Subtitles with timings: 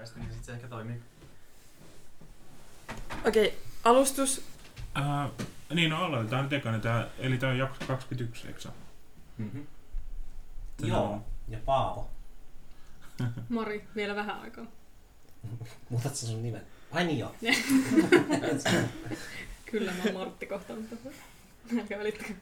[0.00, 1.00] kauheasti, niin sit se ehkä toimii.
[3.26, 4.42] Okei, okay, alustus.
[4.98, 6.78] Uh, niin, no aloitetaan nyt ekana.
[6.78, 8.68] Tää, eli tämä on jakso 21, eikö se?
[9.38, 9.66] Mm-hmm.
[10.76, 12.10] Tänään Joo, on- ja Paavo.
[13.48, 14.64] Mari, vielä vähän aikaa.
[15.90, 16.66] Muutat sä sun nimen?
[16.90, 17.34] Ai niin joo.
[19.70, 20.96] Kyllä mä oon Martti kohta, mutta
[21.80, 22.36] älkää välittäkää.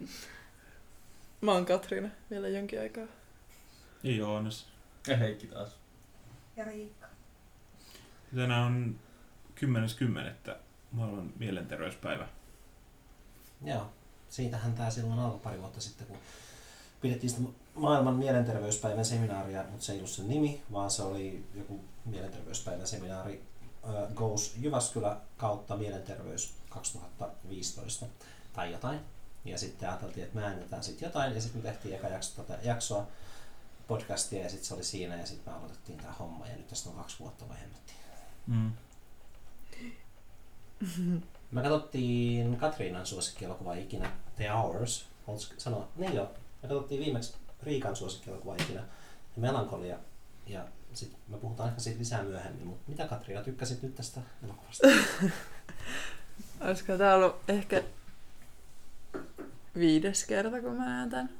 [1.41, 3.07] Mä oon Katriina vielä jonkin aikaa.
[4.03, 4.67] Ja Joonas.
[5.07, 5.77] Ja Heikki taas.
[6.57, 7.08] Ja Riikka.
[8.37, 9.01] Tänään on
[10.49, 10.57] 10.10.
[10.93, 12.29] maailman mielenterveyspäivä.
[13.65, 13.91] Joo,
[14.29, 16.17] siitähän tämä silloin alkoi pari vuotta sitten, kun
[17.01, 17.43] pidettiin sitä
[17.75, 23.43] maailman mielenterveyspäivän seminaaria, mutta se ei ollut sen nimi, vaan se oli joku mielenterveyspäivän seminaari
[23.83, 28.07] uh, Goes Jyväskylä kautta mielenterveys 2015
[28.53, 29.01] tai jotain.
[29.45, 30.39] Ja sitten ajateltiin, että
[30.71, 33.07] me sitten jotain, ja sitten me tehtiin eka jakso, tätä jaksoa
[33.89, 36.91] podcastia, ja sitten se oli siinä, ja sitten me aloitettiin tämä homma, ja nyt tästä
[36.91, 37.98] on kaksi vuotta vai hemmettiin.
[38.49, 38.73] Mm.
[41.53, 45.07] Me katsottiin Katriinan suosikkielokuva ikinä, The Hours.
[45.27, 45.89] Haluatko sanoa?
[45.97, 46.31] Niin joo.
[46.63, 48.83] Me katsottiin viimeksi Riikan suosikkielokuva ikinä,
[49.37, 49.99] Melankolia.
[50.47, 52.67] Ja sitten me puhutaan ehkä siitä lisää myöhemmin.
[52.67, 54.89] Mutta mitä Katriina tykkäsit nyt tästä elokuvasta?
[56.67, 57.83] Olisiko tää ollut ehkä
[59.79, 61.31] viides kerta, kun mä näen tän?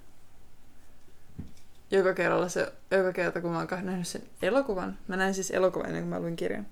[1.91, 4.99] Joka, kerralla se, joka kerta, kun mä oon nähnyt sen elokuvan.
[5.09, 6.67] Mä näin siis elokuvan ennen kuin mä luin kirjan.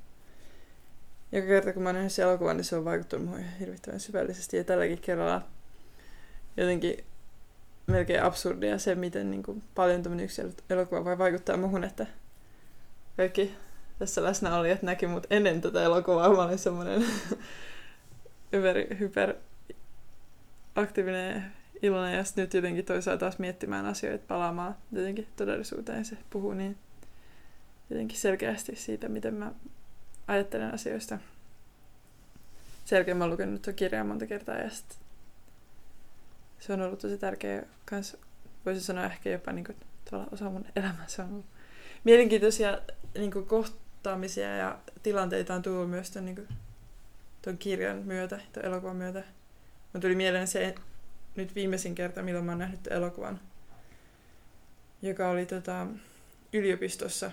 [1.32, 4.56] Joka kerta, kun mä oon nähnyt elokuvan, niin se on vaikuttanut muihin hirvittävän syvällisesti.
[4.56, 5.42] Ja tälläkin kerralla
[6.56, 7.04] jotenkin
[7.86, 12.06] melkein absurdia se, miten niin kuin, paljon tämmöinen yksi el- elokuva voi vaikuttaa muhun, että
[13.16, 13.54] kaikki
[13.98, 16.34] tässä läsnäolijat näki mut ennen tätä elokuvaa.
[16.34, 17.04] Mä olin semmoinen
[18.52, 19.34] hyper, hyper
[20.74, 21.44] aktiivinen
[21.82, 26.04] iloinen ja nyt jotenkin toisaalta taas miettimään asioita, palaamaan jotenkin todellisuuteen.
[26.04, 26.78] Se puhuu niin
[27.90, 29.52] jotenkin selkeästi siitä, miten mä
[30.28, 31.18] ajattelen asioista.
[32.84, 34.98] Sen jälkeen mä oon lukenut tuon kirjan monta kertaa ja sit
[36.58, 38.16] se on ollut tosi tärkeä kans,
[38.66, 39.76] voisin sanoa ehkä jopa niin kuin,
[40.32, 41.04] osa mun elämää.
[41.06, 41.46] Se on ollut
[42.04, 42.78] mielenkiintoisia
[43.14, 46.48] niin kuin, kohtaamisia ja tilanteita on tullut myös ton, niin kuin,
[47.42, 49.24] ton kirjan myötä, ton elokuvan myötä.
[49.92, 50.74] Mun tuli mieleen se
[51.36, 53.40] nyt viimeisin kerta, milloin mä oon nähnyt elokuvan,
[55.02, 55.86] joka oli tota,
[56.52, 57.30] yliopistossa.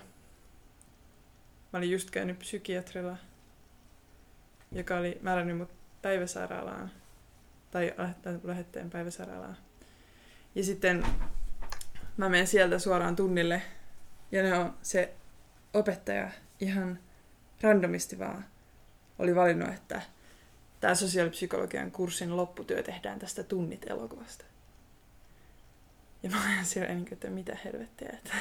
[1.74, 3.16] Mä olin just käynyt psykiatrilla,
[4.72, 5.70] joka oli määrännyt mut
[6.02, 6.90] päiväsairaalaan
[7.70, 7.94] tai
[8.44, 9.56] lähetteen päiväsairaalaan.
[10.54, 11.06] Ja sitten
[12.16, 13.62] mä menen sieltä suoraan tunnille
[14.32, 15.14] ja ne on se
[15.72, 16.30] opettaja
[16.60, 16.98] ihan
[17.60, 18.44] randomisti vaan
[19.18, 20.02] oli valinnut, että
[20.80, 24.44] tämä sosiaalipsykologian kurssin lopputyö tehdään tästä tunnit elokuvasta.
[26.22, 28.34] Ja mä olen siellä, että mitä helvettiä, että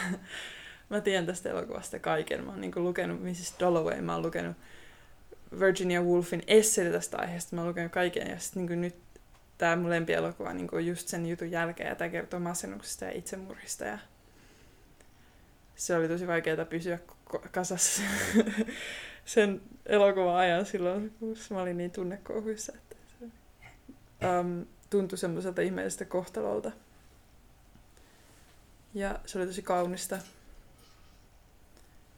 [0.89, 2.45] mä tiedän tästä elokuvasta kaiken.
[2.45, 3.55] Mä oon niin lukenut Mrs.
[3.59, 4.57] Dalloway, mä oon lukenut
[5.59, 8.27] Virginia Woolfin esseitä tästä aiheesta, mä oon lukenut kaiken.
[8.27, 8.95] Ja sitten niin nyt
[9.57, 13.85] tämä mun lempielokuva niin just sen jutun jälkeen, ja tämä kertoo masennuksesta ja itsemurhista.
[13.85, 13.97] Ja
[15.75, 16.99] se oli tosi vaikeaa pysyä
[17.51, 18.01] kasassa
[19.25, 23.25] sen elokuvan ajan silloin, kun mä olin niin tunnekouhuissa, että se
[24.39, 26.71] um, tuntui semmoiselta ihmeelliseltä kohtalolta.
[28.93, 30.19] Ja se oli tosi kaunista.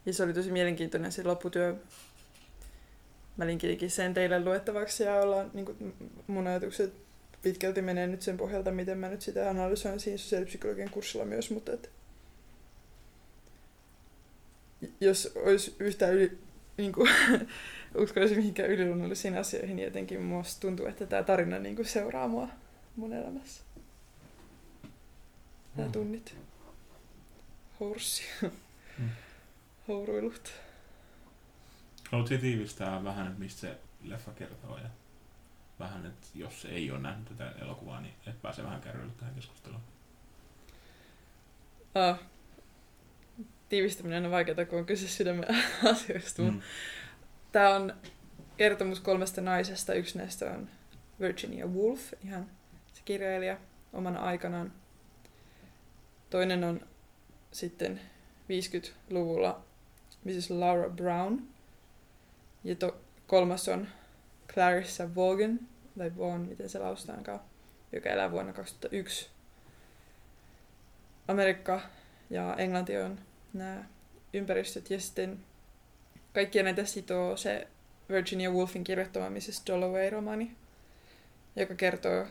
[0.05, 1.75] Ja se oli tosi mielenkiintoinen se lopputyö.
[3.37, 5.95] Mä linkinkin sen teille luettavaksi ja ollaan, niin kuin,
[6.27, 6.93] mun ajatukset
[7.41, 11.71] pitkälti menee nyt sen pohjalta, miten mä nyt sitä analysoin siinä sosiaalipsykologian kurssilla myös, mutta
[11.71, 11.89] et,
[15.01, 16.37] jos olisi yhtään yli,
[16.77, 17.09] niin kuin,
[18.03, 22.47] uskoisin mihinkään yliluonnollisiin asioihin, niin jotenkin musta tuntuu, että tämä tarina niin kuin seuraa mua
[22.95, 23.61] mun elämässä.
[25.75, 25.91] Nämä Mm.
[25.91, 26.35] tunnit.
[27.79, 28.23] Horssi.
[28.97, 29.09] Mm.
[29.87, 30.53] Houruilut.
[32.11, 34.89] Haluatko tiivistää vähän, että mistä se leffa kertoo ja
[35.79, 39.35] vähän, että jos se ei ole nähnyt tätä elokuvaa, niin et pääse vähän kärryille tähän
[39.35, 39.81] keskusteluun.
[41.95, 42.19] Ah.
[43.69, 45.45] Tiivistäminen on vaikeaa, kun on kyse sydämen
[45.91, 46.41] asioista.
[46.41, 46.61] Mm.
[47.51, 47.93] Tämä on
[48.57, 49.93] kertomus kolmesta naisesta.
[49.93, 50.69] Yksi näistä on
[51.19, 52.45] Virginia Woolf, ihan
[52.93, 53.57] se kirjailija
[53.93, 54.73] omana aikanaan.
[56.29, 56.81] Toinen on
[57.51, 58.01] sitten
[58.49, 59.65] 50-luvulla
[60.25, 60.49] Mrs.
[60.49, 61.39] Laura Brown.
[62.63, 63.87] Ja to, kolmas on
[64.53, 65.59] Clarissa Vaughan,
[65.97, 67.39] tai Vaughan, miten se lausutaankaan,
[67.91, 69.29] joka elää vuonna 2001.
[71.27, 71.81] Amerikka
[72.29, 73.19] ja Englanti on
[73.53, 73.83] nämä
[74.33, 74.89] ympäristöt.
[74.89, 75.39] Ja sitten
[76.33, 77.67] kaikkia näitä sitoo se
[78.09, 79.63] Virginia Woolfin kirjoittama Mrs.
[79.67, 80.51] Dalloway-romaani,
[81.55, 82.27] joka kertoo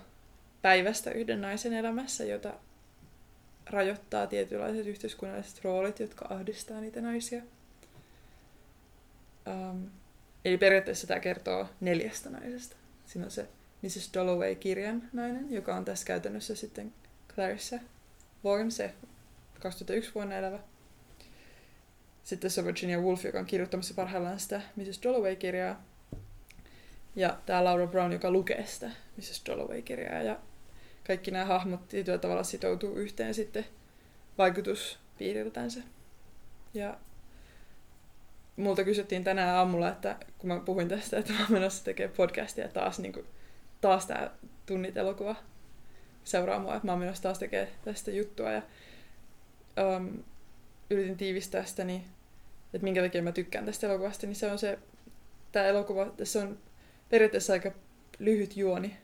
[0.63, 2.55] päivästä yhden naisen elämässä, jota
[3.71, 7.43] rajoittaa tietynlaiset yhteiskunnalliset roolit, jotka ahdistaa niitä naisia.
[9.47, 9.91] Um,
[10.45, 12.77] eli periaatteessa tämä kertoo neljästä naisesta.
[13.07, 13.49] Siinä on se
[13.83, 14.11] Mrs.
[14.15, 16.93] Dalloway-kirjan nainen, joka on tässä käytännössä sitten
[17.35, 17.79] Clarissa
[18.45, 18.95] Vaughan, se
[19.61, 20.59] 2001 vuonna elävä.
[22.25, 25.01] Sitten se Virginia Woolf, joka on kirjoittamassa parhaillaan sitä Mrs.
[25.03, 25.85] Dalloway-kirjaa.
[27.17, 29.43] Ja tämä Laura Brown, joka lukee sitä Mrs.
[29.47, 30.23] Dalloway-kirjaa.
[30.23, 30.39] Ja
[31.07, 33.67] kaikki nämä hahmot tietyllä tavalla sitoutuu yhteen sitten
[34.39, 35.81] vaikutuspiiriltänsä.
[36.75, 36.97] Ja
[38.57, 42.69] multa kysyttiin tänään aamulla, että kun mä puhuin tästä, että mä oon menossa tekemään podcastia
[42.69, 43.27] taas, niin kuin,
[43.81, 44.31] taas tää
[44.67, 45.37] tunnit elokuva
[46.25, 48.53] seuraa mua, että mä oon menossa taas tekemään tästä juttua.
[48.53, 48.63] Ja
[49.97, 50.23] um,
[50.91, 52.05] yritin tiivistää sitä, niin,
[52.75, 54.79] että minkä takia mä tykkään tästä elokuvasta, niin se on se,
[55.53, 56.59] tämä elokuva, se on
[57.11, 57.73] periaatteessa aika
[58.19, 58.97] lyhyt juoni.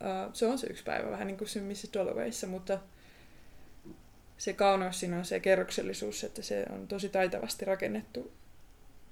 [0.00, 1.90] Uh, se on se yksi päivä, vähän niin kuin se Mrs.
[1.94, 2.78] Dallowayssa, mutta
[4.38, 8.32] se kauneus siinä on se kerroksellisuus, että se on tosi taitavasti rakennettu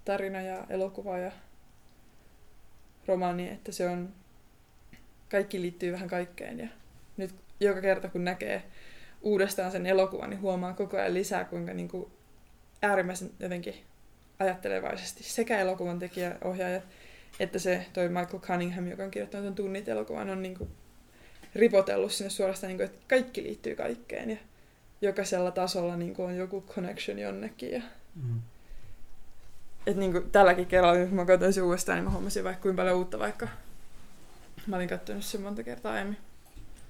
[0.06, 1.32] tarina ja elokuva ja
[3.06, 4.08] romaani, että se on,
[5.30, 6.68] kaikki liittyy vähän kaikkeen ja
[7.16, 8.62] nyt joka kerta kun näkee
[9.22, 12.10] uudestaan sen elokuvan, niin huomaa koko ajan lisää, kuinka niin kuin
[12.82, 13.74] äärimmäisen jotenkin
[14.38, 16.80] ajattelevaisesti sekä elokuvan tekijä, ohjaaja,
[17.40, 20.70] että se toi Michael Cunningham, joka on kirjoittanut tunnit elokuvan, on niin kuin
[21.54, 24.36] ripotellut sinne suorastaan, niin kuin, että kaikki liittyy kaikkeen ja
[25.00, 27.72] jokaisella tasolla niin kuin on joku connection jonnekin.
[27.72, 27.82] Ja...
[28.14, 28.40] Mm.
[29.86, 32.80] Et niin kuin tälläkin kerralla, kun mä katsoin sen uudestaan, niin mä huomasin vaikka kuinka
[32.82, 33.48] paljon uutta, vaikka
[34.66, 36.18] mä olin katsonut sen monta kertaa aiemmin.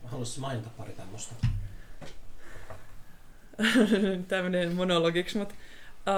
[0.04, 1.34] Haluaisin mainita pari tämmöistä.
[4.28, 5.54] Tämmöinen monologiksi, mutta...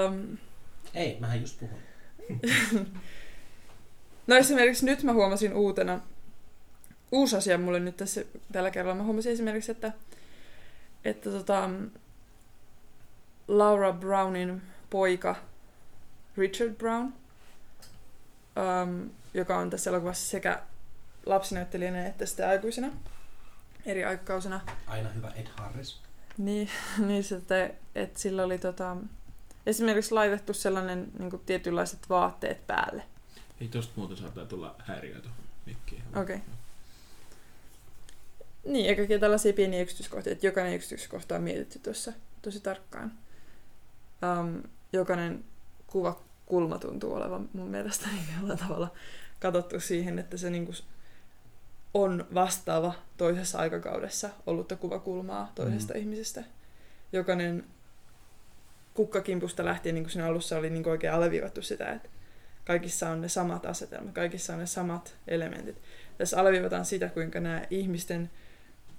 [0.06, 0.38] Um,
[0.94, 1.78] Ei, mähän just puhun.
[4.26, 6.00] no esimerkiksi nyt mä huomasin uutena,
[7.12, 8.96] uusi asia mulle nyt tässä tällä kerralla.
[8.96, 9.92] Mä huomasin esimerkiksi, että,
[11.04, 11.70] että tota,
[13.48, 15.36] Laura Brownin poika
[16.38, 17.12] Richard Brown,
[18.56, 20.62] um, joka on tässä elokuvassa sekä
[21.26, 22.90] lapsinäyttelijänä että sitten aikuisena,
[23.87, 24.61] eri aikakausina.
[24.87, 26.00] Aina hyvä Ed Harris.
[26.38, 26.70] Niin,
[27.06, 28.96] niin se, että, että sillä oli tota,
[29.67, 33.02] esimerkiksi laitettu sellainen niin kuin tietynlaiset vaatteet päälle.
[33.61, 35.29] Ei tosta muuten saattaa tulla häiriöitä
[35.67, 36.02] mikkiin.
[36.17, 36.37] Okei.
[36.37, 36.49] Okay.
[38.64, 42.12] Niin, ja kaikkia tällaisia pieniä yksityiskohtia, että jokainen yksityiskohta on mietitty tuossa
[42.43, 43.12] tosi tarkkaan.
[44.40, 44.62] Um,
[44.93, 45.44] jokainen
[46.49, 48.93] kuvakulma tuntuu olevan mun mielestä niin jollain tavalla
[49.41, 50.73] katsottu siihen, että se niinku
[51.95, 56.00] on vastaava toisessa aikakaudessa ollutta kuvakulmaa toisesta mm.
[56.00, 56.45] ihmisestä.
[57.12, 57.65] Jokainen
[58.95, 62.09] kukkakimpusta lähtien, niin kuin siinä alussa oli niin kuin oikein alleviivattu sitä, että
[62.65, 65.77] kaikissa on ne samat asetelmat, kaikissa on ne samat elementit.
[66.19, 68.31] Tässä alleviivataan sitä, kuinka nämä ihmisten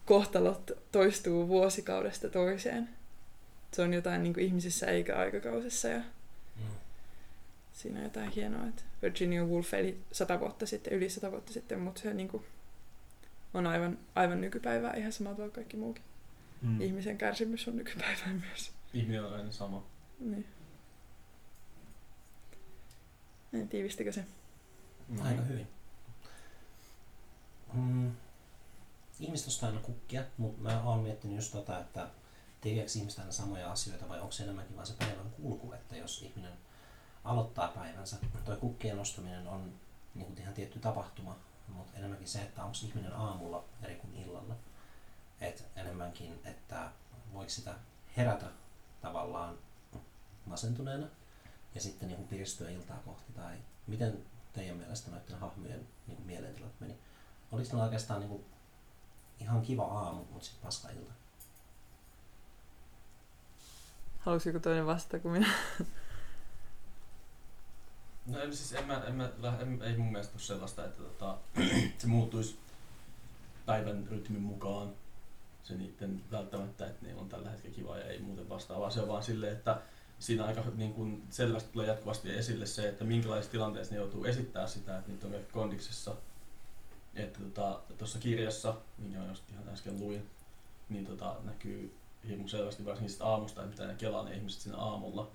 [0.06, 2.90] kohtalot toistuu vuosikaudesta toiseen.
[3.72, 6.02] Se on jotain niin kuin ihmisissä eikä aikakausissa ja.
[7.80, 11.80] Siinä on jotain hienoa, että Virginia Woolf eli sata vuotta sitten, yli sata vuotta sitten,
[11.80, 12.46] mutta se niin kuin
[13.54, 16.04] on aivan, aivan nykypäivää ihan samalla tavalla kaikki muukin.
[16.62, 16.82] Mm.
[16.82, 18.72] Ihmisen kärsimys on nykypäivää myös.
[18.94, 19.86] Ihminen on aina sama.
[20.20, 20.46] Niin.
[23.52, 24.26] Niin, tiivistikö se?
[25.22, 25.68] Aika hyvin.
[27.74, 28.12] Mm.
[29.20, 32.08] Ihmiset ostaa aina kukkia, mutta mä oon miettinyt just tota, että
[32.62, 36.22] tekeekö ihmiset aina samoja asioita vai onko se enemmänkin vaan se päivän kulku, että jos
[36.22, 36.54] ihminen
[37.24, 39.74] aloittaa päivänsä, toi kukkien nostaminen on
[40.16, 41.36] niin kuin ihan tietty tapahtuma,
[41.68, 44.56] mutta enemmänkin se, että onko ihminen aamulla eri kuin illalla.
[45.42, 46.92] Et enemmänkin, että
[47.34, 47.76] voiko sitä
[48.18, 48.46] herätä
[49.02, 49.58] tavallaan
[50.46, 51.08] masentuneena
[51.76, 53.58] ja sitten niin kuin piristyä iltaa kohti, tai
[53.88, 56.98] miten teidän mielestä noiden hahmojen niin kuin mielentilat meni?
[57.52, 58.46] Oliko ne oikeastaan niin kuin
[59.40, 61.12] ihan kiva aamu, mutta sitten paska ilta?
[64.20, 65.54] Haluaisi joku toinen vastata kuin minä?
[68.30, 71.38] No en, siis en mä, en mä, en, ei mun mielestä ole sellaista, että tota,
[71.98, 72.58] se muuttuisi
[73.66, 74.94] päivän rytmin mukaan
[75.64, 78.90] se niiden välttämättä, että niillä on tällä hetkellä kiva ja ei muuten vastaavaa.
[78.90, 79.82] Se on vaan silleen, että
[80.20, 84.68] siinä aika niin kuin selvästi tulee jatkuvasti esille se, että minkälaisissa tilanteissa ne joutuu esittää
[84.68, 86.16] sitä, että niitä on kondiksessa.
[87.16, 90.30] Että tuossa tota, kirjassa, minkä mä just ihan äsken luin,
[90.90, 91.96] niin tota, näkyy
[92.28, 95.32] hirmu selvästi varsinkin aamusta, että mitä ne kelaa ne ihmiset siinä aamulla.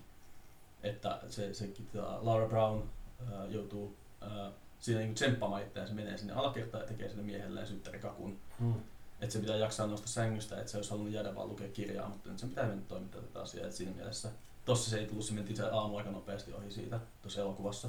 [0.84, 2.88] Että se, se tota, Laura Brown
[3.32, 7.66] ää, joutuu ää, siinä niin tsemppaamaan itseään, se menee sinne alakertaan ja tekee sille miehelleen
[7.66, 8.38] syttärikakun.
[8.60, 8.74] Hmm.
[9.20, 12.30] Että se pitää jaksaa nousta sängystä, että se olisi halunnut jäädä vaan lukea kirjaa, mutta
[12.30, 13.66] nyt se pitää mennä toimittaa tätä asiaa.
[13.66, 14.28] Et siinä mielessä,
[14.64, 17.88] tossa se ei tullut, se mentiin se aamu aika nopeasti ohi siitä tuossa elokuvassa.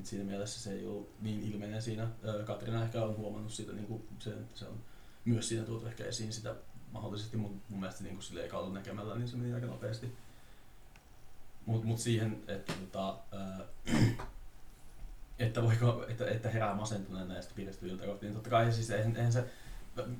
[0.00, 2.08] Et siinä mielessä se ei ollut niin ilmeinen siinä.
[2.44, 4.80] Katrina ehkä on huomannut siitä, niin kuin se, että se on
[5.24, 6.54] myös siinä tuotu ehkä esiin sitä
[6.92, 10.12] mahdollisesti, mutta mun mielestä niin kuin sille ekalla näkemällä, niin se meni aika nopeasti.
[11.66, 13.60] Mutta mut siihen, että, tota, ää,
[15.38, 19.32] että, voiko, että, että herää masentuneena näistä pidestyviltä kohti, niin totta kai siis eihän, eihän
[19.32, 19.44] se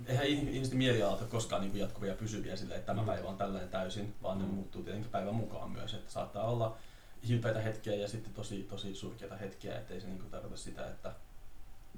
[0.06, 3.06] eihän ihmisten mielialat ole koskaan niin jatkuvia ja pysyviä sille, että tämä Mm.
[3.06, 4.50] päivä on tällainen täysin, vaan ne Mm.
[4.50, 5.94] muuttuu tietenkin päivän mukaan myös.
[5.94, 6.76] Että saattaa olla
[7.28, 11.12] hilpeitä hetkiä ja sitten tosi, tosi surkeita hetkiä, ettei se niin tarkoita sitä, että,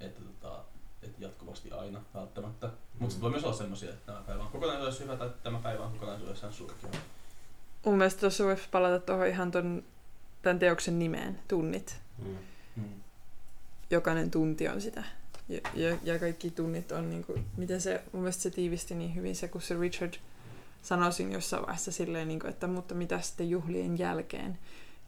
[0.01, 0.65] että, tota,
[1.03, 2.67] että jatkuvasti aina välttämättä.
[2.67, 3.09] Mutta Mm.
[3.11, 5.93] sitten voi myös olla semmoisia, että tämä päivä on kokonaisuudessaan hyvä tai tämä päivä on
[5.93, 6.91] kokonaisuudessaan surkea.
[7.85, 9.83] Mun mielestä tuossa voisi palata tuohon ihan ton,
[10.43, 12.01] tämän teoksen nimeen, tunnit.
[12.19, 12.37] Mm.
[12.77, 12.85] Mm.
[13.91, 15.05] Jokainen tunti on sitä.
[15.49, 19.15] Ja, ja, ja kaikki tunnit on, niin kuin, miten se, mun mielestä se tiivisti niin
[19.15, 20.15] hyvin se, kun se Richard
[20.83, 24.59] sanoi siinä jossain vaiheessa silleen, niin kuin, että mutta mitä sitten juhlien jälkeen.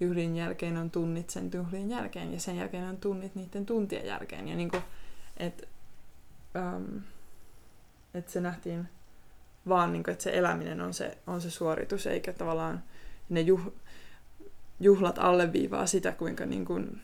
[0.01, 4.49] Juhlien jälkeen on tunnit sen juhlien jälkeen ja sen jälkeen on tunnit niiden tuntien jälkeen.
[4.49, 4.83] Ja niin kuin,
[5.37, 5.69] et,
[6.77, 7.01] um,
[8.15, 8.89] et se nähtiin
[9.69, 12.83] vaan, niin kuin, että se eläminen on se, on se suoritus, eikä tavallaan
[13.29, 13.73] ne juh,
[14.81, 17.01] juhlat alleviivaa sitä, kuinka niin kuin,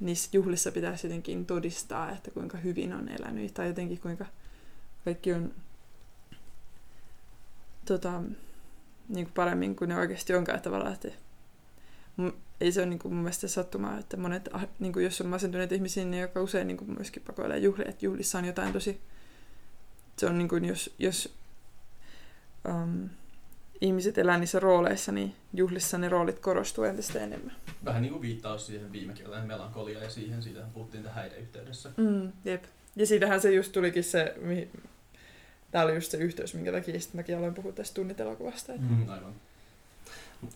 [0.00, 4.26] niissä juhlissa pitäisi jotenkin todistaa, että kuinka hyvin on elänyt, tai jotenkin kuinka
[5.04, 5.54] kaikki on
[7.84, 8.22] tota,
[9.08, 11.08] niin kuin paremmin kuin ne oikeasti onkaan tavallaan, että
[12.60, 15.26] ei se ole niin kuin mun mielestä sattumaa, että monet, ah, niin kuin jos on
[15.26, 19.00] masentuneita ihmisiä, niin joka usein niin kuin myöskin pakoilee juhlia, että juhlissa on jotain tosi,
[20.16, 21.34] se on niin kuin jos, jos
[22.68, 23.08] um,
[23.80, 27.56] ihmiset elää niissä rooleissa, niin juhlissa ne roolit korostuu entistä enemmän.
[27.84, 31.90] Vähän niin kuin viittaus siihen viime kertaan melankolia ja siihen, siitä puhuttiin tähän häiden yhteydessä.
[31.96, 32.64] Mm, jep.
[32.96, 34.70] Ja siitähän se just tulikin se, mihin...
[35.70, 38.72] Tää oli just se yhteys, minkä takia sit mäkin aloin puhua tästä tunnitelokuvasta.
[38.72, 38.88] Mm.
[38.88, 39.08] Mm.
[39.08, 39.34] Aivan.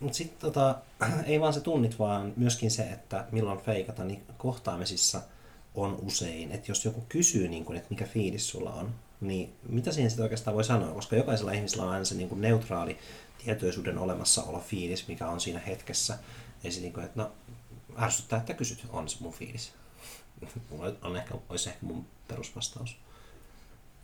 [0.01, 0.79] Mutta sitten tota,
[1.27, 5.23] ei vaan se tunnit, vaan myöskin se, että milloin feikata, niin kohtaamisissa
[5.75, 8.95] on usein, että jos joku kysyy, niin kun, että mikä fiilis sulla on,
[9.29, 12.41] niin mitä siihen sitten oikeastaan voi sanoa, koska jokaisella ihmisellä on aina se niin kuin
[12.41, 12.99] neutraali
[13.45, 16.19] tietoisuuden olemassaolo fiilis, mikä on siinä hetkessä.
[16.65, 17.33] Ei se niin kuin, että no,
[17.99, 19.73] ärsyttää, että kysyt, on se mun fiilis.
[20.71, 22.97] Mulla on ehkä, olisi ehkä mun perusvastaus.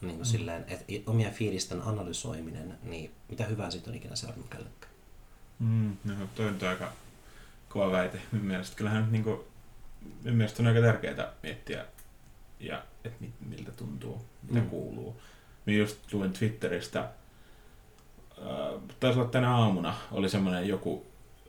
[0.00, 0.30] Niin kuin Mm.
[0.30, 4.92] silleen, että omia fiilisten analysoiminen, niin mitä hyvää siitä on ikinä seurannut kellekään.
[5.58, 6.92] Mm, no, toi on aika
[7.68, 8.20] kova väite.
[8.32, 9.44] Minun mielestä kyllähän nyt niinku,
[10.22, 11.86] minun mielestä on aika tärkeää miettiä,
[12.60, 14.66] ja, että mit, miltä tuntuu, mitä Mm.
[14.70, 15.20] kuuluu.
[15.66, 21.06] Minä just luin Twitteristä, äh, taisi olla tänä aamuna, oli semmoinen joku,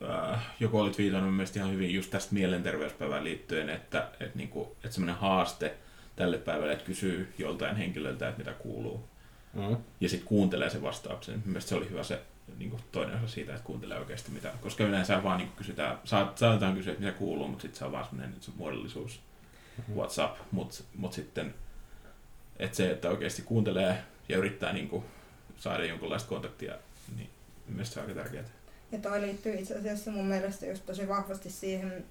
[0.10, 4.76] äh, joku oli twiitannut mun mielestä ihan hyvin just tästä mielenterveyspäivään liittyen, että, että, niinku,
[4.84, 5.74] että semmoinen haaste
[6.16, 9.12] tälle päivälle, että kysyy joltain henkilöltä, että mitä kuuluu
[9.54, 9.78] Mm.
[10.02, 11.42] ja sitten kuuntelee sen vastauksen.
[11.46, 12.22] Mielestäni se oli hyvä se
[12.58, 14.52] niin kuin toinen osa siitä, että kuuntelee oikeasti mitä.
[14.62, 17.92] Koska yleensä vaan niin kysytään, saat, saatetaan kysyä, että mitä kuuluu, mutta sitten se on
[17.92, 19.20] vaan semmoinen se muodollisuus,
[19.96, 21.54] What's up, mutta mut sitten
[22.62, 23.98] että se, että oikeasti kuuntelee
[24.30, 25.04] ja yrittää niin kuin,
[25.58, 26.76] saada jonkunlaista kontaktia,
[27.16, 27.30] niin
[27.68, 28.44] mielestäni se on aika tärkeää.
[28.92, 32.06] Ja toi liittyy itse asiassa mun mielestä just tosi vahvasti siihen,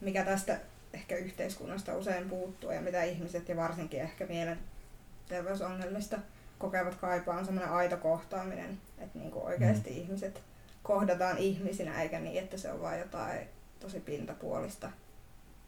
[0.00, 0.60] mikä tästä
[0.92, 6.18] ehkä yhteiskunnasta usein puuttuu ja mitä ihmiset ja varsinkin ehkä mielenterveysongelmista
[6.58, 9.96] kokevat kaipaa on semmoinen aito kohtaaminen, että niinku oikeasti mm.
[9.96, 10.42] ihmiset
[10.82, 13.48] kohdataan ihmisinä eikä niin, että se on vain jotain
[13.80, 14.90] tosi pintapuolista,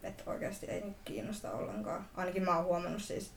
[0.03, 2.05] että oikeasti ei niinku kiinnosta ollenkaan.
[2.15, 3.31] Ainakin mä oon huomannut siis,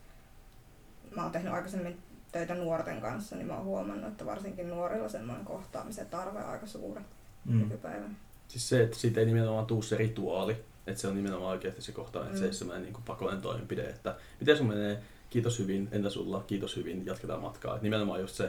[1.16, 1.98] mä oon tehnyt aikaisemmin
[2.32, 6.66] töitä nuorten kanssa, niin mä oon huomannut, että varsinkin nuorilla semmoinen kohtaamisen tarve on aika
[6.66, 7.00] suuri
[7.44, 7.58] Mm.
[7.58, 8.14] nykypäivänä.
[8.48, 10.56] Siis se, että siitä ei nimenomaan tuu se rituaali,
[10.86, 12.36] että se on nimenomaan oikeasti se kohta, että Mm.
[12.38, 16.44] se ei ole semmoinen niin pakollinen toimenpide, että miten sun menee, kiitos hyvin, entä sulla,
[16.46, 17.74] kiitos hyvin, jatketaan matkaa.
[17.74, 18.44] Että nimenomaan just se,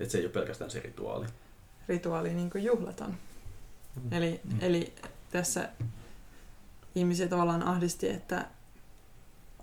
[0.00, 1.26] että se ei ole pelkästään se rituaali.
[1.88, 3.14] Rituaali niin kuin juhlat on.
[4.02, 4.12] Mm.
[4.12, 4.58] Eli, Mm.
[4.60, 4.92] eli
[5.30, 5.68] tässä
[6.94, 8.46] ihmisiä tavallaan ahdisti, että,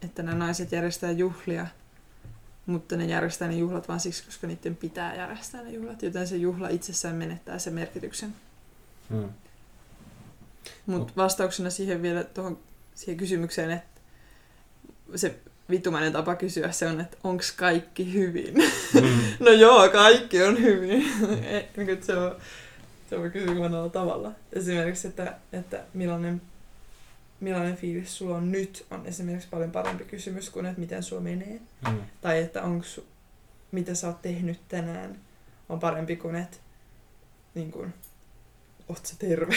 [0.01, 1.67] että nämä naiset järjestää juhlia,
[2.65, 6.37] mutta ne järjestää ne juhlat vain siksi, koska niiden pitää järjestää ne juhlat, joten se
[6.37, 8.35] juhla itsessään menettää sen merkityksen.
[9.09, 9.29] Mm.
[10.85, 12.59] Mutta vastauksena siihen vielä tuohon
[12.95, 14.01] siihen kysymykseen, että
[15.15, 18.53] se vitumainen tapa kysyä se on, että onko kaikki hyvin?
[18.53, 19.21] Mm.
[19.45, 21.05] no joo, kaikki on hyvin.
[21.57, 22.35] Et niin se on,
[23.09, 24.31] se on monella tavalla.
[24.53, 26.41] Esimerkiksi, että, että millainen,
[27.39, 31.61] millainen fiilis sulla on nyt, on esimerkiksi paljon parempi kysymys kuin, että miten sulla menee.
[31.87, 32.01] Mm.
[32.21, 32.85] Tai että onko,
[33.71, 35.19] mitä sä oot tehnyt tänään,
[35.69, 36.57] on parempi kuin, että
[37.55, 37.93] niin kuin,
[38.89, 39.55] oot sä terve.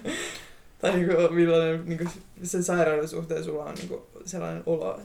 [0.80, 2.10] tai niin kuin, millainen niin kuin,
[2.42, 5.00] sen sairauden suhteen sulla on niin kuin, sellainen olo.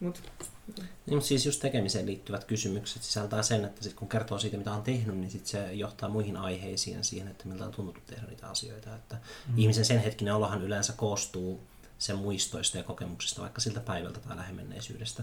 [0.00, 0.22] Mut,
[0.66, 4.72] Niin, mutta siis just tekemiseen liittyvät kysymykset sisältää sen, että sit kun kertoo siitä, mitä
[4.72, 8.26] on tehnyt, niin sit se johtaa muihin aiheisiin ja siihen, että miltä on tuntunut tehdä
[8.26, 8.94] niitä asioita.
[8.94, 9.16] Että
[9.48, 9.58] mm.
[9.58, 11.60] Ihmisen sen hetkinen olohan yleensä koostuu
[11.98, 15.22] sen muistoista ja kokemuksista vaikka siltä päivältä tai lähemenneisyydestä.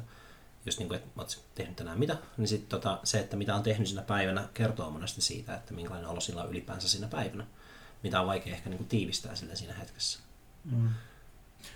[0.65, 3.63] Jos niin kuin, että olet tehnyt tänään mitä, niin sit tota, se, että mitä on
[3.63, 7.45] tehnyt siinä päivänä, kertoo monesti siitä, että minkälainen olo sillä on ylipäänsä siinä päivänä.
[8.03, 10.19] mitä on vaikea ehkä niin kuin tiivistää sille siinä hetkessä.
[10.65, 10.89] Mm.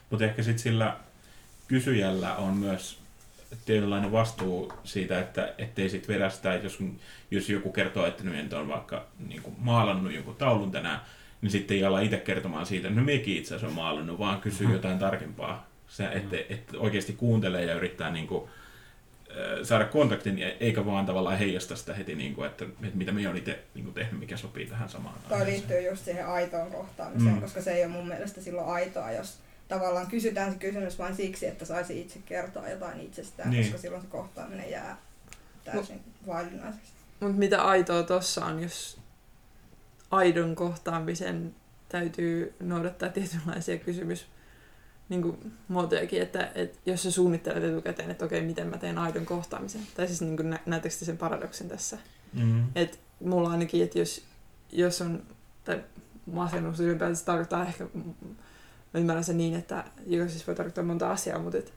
[0.09, 0.99] Mutta ehkä sitten sillä
[1.67, 3.02] kysyjällä on myös
[3.65, 6.79] tietynlainen vastuu siitä, että ettei sitten vedä sitä, että jos,
[7.31, 11.01] jos joku kertoo, että nyt on vaikka niin kuin maalannut jonkun taulun tänään,
[11.41, 14.41] niin sitten ei ala itse kertomaan siitä, että no mekin itse asiassa on maalannut, vaan
[14.41, 14.75] kysyy Mhm.
[14.75, 15.67] jotain tarkempaa.
[15.87, 18.49] Se, että, että oikeasti kuuntelee ja yrittää niin kuin,
[19.63, 23.37] saada kontaktin, eikä vaan tavallaan heijasta sitä heti, niin kuin, että, että mitä me on
[23.37, 25.53] itse niin kuin tehnyt, mikä sopii tähän samaan Toi aiheeseen.
[25.69, 27.41] liittyy just siihen aitoon kohtaamiseen, Mm.
[27.41, 31.45] koska se ei ole mun mielestä silloin aitoa, jos tavallaan kysytään se kysymys vain siksi,
[31.45, 33.63] että saisi itse kertoa jotain itsestään, Niin.
[33.63, 34.97] koska silloin se kohtaaminen jää
[35.65, 36.91] täysin vaillinaiseksi.
[37.19, 38.97] Mutta mitä aitoa tossa on, jos
[40.11, 41.55] aidon kohtaamisen
[41.89, 44.25] täytyy noudattaa tietynlaisia kysymys
[45.09, 49.25] niin kuin muotojakin, että, että jos sä suunnittelet etukäteen, että okei, miten mä teen aidon
[49.25, 49.81] kohtaamisen.
[49.95, 51.97] Tai siis niin nä- näettekö te sen paradoksin tässä?
[52.33, 52.63] Mm.
[52.75, 54.25] Et mulla ainakin, että jos,
[54.71, 55.23] jos on,
[55.63, 55.83] tai
[56.25, 57.87] masennus ylipäätään se tarkoittaa ehkä,
[58.93, 61.73] mä ymmärrän sen niin, että joka siis voi tarkoittaa monta asiaa, mutta et,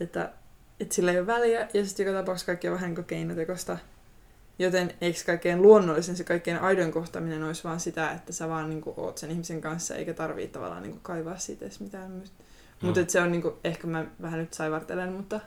[0.00, 0.32] että,
[0.80, 3.78] että sillä ei ole väliä, ja sitten joka tapauksessa kaikki on vähän niin kuin keinotekosta.
[4.58, 8.80] Joten eikö kaikkein luonnollisen se kaikkein aidon kohtaaminen olisi vaan sitä, että sä vaan niin
[8.80, 12.18] kuin oot sen ihmisen kanssa, eikä tarvii tavallaan niin kuin kaivaa siitä edes mitään.
[12.18, 12.24] No.
[12.80, 15.40] Mutta se on niin kuin, ehkä mä vähän nyt saivartelen, mutta,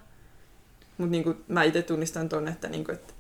[0.98, 3.14] mutta niin kuin mä itse tunnistan ton, että, niin kuin, että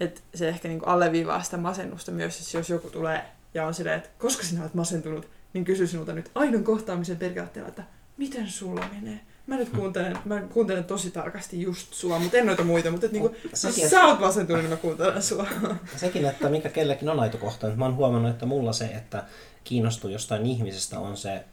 [0.00, 4.10] että se ehkä niinku alleviivaa sitä masennusta myös, jos joku tulee ja on silleen, että
[4.18, 7.84] koska sinä olet masentunut, niin kysy sinulta nyt aidon kohtaamisen periaatteella, että
[8.16, 9.20] miten sulla menee.
[9.46, 13.12] Mä nyt kuuntelen, mä kuuntelen tosi tarkasti just sua, mutta en noita muita, mutta et
[13.12, 15.46] niinku, Sekin, jos sä oot masentunut, niin mä kuuntelen sua.
[15.96, 17.70] sekin, että mikä kellekin on aito kohta.
[17.76, 19.24] Mä oon huomannut, että mulla se, että
[19.64, 21.44] kiinnostuu jostain ihmisestä on se,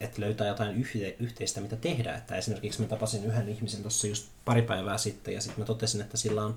[0.00, 2.14] että löytää jotain yhte, yhteistä, mitä tehdä.
[2.14, 6.00] Että esimerkiksi mä tapasin yhden ihmisen tuossa just pari päivää sitten ja sitten mä totesin,
[6.00, 6.56] että sillä on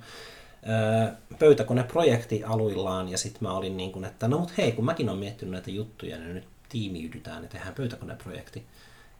[1.39, 5.19] pöytäkoneprojekti aluillaan ja sitten mä olin niin kuin, että no mut hei, kun mäkin olen
[5.19, 8.65] miettinyt näitä juttuja, niin nyt tiimiydytään ja tehdään pöytäkoneprojekti.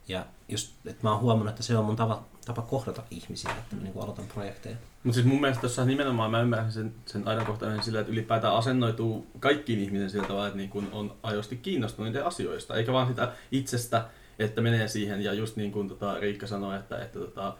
[0.08, 3.76] Ja just, että mä oon huomannut, että se on mun tapa, tapa kohdata ihmisiä, että
[3.76, 4.76] mä niin kuin aloitan projekteja.
[5.04, 8.54] Mutta siis mun mielestä tuossa nimenomaan mä ymmärrän sen, sen aidon kohtaamisen sillä, että ylipäätään
[8.54, 13.08] asennoituu kaikkiin ihmisiin sillä tavalla, että niin kun on aidosti kiinnostunut niiden asioista, eikä vaan
[13.08, 14.04] sitä itsestä,
[14.38, 17.56] että menee siihen ja just niin kuin tota Riikka sanoi, että, että tota,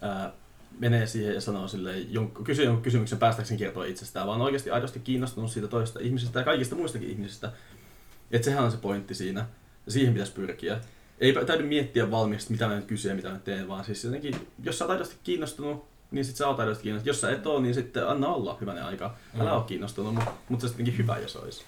[0.00, 0.32] ää,
[0.78, 5.00] menee siihen ja sanoo silleen, jonkun, kysyy jonkun kysymyksen päästäkseen kertoa itsestään, vaan oikeasti aidosti
[5.00, 7.52] kiinnostunut siitä toisesta ihmisestä ja kaikista muistakin ihmisistä.
[8.30, 9.46] Että sehän on se pointti siinä,
[9.86, 10.80] ja siihen pitäisi pyrkiä.
[11.20, 14.48] Ei täydy miettiä valmiiksi, mitä mä nyt kysyn ja mitä mä teen, vaan siis jotenkin,
[14.62, 17.06] jos sä oot aidosti kiinnostunut, niin sit sä oot aidosti kiinnostunut.
[17.06, 19.14] Jos sä et oo, niin sitten anna olla hyvänen aika.
[19.40, 19.56] Älä Mm.
[19.56, 21.64] oo kiinnostunut, mutta mut se on sittenkin hyvä, jos ois.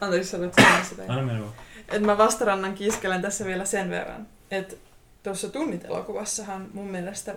[0.00, 1.02] Anteeksi, sä olet sanoa sitä.
[1.08, 1.54] Anna mennä vaan.
[1.88, 4.76] Et mä vastarannan kiiskelen tässä vielä sen verran, että
[5.22, 7.34] tuossa tunnit elokuvassahan mun mielestä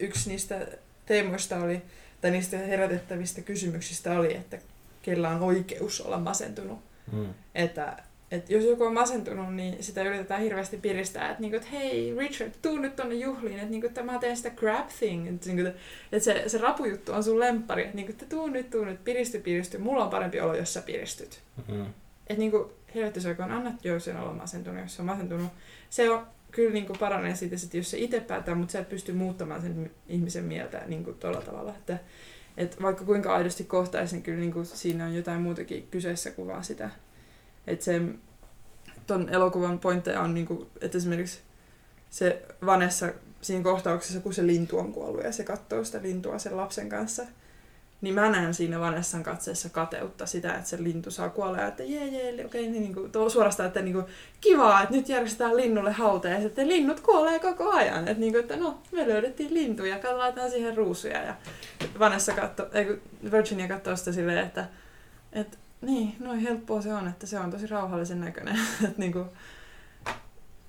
[0.00, 0.66] yksi niistä
[1.06, 1.82] teemoista oli,
[2.20, 4.58] tai niistä herätettävistä kysymyksistä oli, että
[5.02, 6.78] kellä on oikeus olla masentunut.
[7.12, 7.34] Mm.
[7.54, 7.96] Että,
[8.30, 12.52] että jos joku on masentunut, niin sitä yritetään hirveästi piristää, että, niinku, että hei Richard,
[12.62, 15.78] tuu nyt tonne juhliin, että, niinku, että mä teen sitä crap thing, että, niinku,
[16.12, 19.40] että se, se rapujuttu on sun lemppari, että, niinku, että tuu nyt, tuu nyt, piristy,
[19.40, 21.40] piristy, mulla on parempi olo, jos sä piristyt.
[21.68, 21.86] Mm.
[22.26, 25.48] Että niinku, helvetti se on anna Joysen olla masentunut, jos se on masentunut.
[25.90, 29.12] Se on kyllä niinku paranee siitä, että jos se itse päättää, mutta sä et pysty
[29.12, 31.74] muuttamaan sen ihmisen mieltä niinku tuolla tavalla.
[31.78, 31.98] Että,
[32.56, 36.64] et vaikka kuinka aidosti kohtaisi, niin kyllä niinku siinä on jotain muutakin kyseessä kuin vaan
[36.64, 36.90] sitä.
[37.66, 38.02] Että se,
[39.06, 41.38] ton elokuvan pointteja on, niinku, että esimerkiksi
[42.10, 46.56] se Vanessa siinä kohtauksessa, kun se lintu on kuollut ja se katsoo sitä lintua sen
[46.56, 47.26] lapsen kanssa,
[48.00, 51.82] niin mä näen siinä Vanessan katseessa kateutta sitä, että se lintu saa kuolla ja että
[51.82, 54.06] jee jee, okei, niin, niin kuin, tuo suorastaan, että niin kuin,
[54.40, 58.08] kivaa, että nyt järjestetään linnulle hauta ja sitten linnut kuolee koko ajan.
[58.08, 61.34] Että, niin että no, me löydettiin lintu ja laitetaan siihen ruusuja ja
[61.98, 63.00] Vanessa katso, ei,
[63.32, 64.64] Virginia katsoo sitä silleen, että,
[65.32, 68.56] että niin, noin helppoa se on, että se on tosi rauhallisen näköinen.
[68.84, 69.24] että niin kuin,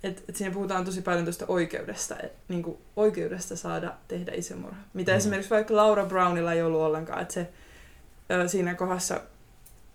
[0.04, 4.82] et, et siinä puhutaan tosi paljon tuosta oikeudesta, et, niin kuin oikeudesta saada tehdä itsemurha.
[4.94, 5.18] Mitä mm.
[5.18, 7.50] esimerkiksi vaikka Laura Brownilla ei ollut ollenkaan, että se
[8.32, 9.22] ö, siinä kohdassa,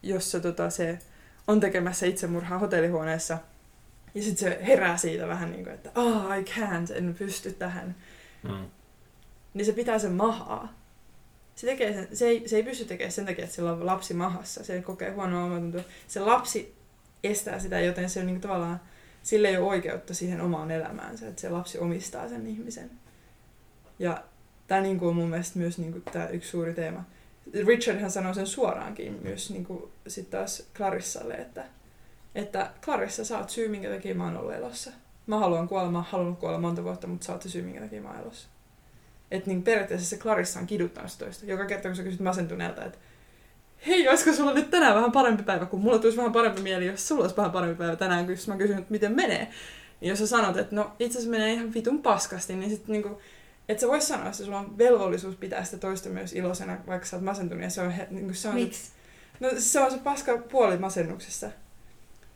[0.03, 0.99] jossa tota, se
[1.47, 3.39] on tekemässä itsemurhaa hotellihuoneessa,
[4.15, 7.97] ja sitten se herää siitä vähän niin kuin, että oh, I can't, en pysty tähän.
[8.43, 8.71] Mm.
[9.55, 10.73] Niin se pitää sen mahaa.
[11.55, 14.15] Se, tekee sen, se, ei, se ei pysty tekemään sen takia, että sillä on lapsi
[14.15, 14.65] mahassa.
[14.65, 15.83] Se kokee huonoa omatuntoa.
[16.09, 16.75] Se lapsi
[17.25, 18.81] estää sitä, joten se on niin kuin tavallaan
[19.27, 22.91] sillä ei ole oikeutta siihen omaan elämäänsä, että se lapsi omistaa sen ihmisen.
[23.99, 24.25] Ja
[24.67, 27.05] tämä niin kuin on mun mielestä myös niin kuin tämä yksi suuri teema.
[27.67, 31.65] Richardhan sanoi sen suoraankin myös niin kuin sit taas Clarissalle, että,
[32.35, 34.91] että Clarissa, sä oot syy, minkä takia mä oon ollut elossa.
[35.27, 37.81] Mä haluan kuolla, mä oon halunnut kuolla monta vuotta, mutta sä oot se syy, minkä
[37.81, 38.49] takia mä oon elossa.
[39.31, 41.47] Että niin periaatteessa se Clarissa on kiduttanut toista.
[41.47, 42.99] Joka kerta, kun sä kysyt masentuneelta, että
[43.87, 47.09] hei, olisiko sulla nyt tänään vähän parempi päivä, kun mulla tulisi vähän parempi mieli, jos
[47.09, 49.49] sulla olisi vähän parempi päivä tänään, kun mä kysyn, että miten menee.
[50.01, 53.21] Ja jos sä sanot, että no itse asiassa menee ihan vitun paskasti, niin sitten niinku,
[53.69, 57.17] että sä vois sanoa, että sulla on velvollisuus pitää sitä toista myös iloisena, vaikka sä
[57.17, 57.65] oot masentunut.
[57.65, 58.93] Ja se on, niinku, se on Miksi?
[59.41, 61.51] No se on se paska puoli masennuksessa.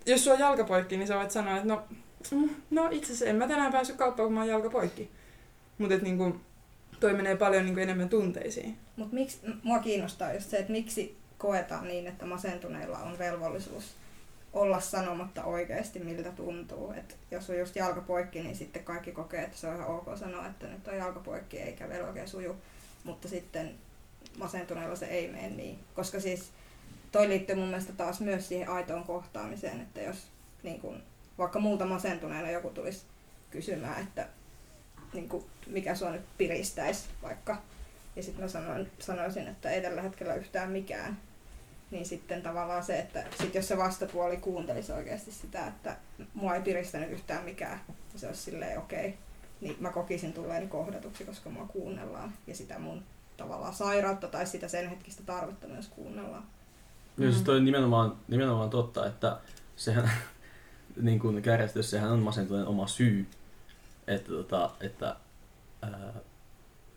[0.07, 1.83] Jos sulla on jalka poikki, niin sä voit sanoa, että no,
[2.31, 5.11] mm, no itse asiassa en mä tänään päässyt kauppaan, kun mä oon jalka poikki.
[5.79, 6.41] Mutta niinku,
[7.01, 8.77] toi menee paljon niinku enemmän tunteisiin.
[8.97, 13.95] Mutta miksi, mua kiinnostaa just se, että miksi koetaan niin, että masentuneilla on velvollisuus
[14.53, 16.93] olla sanomatta oikeasti, miltä tuntuu.
[16.93, 20.07] Et jos on just jalka poikki, niin sitten kaikki kokee, että se on ihan ok
[20.17, 22.57] sanoa, että nyt on jalka poikki eikä vielä oikein suju.
[23.05, 23.75] Mutta sitten
[24.39, 25.79] masentuneilla se ei mene niin.
[25.95, 26.51] Koska siis
[27.13, 30.27] toi liittyy mun mielestä taas myös siihen aitoon kohtaamiseen, että jos
[30.63, 31.03] niin kun,
[31.39, 33.03] vaikka multa masentuneena joku tulisi
[33.51, 34.27] kysymään, että
[35.13, 37.63] niin kun, mikä sua nyt piristäisi vaikka,
[38.17, 41.19] ja sitten mä sanoin, sanoisin, että ei tällä hetkellä yhtään mikään,
[41.91, 45.97] niin sitten tavallaan se, että sit jos se vastapuoli kuuntelisi oikeasti sitä, että
[46.35, 47.81] mua ei piristänyt yhtään mikään,
[48.13, 49.19] ja se olisi silleen okei, okay,
[49.61, 53.03] niin mä kokisin tulleeni kohdatuksi, koska mua kuunnellaan, ja sitä mun
[53.37, 56.45] tavallaan sairautta tai sitä sen hetkistä tarvetta myös kuunnellaan.
[57.17, 57.25] Mm.
[57.25, 57.45] Siis Mm.
[57.45, 59.39] toi nimenomaan, nimenomaan totta, että
[59.77, 60.11] sehän
[61.03, 63.27] niin kuin kärjestys, sehän on masentuneen oma syy,
[64.07, 65.17] että, tota, että,
[65.83, 66.13] ää,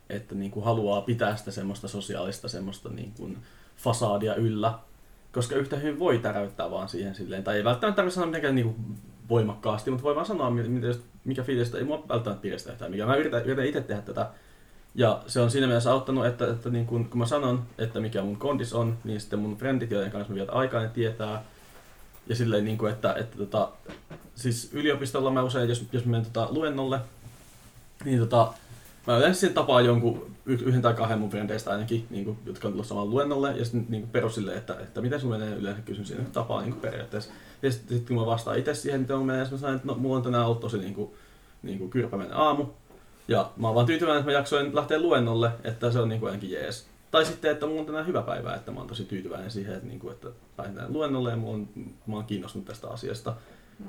[0.09, 3.37] että niin kuin haluaa pitää sitä semmoista sosiaalista semmoista niin kuin
[3.83, 4.73] fasaadia yllä,
[5.31, 8.65] koska yhtä hyvin voi täräyttää vaan siihen silleen, tai ei välttämättä tarvitse sanoa mitenkään niin
[8.65, 8.97] kuin
[9.29, 10.51] voimakkaasti, mutta voi vaan sanoa,
[11.25, 13.05] mikä fiilis, ei mua välttämättä piristä yhtään mikä.
[13.05, 14.29] Mä yritän, yritän itse tehdä tätä,
[14.95, 18.21] ja se on siinä mielessä auttanut, että, että niin kun, kun mä sanon, että mikä
[18.21, 21.43] mun kondis on, niin sitten mun frendit, joiden kanssa mä vietän aikaa, ne tietää.
[22.27, 23.69] Ja silleen, niin kuin, että, että tota,
[24.35, 26.99] siis yliopistolla mä usein, jos, jos mä menen tota, luennolle,
[28.05, 28.53] niin tota,
[29.07, 32.71] mä yleensä sitten tapaan jonkun yhden tai kahden mun frendeistä ainakin, niin kuin, jotka on
[32.71, 36.05] tullut samalle luennolle, ja sitten niin perus silleen, että, että miten sun menee, yleensä kysyn
[36.05, 37.31] siinä tapaa niin kuin periaatteessa.
[37.61, 39.95] Ja sitten sit, kun mä vastaan itse siihen, miten mun menee, mä sanon, että no,
[39.95, 41.11] mulla on tänään ollut tosi niin kuin,
[41.63, 42.65] niin kuin aamu,
[43.27, 46.29] ja mä oon vaan tyytyväinen, että mä jaksoin lähteä luennolle, että se on niin kuin
[46.29, 46.87] ainakin jees.
[47.11, 49.87] Tai sitten, että mulla on tänään hyvä päivä, että mä oon tosi tyytyväinen siihen, että,
[49.87, 51.69] niin kuin, että pääsin tänne luennolle ja mulla on,
[52.07, 53.35] mä oon kiinnostunut tästä asiasta.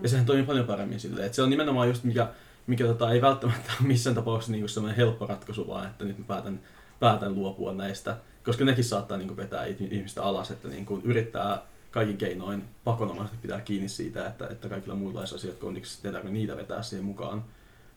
[0.02, 2.28] Ja sehän toimii paljon paremmin silleen, että se on nimenomaan just mikä,
[2.66, 6.24] mikä tota, ei välttämättä ole missään tapauksessa niin semmoinen helppo ratkaisu, vaan että nyt mä
[6.24, 6.60] päätän,
[7.00, 8.16] päätän luopua näistä.
[8.44, 13.38] Koska nekin saattaa niin kuin, vetää ihmistä alas, että niin kuin, yrittää kaikin keinoin pakonomaisesti
[13.42, 17.44] pitää kiinni siitä, että, että kaikilla muilla olisi asiat ei tarvitse niitä vetää siihen mukaan.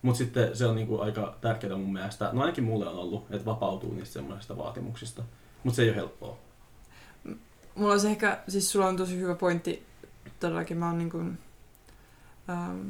[0.02, 3.46] Mutta sitten se on niinku aika tärkeää mun mielestä, no ainakin mulle on ollut, että
[3.46, 5.24] vapautuu niistä semmoisista vaatimuksista.
[5.64, 6.38] Mutta se ei ole helppoa.
[7.76, 9.86] Mulla on se ehkä, siis sulla on tosi hyvä pointti,
[10.40, 11.38] todellakin mä oon niin kuin,
[12.50, 12.88] ähm,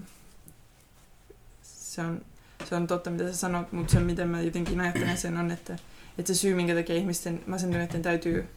[1.97, 2.21] se, on,
[2.65, 5.77] se on totta, mitä sä sanot, mutta se, miten mä jotenkin ajattelen sen on, että,
[6.17, 8.49] että se syy, minkä takia ihmisten masentuneiden täytyy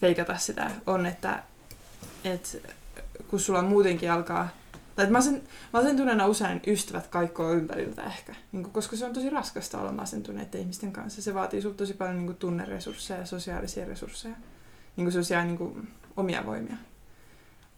[0.00, 1.42] feikata sitä, on, että,
[2.24, 2.58] että
[3.28, 4.48] kun sulla muutenkin alkaa,
[4.96, 9.80] tai masen, masentuneena usein ystävät kaikkoa ympäriltä ehkä, niin kuin, koska se on tosi raskasta
[9.80, 11.22] olla masentuneiden ihmisten kanssa.
[11.22, 14.36] Se vaatii sulta tosi paljon niin kuin, tunneresursseja ja sosiaalisia resursseja
[14.96, 16.76] niin kuin sellaisia niin kuin, omia voimia.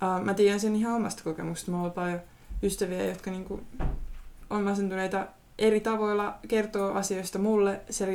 [0.02, 1.70] Uh, mä tiedän sen ihan omasta kokemuksesta.
[1.70, 2.20] Mulla on paljon
[2.62, 3.66] ystäviä, jotka niin kuin,
[4.50, 5.26] on masentuneita
[5.58, 7.80] eri tavoilla, kertoo asioista mulle.
[7.90, 8.06] Se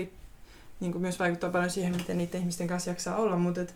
[0.79, 3.75] niin myös vaikuttaa paljon siihen, miten niiden ihmisten kanssa jaksaa olla, mutta et,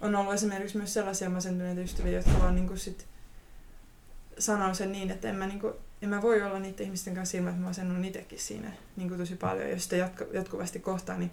[0.00, 3.06] on ollut esimerkiksi myös sellaisia masentuneita ystäviä, jotka vaan niin sit,
[4.38, 7.36] sanoo sen niin, että en mä, niin kuin, en mä voi olla niiden ihmisten kanssa
[7.36, 11.16] ilman, että mä masennun itsekin siinä niin tosi paljon, jos sitä jatku, jatkuvasti kohtaa.
[11.16, 11.30] Niin,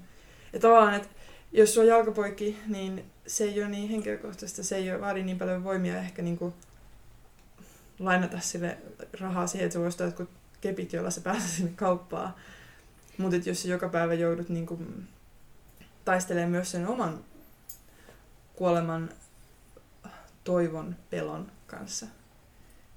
[0.54, 1.10] ja tavallaan, että
[1.52, 5.40] jos sulla on jalkapoikki, niin se ei ole niin henkilökohtaista, se ei ole, vaadi niin
[5.40, 6.54] paljon voimia ehkä niin kuin
[8.00, 8.78] lainata sille
[9.20, 10.30] rahaa siihen, että sä voisit jotkut
[10.62, 12.36] kepit, joilla sä pääset sinne kauppaan.
[13.18, 15.08] Mutta jos joka päivä joudut niin kuin
[16.06, 17.24] taistelemaan myös sen oman
[18.56, 19.10] kuoleman
[20.44, 22.06] toivon pelon kanssa,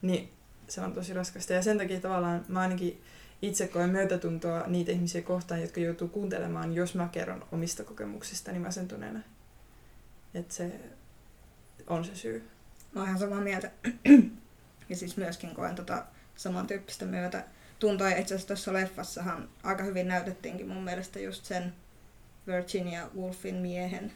[0.03, 0.33] niin
[0.69, 1.53] se on tosi raskasta.
[1.53, 3.03] Ja sen takia tavallaan mä ainakin
[3.43, 9.21] itse koen myötätuntoa niitä ihmisiä kohtaan, jotka joutuu kuuntelemaan, jos mä kerron omista kokemuksistani masentuneena.
[10.35, 10.81] Että se
[11.87, 12.49] on se syy.
[12.93, 13.71] Mä oon ihan samaa mieltä.
[14.89, 16.05] ja siis myöskin koen tota
[16.37, 17.45] samantyyppistä myötä
[17.79, 18.11] tuntoa.
[18.11, 21.75] Ja itse asiassa tuossa leffassahan aika hyvin näytettiinkin mun mielestä just sen
[22.47, 24.13] Virginia Woolfin miehen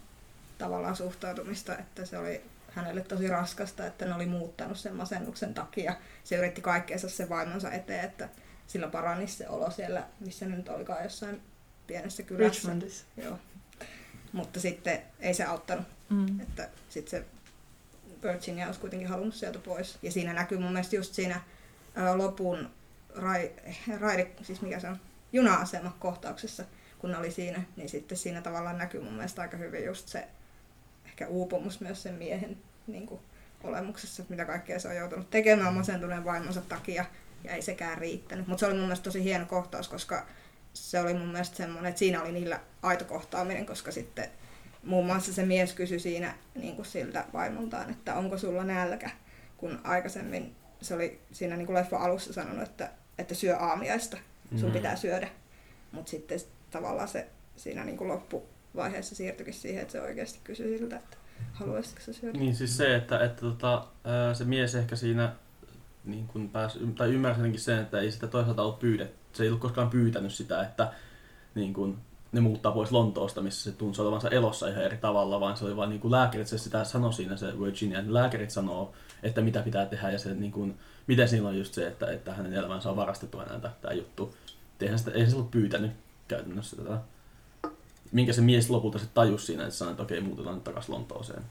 [0.58, 2.42] tavallaan suhtautumista, että se oli
[2.72, 5.94] hänelle tosi raskasta, että ne oli muuttanut sen masennuksen takia.
[6.24, 8.28] Se yritti kaikkeensa sen vaimonsa eteen, että
[8.66, 11.40] sillä paranisi se olo siellä, missä ne nyt olikaan jossain
[11.86, 12.60] pienessä kylässä.
[12.60, 13.04] Richmondissa.
[13.16, 13.38] Joo.
[14.32, 16.40] Mutta sitten ei se auttanut, Mm.
[16.40, 17.26] että sitten se
[18.22, 19.98] Virginia olisi kuitenkin halunnut sieltä pois.
[20.02, 21.40] Ja siinä näkyy mun mielestä just siinä
[22.16, 22.70] lopun
[23.14, 23.50] rai,
[24.00, 24.96] raide, siis mikä se on,
[25.32, 26.64] juna-asema kohtauksessa,
[26.98, 30.28] kun ne oli siinä, niin sitten siinä tavallaan näkyy mun mielestä aika hyvin just se,
[31.06, 33.20] ehkä uupumus myös sen miehen niin kuin,
[33.64, 37.04] olemuksessa, että mitä kaikkea se on joutunut tekemään masentuneen vaimonsa takia,
[37.44, 38.46] ja ei sekään riittänyt.
[38.46, 40.26] Mutta se oli mun mielestä tosi hieno kohtaus, koska
[40.74, 44.28] se oli mun mielestä semmoinen, että siinä oli niillä aito kohtaaminen, koska sitten
[44.82, 49.10] muun muassa se mies kysyi siinä niin kuin siltä vaimoltaan, että onko sulla nälkä,
[49.56, 54.16] kun aikaisemmin se oli siinä niin kuin leffa alussa sanonut, että, että syö aamiaista,
[54.56, 54.72] sun Mm.
[54.72, 55.28] pitää syödä.
[55.92, 60.96] Mutta sitten tavallaan se siinä niin kuin loppuvaiheessa siirtyikin siihen, että se oikeasti kysyi siltä,
[60.96, 61.16] että
[61.52, 62.38] haluaisitko sä syödä.
[62.38, 63.86] Niin siis se, että, että tota,
[64.34, 65.32] se mies ehkä siinä
[66.04, 69.16] niin kun pääs, tai ymmärsi sen, että ei sitä toisaalta ollut pyydetty.
[69.32, 70.92] Se ei ollut koskaan pyytänyt sitä, että
[71.54, 71.98] niin kun,
[72.32, 75.76] ne muuttaa pois Lontoosta, missä se tunsi olevansa elossa ihan eri tavalla, vaan se oli
[75.76, 79.62] vain niin kuin lääkärit, se sitä sanoi siinä se Virginia, että lääkärit sanoo, että mitä
[79.62, 82.90] pitää tehdä ja se, niin kuin, miten siinä on just se, että, että hänen elämänsä
[82.90, 84.34] on varastettu häneltä tämä juttu.
[84.80, 85.92] Eihän sitä, ei se ollut pyytänyt
[86.28, 86.98] käytännössä tätä.
[88.12, 91.42] Minkä se mies lopulta se tajusi siinä, että sanoi, että okei, muutetaan nyt takaisin Lontooseen.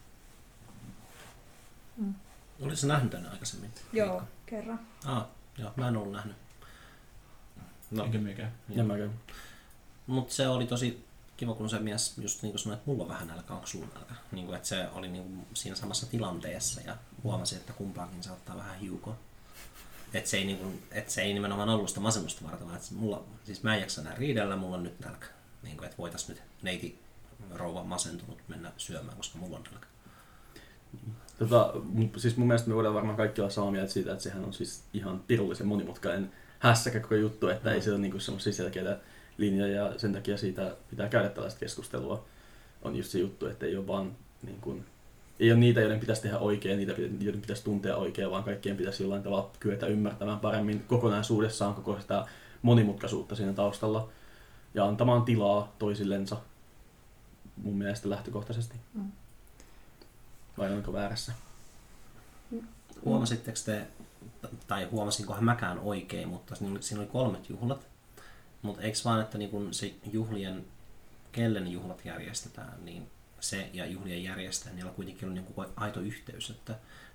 [2.60, 3.72] Oletko sä nähnyt tänne aikaisemmin?
[3.94, 4.80] Joo, kerran.
[5.06, 5.26] Ah,
[5.58, 6.36] joo, mä en ollut nähnyt.
[7.92, 8.04] No.
[8.04, 8.52] Enkä mikään.
[8.70, 9.12] Ja mäkin.
[10.08, 11.06] Mutta se oli tosi
[11.38, 13.88] kiva, kun se mies just niin kuin sanoi, että mulla on vähän nälkä, onko sulla
[13.94, 14.14] nälkä?
[14.32, 18.58] Niin kuin, että se oli niin kuin siinä samassa tilanteessa ja huomasi, että kumpaakin saattaa
[18.58, 19.18] vähän hiukoa.
[20.14, 22.96] Että se, ei niin kuin, että se ei nimenomaan ollut sitä masennusta varten, vaan että
[22.96, 25.28] mulla, siis mä en jaksa enää riidellä, mulla on nyt nälkä.
[25.64, 27.00] Niin kuin, että voitais nyt neiti
[27.54, 29.88] rouva masentunut mennä syömään, koska mulla on nälkä.
[31.40, 31.74] Tota,
[32.18, 34.84] siis mun mielestä me voidaan varmaan kaikki olla samaa mieltä siitä, että sehän on siis
[34.94, 39.00] ihan pirullisen monimutkainen hässäkä koko juttu, että ei se ole niinku semmoisia selkeitä
[39.38, 42.26] linjoja ja sen takia siitä pitää käydä tällaista keskustelua.
[42.82, 44.86] On just se juttu, että ei ole vaan niin kuin,
[45.40, 49.04] ei ole niitä, joiden pitäisi tehdä oikein, niitä, joiden pitäisi tuntea oikein, vaan kaikkien pitäisi
[49.04, 52.26] jollain tavalla kyetä ymmärtämään paremmin kokonaisuudessaan koko sitä
[52.62, 54.10] monimutkaisuutta siinä taustalla
[54.74, 56.38] ja antamaan tilaa toisillensa
[57.64, 58.76] mun mielestä lähtökohtaisesti.
[58.94, 59.12] Mm.
[60.58, 61.34] Vai olenko väärässä?
[63.06, 63.88] Huomasitteko te,
[64.68, 67.88] tai huomasinkohan mäkään oikein, mutta siinä oli, siinä oli kolmet juhlat.
[68.62, 70.66] Mutta eikö vaan, että niin kun se juhlien,
[71.32, 76.74] kellen juhlat järjestetään, niin se ja juhlien järjestäjä, niillä kuitenkin on niin aito yhteys, että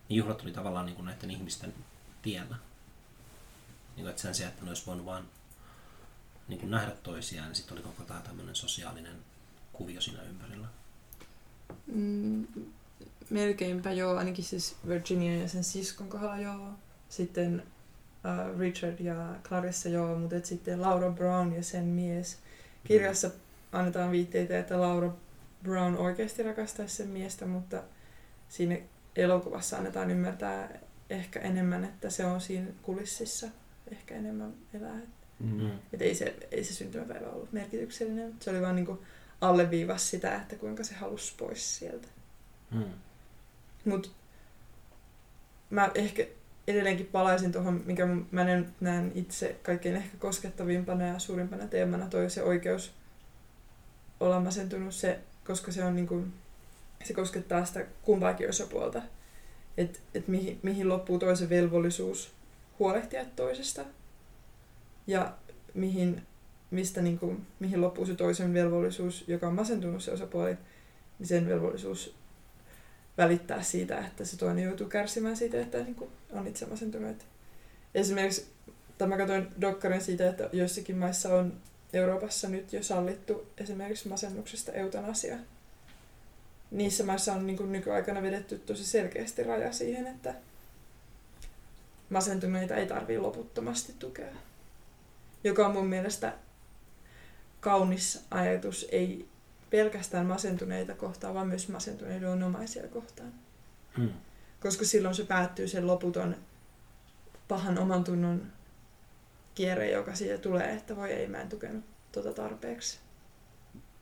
[0.09, 1.75] ne juhlat oli tavallaan niin näiden ihmisten
[2.23, 2.57] tiellä.
[3.97, 5.29] Niin kuin, että sen sijaan, että ne olisi voinut vaan
[6.49, 9.17] niin kuin nähdä toisiaan, niin sitten oli koko tämä tämmöinen sosiaalinen
[9.73, 10.67] kuvio siinä ympärillä.
[11.87, 12.47] Mm,
[13.31, 16.69] melkeinpä joo, ainakin siis Virginia ja sen siskon kohdalla joo.
[17.09, 17.63] Sitten
[18.25, 22.39] uh, Richard ja Clarissa joo, mutta et sitten Laura Brown ja sen mies.
[22.85, 23.31] Kirjassa
[23.73, 25.13] annetaan viitteitä, että Laura
[25.63, 27.83] Brown oikeasti rakastaisi sen miestä, mutta
[28.49, 28.79] siinä
[29.17, 30.79] elokuvassa annetaan ymmärtää
[31.11, 33.47] ehkä enemmän, että se on siinä kulississa
[33.91, 35.01] ehkä enemmän elää.
[35.41, 35.71] Mm.
[35.93, 38.35] Et ei, se, ei se syntymäpäivä ollut merkityksellinen.
[38.41, 39.05] Se oli vaan niinku
[39.41, 42.09] alleviivas sitä, että kuinka se halusi pois sieltä.
[42.75, 42.85] Hmm.
[43.85, 44.09] Mutta
[45.71, 46.27] mä ehkä
[46.69, 48.45] edelleenkin palaisin tuohon, mikä mä
[48.81, 52.93] näen, itse kaikkein ehkä koskettavimpana ja suurimpana teemana, toi se oikeus
[54.21, 56.25] olla masentunut, se, koska se on niinku,
[57.05, 59.03] se koskettaa sitä kumpaakin osapuolta.
[59.77, 62.33] Että et mihin, mihin loppuu toisen velvollisuus
[62.79, 63.85] huolehtia toisesta
[65.07, 65.33] ja
[65.75, 66.23] mihin,
[66.71, 70.57] mistä niinku, mihin loppuu se toisen velvollisuus, joka on masentunut se osapuoli,
[71.19, 72.15] niin sen velvollisuus
[73.19, 77.27] välittää siitä, että se toinen joutuu kärsimään siitä, että niin kuin on itse masentunut.
[77.95, 78.47] Esimerkiksi,
[78.99, 81.61] tai mä katsoin dokkarin siitä, että joissakin maissa on
[81.93, 85.37] Euroopassa nyt jo sallittu esimerkiksi masennuksesta eutanasia.
[86.71, 90.35] Niissä maissa on niin kuin nykyaikana vedetty tosi selkeästi raja siihen, että
[92.11, 94.33] masentuneita ei tarvitse loputtomasti tukea.
[95.45, 96.33] Joka on mun mielestä
[97.61, 99.29] kaunis ajatus, ei
[99.73, 103.33] pelkästään masentuneita kohtaan, vaan myös masentuneiden omaisia kohtaan.
[103.97, 104.11] Hmm.
[104.61, 106.37] Koska silloin se päättyy sen loputon
[107.49, 108.43] pahan oman tunnon
[109.55, 112.99] kierre, joka siitä tulee, että voi ei, mä en tukenut tota tarpeeksi.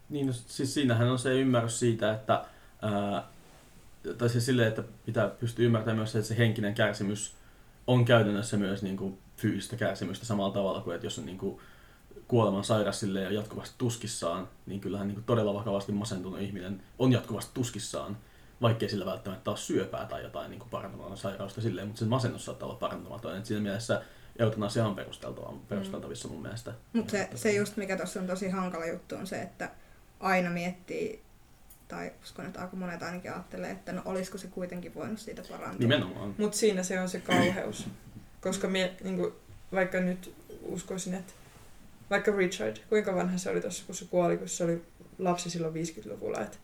[0.09, 2.45] Niin, no, siis siinähän on se ymmärrys siitä, että
[2.83, 3.29] ää,
[4.19, 7.35] tai siis silleen, että pitää pystyä ymmärtämään myös se, että se henkinen kärsimys
[7.87, 11.61] on käytännössä myös niin kuin fyysistä kärsimystä samalla tavalla kuin, että jos on niin kuin
[12.31, 17.13] kuoleman sairas silleen ja jatkuvasti tuskissaan, niin kyllähän niin kuin todella vakavasti masentunut ihminen on
[17.13, 18.17] jatkuvasti tuskissaan,
[18.63, 22.45] vaikkei sillä välttämättä ole syöpää tai jotain niin kuin parantamaton sairausta silleen, mutta sen masennus
[22.45, 23.37] saattaa olla parantamaton.
[23.37, 24.03] Et siinä mielessä
[24.39, 26.73] eutanasia on perusteltava, perusteltavissa mun mielestä.
[26.93, 29.71] Mutta se, se just mikä tuossa on tosi hankala juttu on se, että
[30.21, 31.23] aina miettii,
[31.89, 35.79] tai uskon, että aika monet ainakin ajattelee, että no olisiko se kuitenkin voinut siitä parantua.
[35.79, 36.35] Nimenomaan.
[36.39, 37.87] Mutta siinä se on se kauheus.
[38.41, 39.33] Koska mie, niinku,
[39.73, 41.33] vaikka nyt uskoisin, että
[42.11, 44.83] vaikka Richard, kuinka vanha se oli tuossa, kun se kuoli, kun se oli
[45.19, 46.59] lapsi silloin 50-luvulla, että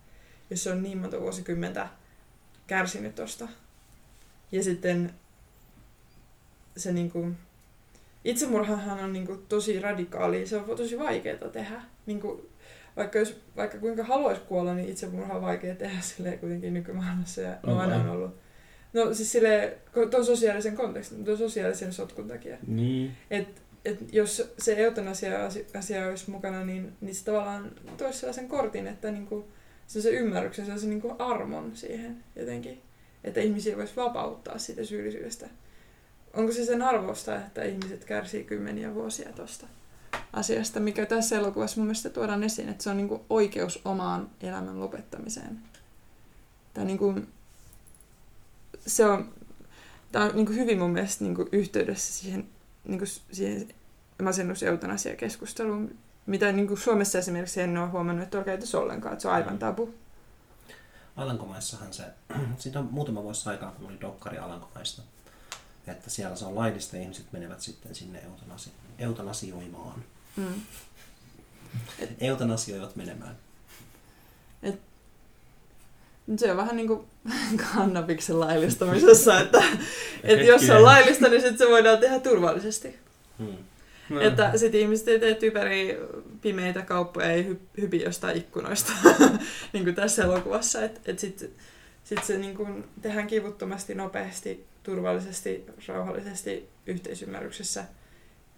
[0.50, 1.88] jos se on niin monta vuosikymmentä
[2.66, 3.48] kärsinyt tosta.
[4.52, 5.14] Ja sitten
[6.76, 7.30] se niinku,
[8.24, 11.80] itsemurhahan on niinku tosi radikaali, se on tosi vaikeaa tehdä.
[12.06, 12.50] Niinku,
[12.96, 17.56] vaikka, jos, vaikka kuinka haluaisi kuolla, niin itsemurha on vaikea tehdä silleen kuitenkin nykymaailmassa ja
[17.62, 18.36] On aina on ollut.
[18.92, 19.72] No siis silleen,
[20.10, 22.56] tuon sosiaalisen kontekstin, tuon sosiaalisen sotkun takia.
[22.66, 23.12] Niin.
[23.30, 28.48] Et, et jos se eutanasia asia, asia olisi mukana, niin, niin se tavallaan toisi sellaisen
[28.48, 29.48] kortin, että niinku,
[29.86, 32.82] se, se ymmärryksen, sellaisen niinku armon siihen jotenkin,
[33.24, 35.48] että ihmisiä voisi vapauttaa siitä syyllisyydestä.
[36.34, 39.66] Onko se sen arvosta, että ihmiset kärsii kymmeniä vuosia tuosta
[40.32, 44.80] asiasta, mikä tässä elokuvassa mun mielestä tuodaan esiin, että se on niinku oikeus omaan elämän
[44.80, 45.58] lopettamiseen.
[46.74, 47.14] Tai niinku,
[48.86, 49.32] se on,
[50.12, 52.48] tämä on niinku hyvin mun mielestä niinku yhteydessä siihen
[52.86, 53.68] niin kuin siihen
[54.22, 59.28] masennus-eutanasia-keskusteluun, mitä niin kuin Suomessa esimerkiksi en ole huomannut, että on käytössä ollenkaan, että se
[59.28, 59.94] on aivan tabu.
[61.16, 62.04] Alankomaissahan se,
[62.58, 65.02] siitä on muutama vuosi aikaa, kun oli dokkari Alankomaista,
[65.86, 70.04] että siellä se on laillista ja ihmiset menevät sitten sinne eutanasi, eutanasioimaan.
[70.36, 70.60] Mm.
[72.20, 73.36] Eutanasioivat menemään.
[76.26, 77.00] Nyt se on vähän niin kuin
[77.74, 79.62] kannabiksen laillistamisessa, että,
[80.24, 82.96] että jos se on laillista, niin sitten se voidaan tehdä turvallisesti.
[83.38, 83.56] Hmm.
[84.08, 84.20] No.
[84.20, 85.94] Että sitten ihmiset ei tee typeriä
[86.40, 88.92] pimeitä kauppoja, ei hy- hypi jostain ikkunoista,
[89.72, 90.84] niin kuin tässä elokuvassa.
[90.84, 91.48] Että et sitten
[92.04, 97.84] sit se niin kuin tehdään kivuttomasti, nopeasti, turvallisesti, rauhallisesti, yhteisymmärryksessä,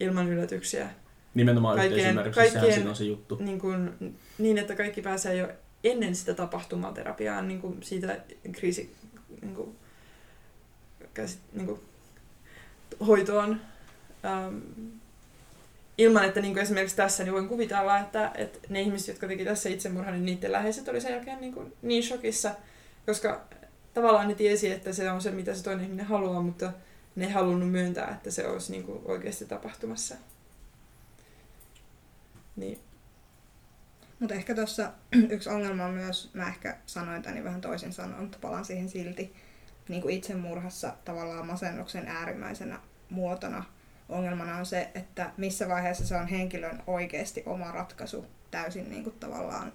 [0.01, 0.91] ilman yllätyksiä.
[1.35, 3.37] Nimenomaan Kaikkien- yhteisymmärryksessähän kaikkien- siinä on se juttu.
[3.41, 3.91] Niin, kuin,
[4.39, 5.49] niin, että kaikki pääsee jo
[5.85, 8.21] ennen sitä tapahtumaterapiaan niin kuin siitä
[8.53, 8.97] kriisi
[9.43, 9.77] niin kuin,
[11.15, 11.81] käsit, niin kuin,
[13.07, 13.61] hoitoon.
[14.25, 14.59] Ähm,
[15.99, 19.45] ilman, että niin kuin esimerkiksi tässä niin voin kuvitella, että, että ne ihmiset, jotka teki
[19.45, 22.55] tässä itsemurhan, niin niiden läheiset oli sen jälkeen niin, kuin, niin shokissa,
[23.07, 23.45] koska
[23.95, 26.73] tavallaan ne tiesi, että se on se, mitä se toinen ihminen haluaa, mutta
[27.17, 30.15] ne ei halunnut myöntää, että se olisi niin kuin oikeasti tapahtumassa.
[32.57, 32.79] Niin,
[34.21, 34.93] Mutta ehkä tuossa
[35.31, 39.35] yksi ongelma on myös, mä ehkä sanoin täni vähän toisin sanoen, mutta palaan siihen silti,
[39.89, 43.65] niin kuin itsemurhassa tavallaan masennuksen äärimmäisenä muotona.
[44.09, 49.17] Ongelmana on se, että missä vaiheessa se on henkilön oikeasti oma ratkaisu, täysin niin kuin
[49.21, 49.73] tavallaan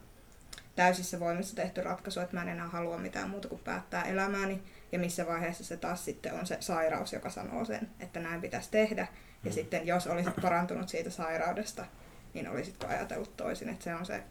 [0.75, 4.99] täysissä voimissa tehty ratkaisu, että mä en enää halua mitään muuta kuin päättää elämääni, ja
[4.99, 9.08] missä vaiheessa se taas sitten on se sairaus, joka sanoo sen, että näin pitäisi tehdä,
[9.43, 9.53] ja Mm.
[9.53, 11.86] sitten jos olisit parantunut siitä sairaudesta,
[12.34, 14.24] niin olisitko ajatellut toisin, että se on se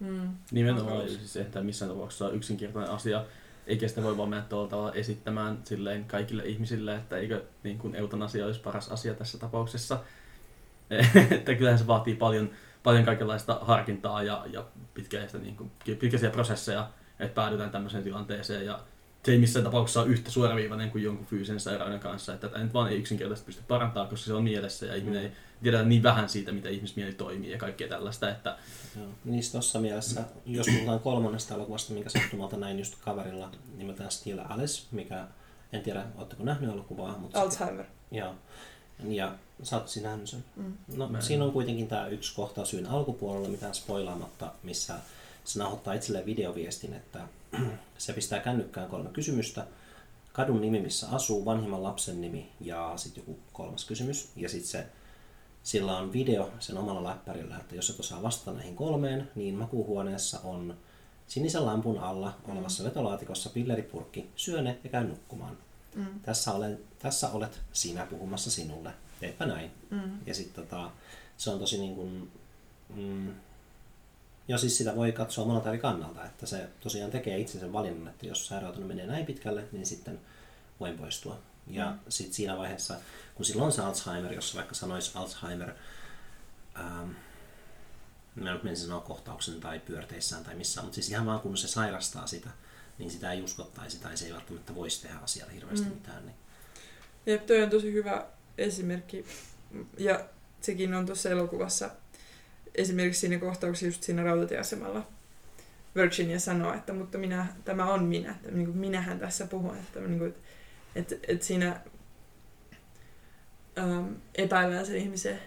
[0.00, 0.28] mm.
[0.50, 3.24] Nimenomaan siis se, että missään tapauksessa on yksinkertainen asia.
[3.66, 7.94] Eikä sitä voi vaan mennä tuolla tavalla esittämään silleen kaikille ihmisille, että eikö niin kuin
[7.94, 9.98] eutanasia olisi paras asia tässä tapauksessa.
[11.30, 12.50] että kyllähän se vaatii paljon,
[12.82, 18.66] paljon kaikenlaista harkintaa ja, ja pitkäistä, niin kuin, pitkäisiä prosesseja, että päädytään tämmöiseen tilanteeseen.
[18.66, 18.80] Ja
[19.26, 22.74] se ei missään tapauksessa ole yhtä suoraviivainen kuin jonkun fyysisen sairauden kanssa, että tätä nyt
[22.74, 26.28] vaan ei yksinkertaisesti pysty parantamaan, koska se on mielessä ja ihminen ei tiedä niin vähän
[26.28, 28.56] siitä, miten ihmismieli toimii ja kaikkea tällaista, että
[28.96, 29.06] Joo.
[29.24, 34.82] Niissä tuossa mielessä, jos puhutaan kolmannesta elokuvasta, minkä sattumalta näin just kaverilla nimeltään Steel Alice,
[34.90, 35.24] mikä,
[35.72, 37.40] en tiedä, oletteko nähnyt elokuvaa, mutta...
[37.40, 37.84] Alzheimer.
[38.10, 38.34] Joo.
[39.08, 40.44] Ja sä oot siinä nähnyt sen.
[40.56, 40.72] Mm.
[40.96, 41.22] No, en.
[41.22, 44.94] siinä on kuitenkin tämä yksi kohtaus syyn alkupuolella, mitään spoilaamatta, missä
[45.46, 47.28] se nauhoittaa itselleen videoviestin, että
[47.98, 49.66] se pistää kännykkään kolme kysymystä.
[50.32, 54.28] Kadun nimi, missä asuu, vanhimman lapsen nimi ja sitten joku kolmas kysymys.
[54.36, 54.86] Ja sitten se,
[55.62, 60.40] sillä on video sen omalla läppärillä, että jos et osaa vastata näihin kolmeen, niin makuuhuoneessa
[60.44, 60.76] on
[61.26, 65.58] sinisen lampun alla olevassa vetolaatikossa pilleripurkki, syö ne ja käy nukkumaan.
[65.94, 66.20] Mm.
[66.22, 69.70] Tässä, olen, tässä olet sinä puhumassa sinulle, teepä näin.
[69.90, 70.18] Mm.
[70.26, 70.90] Ja sitten tota,
[71.36, 72.32] se on tosi niin kuin,
[72.96, 73.34] mm,
[74.48, 78.08] ja siis sitä voi katsoa monelta eri kannalta, että se tosiaan tekee itse sen valinnan,
[78.08, 80.20] että jos sairautunut menee näin pitkälle, niin sitten
[80.80, 81.38] voin poistua.
[81.66, 81.98] Ja Mm.
[82.08, 82.94] sitten siinä vaiheessa,
[83.34, 85.70] kun sillä on se Alzheimer, jos vaikka sanoisi Alzheimer,
[86.80, 87.10] ähm,
[88.34, 91.68] mä nyt menisin sanoa kohtauksen tai pyörteissään tai missään, mutta siis ihan vaan kun se
[91.68, 92.48] sairastaa sitä,
[92.98, 95.92] niin sitä ei uskottaisi tai se ei välttämättä voisi tehdä asialle hirveästi Mm.
[95.94, 96.26] mitään.
[96.26, 96.36] Niin.
[97.26, 98.26] Jep, toi on tosi hyvä
[98.58, 99.26] esimerkki.
[99.98, 100.24] Ja
[100.60, 101.90] sekin on tuossa elokuvassa
[102.76, 105.06] esimerkiksi siinä kohtauksessa just siinä rautatieasemalla.
[105.96, 109.76] Virginia sanoo, että mutta minä, tämä on minä, että niin kuin minähän tässä puhun.
[109.76, 110.34] Että, niin kuin,
[110.94, 111.80] että, että siinä
[113.78, 115.38] ähm, epäillään sen ihmisen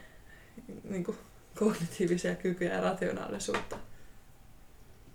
[0.84, 1.18] niin kuin,
[1.60, 3.78] kognitiivisia kykyjä ja rationaalisuutta.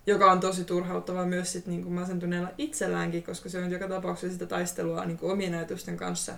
[0.06, 4.32] Joka on tosi turhauttavaa myös sit, niin kuin masentuneella itselläänkin, koska se on joka tapauksessa
[4.32, 6.32] sitä taistelua niin kuin omien ajatusten kanssa.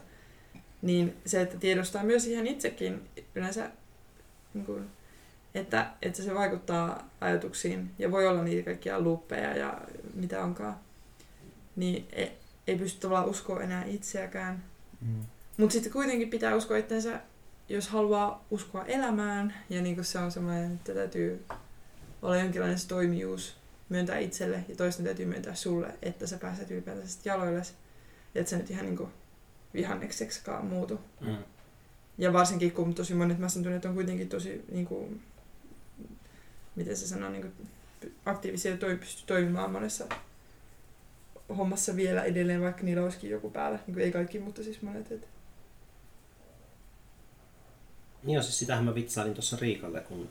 [0.82, 3.70] Niin se, että tiedostaa myös ihan itsekin yleensä,
[4.54, 4.90] niin kuin,
[5.56, 9.80] että, että se vaikuttaa ajatuksiin ja voi olla niitä kaikkia luuppeja ja
[10.14, 10.76] mitä onkaan,
[11.76, 12.32] niin ei,
[12.66, 14.64] ei pysty tavallaan uskoa enää itseäkään.
[15.00, 15.24] Mm.
[15.56, 17.20] Mutta sitten kuitenkin pitää uskoa itsensä,
[17.68, 21.44] jos haluaa uskoa elämään, ja niin se on semmoinen, että täytyy
[22.22, 23.56] olla jonkinlainen se toimijuus,
[23.88, 27.62] myöntää itselle, ja toisten täytyy myöntää sulle, että sä pääset ylipäätään jaloille,
[28.34, 29.08] että sä nyt ihan niin
[29.74, 31.00] vihannekseksikaan muutu.
[31.20, 31.36] Mm.
[32.18, 35.22] Ja varsinkin kun tosi monet massentuneet on kuitenkin tosi, niin kuin,
[36.76, 37.52] miten se sanoo, niin
[38.26, 40.04] aktiivisia toi, pystyy toimimaan monessa
[41.56, 43.78] hommassa vielä edelleen, vaikka niillä olisikin joku päällä.
[43.86, 45.12] Niin ei kaikki, mutta siis monet.
[45.12, 45.28] Et.
[48.24, 50.28] Joo, siis sitähän mä vitsailin tuossa Riikalle, kun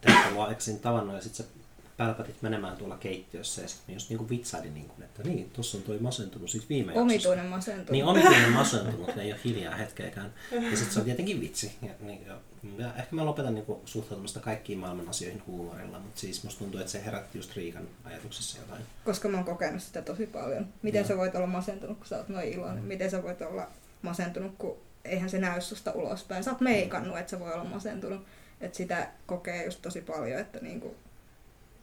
[0.00, 1.52] teitä mua eksin tavannut ja sitten sä
[2.00, 5.98] pälpätit menemään tuolla keittiössä ja sitten just niinku vitsailin, niinku, että niin, tuossa on toi
[5.98, 7.02] masentunut siis viime jaksossa.
[7.02, 7.90] Omituinen masentunut.
[7.90, 10.34] Niin, omituinen masentunut, ne ei ole hiljaa hetkeäkään.
[10.52, 11.72] Ja sitten se on tietenkin vitsi.
[11.82, 12.36] Ja, niin, ja,
[12.78, 16.92] ja ehkä mä lopetan niinku suhtautumista kaikkiin maailman asioihin huumorilla, mutta siis musta tuntuu, että
[16.92, 18.82] se herätti just Riikan ajatuksissa jotain.
[19.04, 20.66] Koska mä oon kokenut sitä tosi paljon.
[20.82, 21.08] Miten Joo.
[21.08, 22.82] sä voit olla masentunut, kun sä oot noin iloinen?
[22.82, 22.88] Mm.
[22.88, 23.66] Miten sä voit olla
[24.02, 26.44] masentunut, kun eihän se näy susta ulospäin.
[26.44, 28.22] Sä oot meikannut, että sä voi olla masentunut.
[28.60, 30.96] Että sitä kokee just tosi paljon, että niinku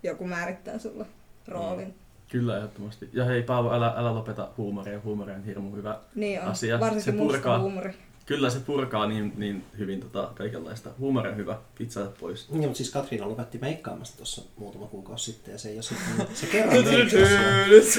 [0.04, 1.06] joku määrittää sulle
[1.48, 1.96] roolin.
[2.30, 3.10] Kyllä ehdottomasti.
[3.14, 5.00] Ja hei Paavo, älä, älä lopeta huumoria.
[5.04, 6.00] Huumori on hirmu hyvä.
[6.16, 6.80] Niin on, Asia.
[6.80, 7.60] varsinkin Se musta purkaa.
[7.60, 7.94] huumori.
[8.26, 10.90] Kyllä se purkaa niin, niin hyvin tota, kaikenlaista.
[11.00, 11.58] Huumori on hyvä.
[11.78, 12.50] Pitsaat pois.
[12.50, 16.28] Niin, mutta siis Katriina lopetti meikkaamasta tuossa muutama kuukausi sitten ja se ei ole sitten,
[16.36, 17.92] se kerran meikkasi.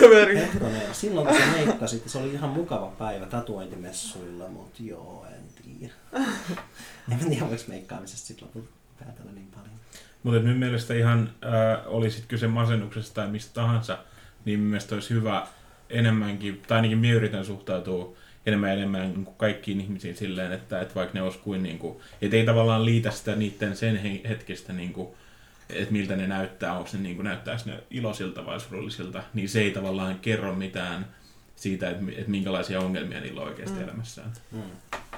[0.93, 5.95] silloin kun se meikkasi, se oli ihan mukava päivä tatuointimessuilla, mutta joo, en tiedä.
[7.13, 8.69] En tiedä, voiko meikkaamisesta sitten lopulta
[9.05, 9.78] päätellä niin paljon.
[10.23, 11.53] Mutta minun mielestä ihan äh,
[11.87, 13.99] oli sit kyse masennuksesta tai mistä tahansa,
[14.45, 15.47] niin minun mielestä olisi hyvä
[15.91, 18.17] enemmänkin, tai ainakin minä yritän suhtautua
[18.47, 21.79] enemmän ja enemmän niin kuin kaikkiin ihmisiin silleen, että, että vaikka ne olisi kuin, niin
[21.79, 25.09] kuin, et ei tavallaan liitä sitä niiden sen he- hetkestä, niin kuin,
[25.71, 29.61] että miltä ne näyttää, onko ne niin kuin, näyttääkö ne iloisilta vai surullisilta, niin se
[29.61, 31.07] ei tavallaan kerro mitään
[31.57, 33.83] siitä, että, että minkälaisia ongelmia niillä on oikeasti Mm.
[33.83, 33.89] mm.
[33.89, 34.33] elämässään.
[34.53, 34.63] Mm.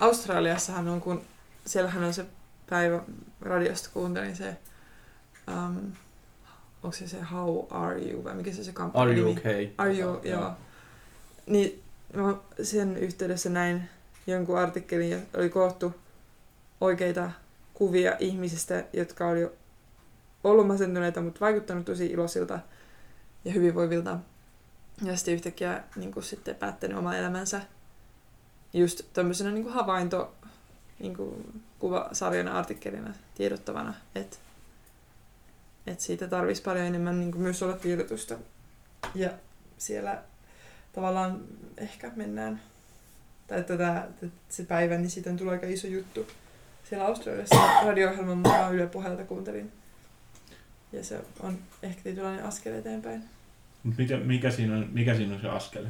[0.01, 1.23] Australiassahan on, kun
[1.67, 2.27] siellähän on se
[2.71, 3.03] päivä
[3.41, 4.57] radiosta kuuntelin se,
[5.51, 5.93] um,
[6.83, 9.69] onko se se How Are You vai mikä se se kampanja Are you okay?
[9.79, 10.53] Are you, joo.
[11.47, 11.83] Niin
[12.15, 13.89] mä sen yhteydessä näin
[14.27, 15.95] jonkun artikkelin, ja oli koottu
[16.81, 17.31] oikeita
[17.75, 19.51] kuvia ihmisistä, jotka oli
[20.45, 22.59] ollut masentuneita, mutta vaikuttanut tosi iloisilta
[23.45, 24.19] ja hyvinvoivilta.
[25.03, 27.61] Ja sitten yhtäkkiä niin kuin sitten päättänyt oma elämänsä
[28.73, 30.35] just tämmöisenä niin kuin havainto
[30.99, 34.37] niin kuin kuvasarjana, artikkelina, tiedottavana, että
[35.87, 38.39] et siitä tarvitsisi paljon enemmän niin kuin myös olla tiedotusta.
[39.15, 39.31] Ja
[39.79, 40.23] siellä
[40.93, 41.41] tavallaan
[41.77, 42.61] ehkä mennään,
[43.47, 44.09] tai tätä,
[44.49, 46.27] se päivä, niin siitä on tullut aika iso juttu.
[46.89, 49.73] Siellä Australiassa radio-ohjelman mukaan Yle Pohjalta kuuntelin.
[50.93, 53.25] Ja se on ehkä tietynlainen askel eteenpäin.
[53.83, 55.87] Mut mikä, mikä, siinä on, mikä siinä on se askel?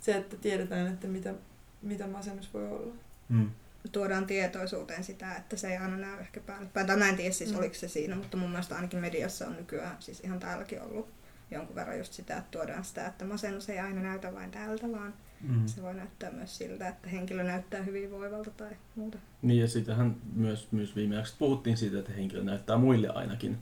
[0.00, 1.34] Se, että tiedetään, että mitä,
[1.82, 2.94] mitä masennus voi olla.
[3.28, 3.50] Mm.
[3.92, 6.68] Tuodaan tietoisuuteen sitä, että se ei aina näy ehkä päälle.
[6.86, 7.58] Tai mä en tiedä siis Mm.
[7.58, 11.08] oliko se siinä, mutta mun mielestä ainakin mediassa on nykyään, siis ihan täälläkin ollut
[11.50, 15.14] jonkun verran just sitä, että tuodaan sitä, että masennus ei aina näytä vain tältä, vaan
[15.40, 15.66] Mm.
[15.66, 19.18] se voi näyttää myös siltä, että henkilö näyttää hyvinvoivalta tai muuta.
[19.42, 23.58] Niin ja siitähän myös, myös viimeksi puhuttiin siitä, että henkilö näyttää muille ainakin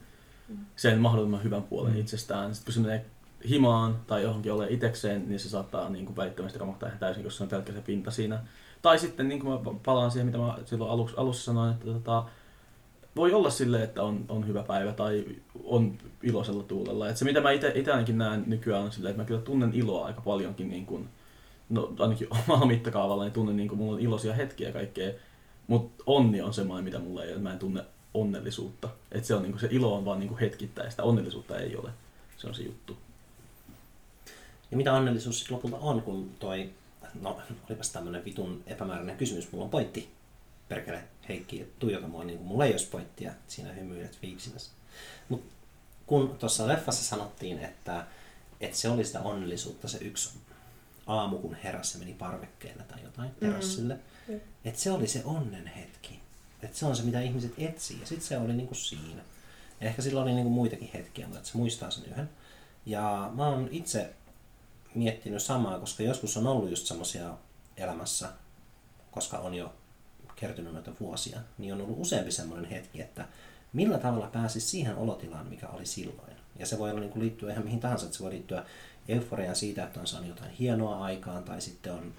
[0.49, 0.57] Mm.
[0.77, 2.01] sen mahdollisimman hyvän puolen Mm.
[2.01, 2.55] itsestään.
[2.55, 3.05] Sitten kun se menee
[3.49, 7.37] himaan tai johonkin ole itekseen, niin se saattaa niin kuin välittömästi romahtaa ihan täysin, koska
[7.39, 8.43] se on pelkkä se pinta siinä.
[8.85, 12.25] Tai sitten niin kuin mä palaan siihen, mitä mä silloin aluksi, alussa sanoin, että tota,
[13.17, 15.25] voi olla sille, että on, on hyvä päivä tai
[15.65, 17.09] on iloisella tuulella.
[17.09, 20.07] Et se mitä mä itse ainakin näen nykyään on silleen, että mä kyllä tunnen iloa
[20.07, 21.09] aika paljonkin, niin kuin,
[21.69, 25.13] no ainakin omalla mittakaavalla, niin tunnen niin kuin, mulla on iloisia hetkiä kaikkea.
[25.67, 28.89] Mutta onni on semmoinen, mitä mulla ei ole, mä en tunne onnellisuutta.
[29.13, 31.91] Et se, on, niin kuin, se ilo on vaan niin kuin hetkittäistä, onnellisuutta ei ole.
[32.37, 32.97] Se on se juttu.
[34.71, 36.71] Ja mitä onnellisuus sitten lopulta on, kun toi,
[37.21, 37.41] no
[37.71, 40.11] olipas tämmönen vitun epämääräinen kysymys, mulla on pointti.
[40.69, 44.71] Perkele, Heikki, tuijota mua niin kuin mulla ei olisi pointtia, siinä hymyilet viiksinässä.
[45.29, 45.45] Mut
[46.07, 48.07] kun tuossa leffassa sanottiin, että,
[48.61, 50.39] että se oli sitä onnellisuutta se yksi
[51.07, 53.99] aamu, kun heräsi meni parvekkeelle tai jotain terassille,
[54.29, 54.43] Jep.
[54.65, 56.21] että se oli se onnen hetki.
[56.63, 58.01] Että se on se, mitä ihmiset etsii.
[58.01, 59.23] Ja sitten se oli niinku siinä.
[59.81, 62.31] Ja ehkä sillä oli niinku muitakin hetkiä, mutta se muistaa sen yhden.
[62.87, 64.15] Ja mä oon itse
[64.95, 67.35] miettinyt samaa, koska joskus on ollut just semmoisia
[67.77, 68.29] elämässä,
[69.11, 69.75] koska on jo
[70.37, 73.29] kertynyt noita vuosia, niin on ollut useampi semmoinen hetki, että
[73.73, 76.33] millä tavalla pääsisi siihen olotilaan, mikä oli silloin.
[76.59, 78.65] Ja se voi olla niin liittyä ihan mihin tahansa, että se voi liittyä
[79.09, 82.15] euforiaan siitä, että on saanut jotain hienoa aikaan, tai sitten on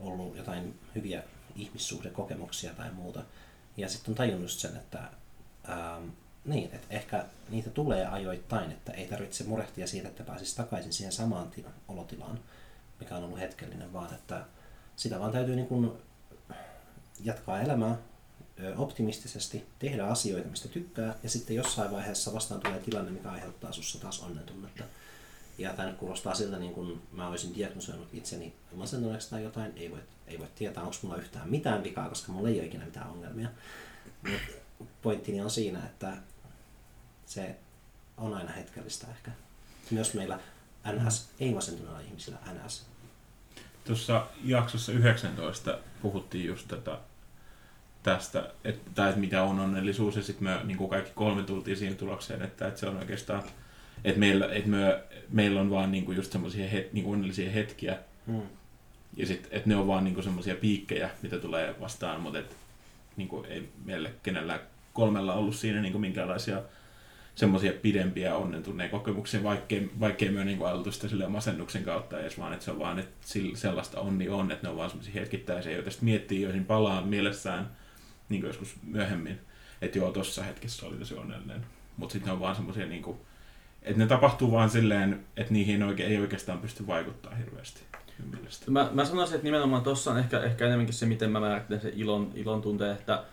[0.00, 1.22] ollut jotain hyviä
[1.56, 3.22] ihmissuhdekokemuksia tai muuta.
[3.76, 4.98] Ja sitten on tajunnut sen, että,
[5.68, 6.08] ähm,
[6.44, 11.12] niin, että ehkä niitä tulee ajoittain, että ei tarvitse murehtia siitä, että pääsisi takaisin siihen
[11.12, 12.40] samaan tila, olotilaan,
[13.00, 14.44] mikä on ollut hetkellinen, vaan että
[14.96, 15.92] sitä vaan täytyy niin kuin
[17.24, 17.96] jatkaa elämää
[18.76, 24.00] optimistisesti, tehdä asioita, mistä tykkää, ja sitten jossain vaiheessa vastaan tulee tilanne, mikä aiheuttaa sussa
[24.00, 24.84] taas onnentunnetta.
[25.58, 29.72] Ja tämä nyt kuulostaa siltä, niin kuin mä olisin diagnosoinut itseni masentuneeksi tai jotain.
[29.76, 32.84] Ei voi, ei voi tietää, onko mulla yhtään mitään vikaa, koska mulla ei ole ikinä
[32.84, 33.48] mitään ongelmia.
[34.78, 36.16] Mut pointtini on siinä, että
[37.30, 37.56] se
[38.16, 39.30] on aina hetkellistä ehkä.
[39.90, 40.38] Myös meillä
[40.92, 42.86] NS ei masentuneilla ihmisillä NS.
[43.84, 46.98] Tuossa jaksossa 19 puhuttiin just tätä,
[48.02, 51.76] tästä, että, tai että mitä on onnellisuus, ja sitten me niin kuin kaikki kolme tultiin
[51.76, 53.42] siihen tulokseen, että, että se on oikeastaan,
[54.04, 57.98] että meillä, että me, meillä on vaan niin kuin just semmoisia het, niin onnellisia hetkiä,
[58.26, 58.42] Hmm.
[59.16, 62.56] ja sitten, että ne on vaan niin kuin semmoisia piikkejä, mitä tulee vastaan, mutta et,
[63.16, 64.60] niin kuin ei meillä kenellä
[64.92, 66.62] kolmella ollut siinä niin kuin minkäänlaisia
[67.40, 72.52] semmoisia pidempiä onnentunneen kokemuksia, vaikkei, vaikkei me niin ajateltu sitä silleen masennuksen kautta edes, vaan
[72.52, 73.12] että se on vaan, että
[73.54, 77.70] sellaista onni on, että ne on vaan semmoisia hetkittäisiä, joita sitten miettii, joihin palaa mielessään
[78.28, 79.38] niin kuin joskus myöhemmin,
[79.82, 81.66] että joo, tossa hetkessä oli tosi onnellinen.
[81.96, 83.04] Mutta sitten ne on vaan semmoisia, niin
[83.82, 87.80] että ne tapahtuu vaan silleen, että niihin oikein, ei oikeastaan pysty vaikuttaa hirveästi.
[88.70, 91.92] Mä, mä sanoisin, että nimenomaan tuossa on ehkä, ehkä enemmänkin se, miten mä määrittelen sen
[91.94, 93.24] ilon, ilon tunteen, että,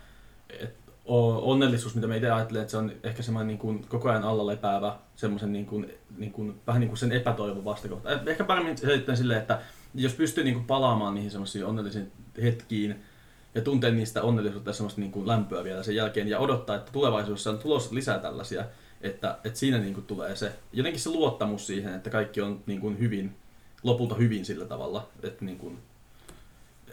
[0.50, 4.24] että onnellisuus, mitä mä itse ajattelen, että se on ehkä semmoinen niin kuin koko ajan
[4.24, 8.12] alla lepäävä, semmoisen niin kuin, niin kuin, vähän niin kuin sen epätoivon vastakohta.
[8.12, 9.62] Eh, Ehkä paremmin selittäen silleen, että
[9.96, 12.96] jos pystyy niin kuin palaamaan niihin semmoisiin onnellisiin hetkiin
[13.56, 16.92] ja tuntee niistä onnellisuutta ja semmoista niin kuin lämpöä vielä sen jälkeen ja odottaa, että
[16.92, 18.66] tulevaisuudessa on tulossa lisää tällaisia,
[19.02, 22.82] että, että siinä niin kuin tulee se, jotenkin se luottamus siihen, että kaikki on niin
[22.82, 23.36] kuin hyvin,
[23.84, 25.80] lopulta hyvin sillä tavalla, että niin kuin,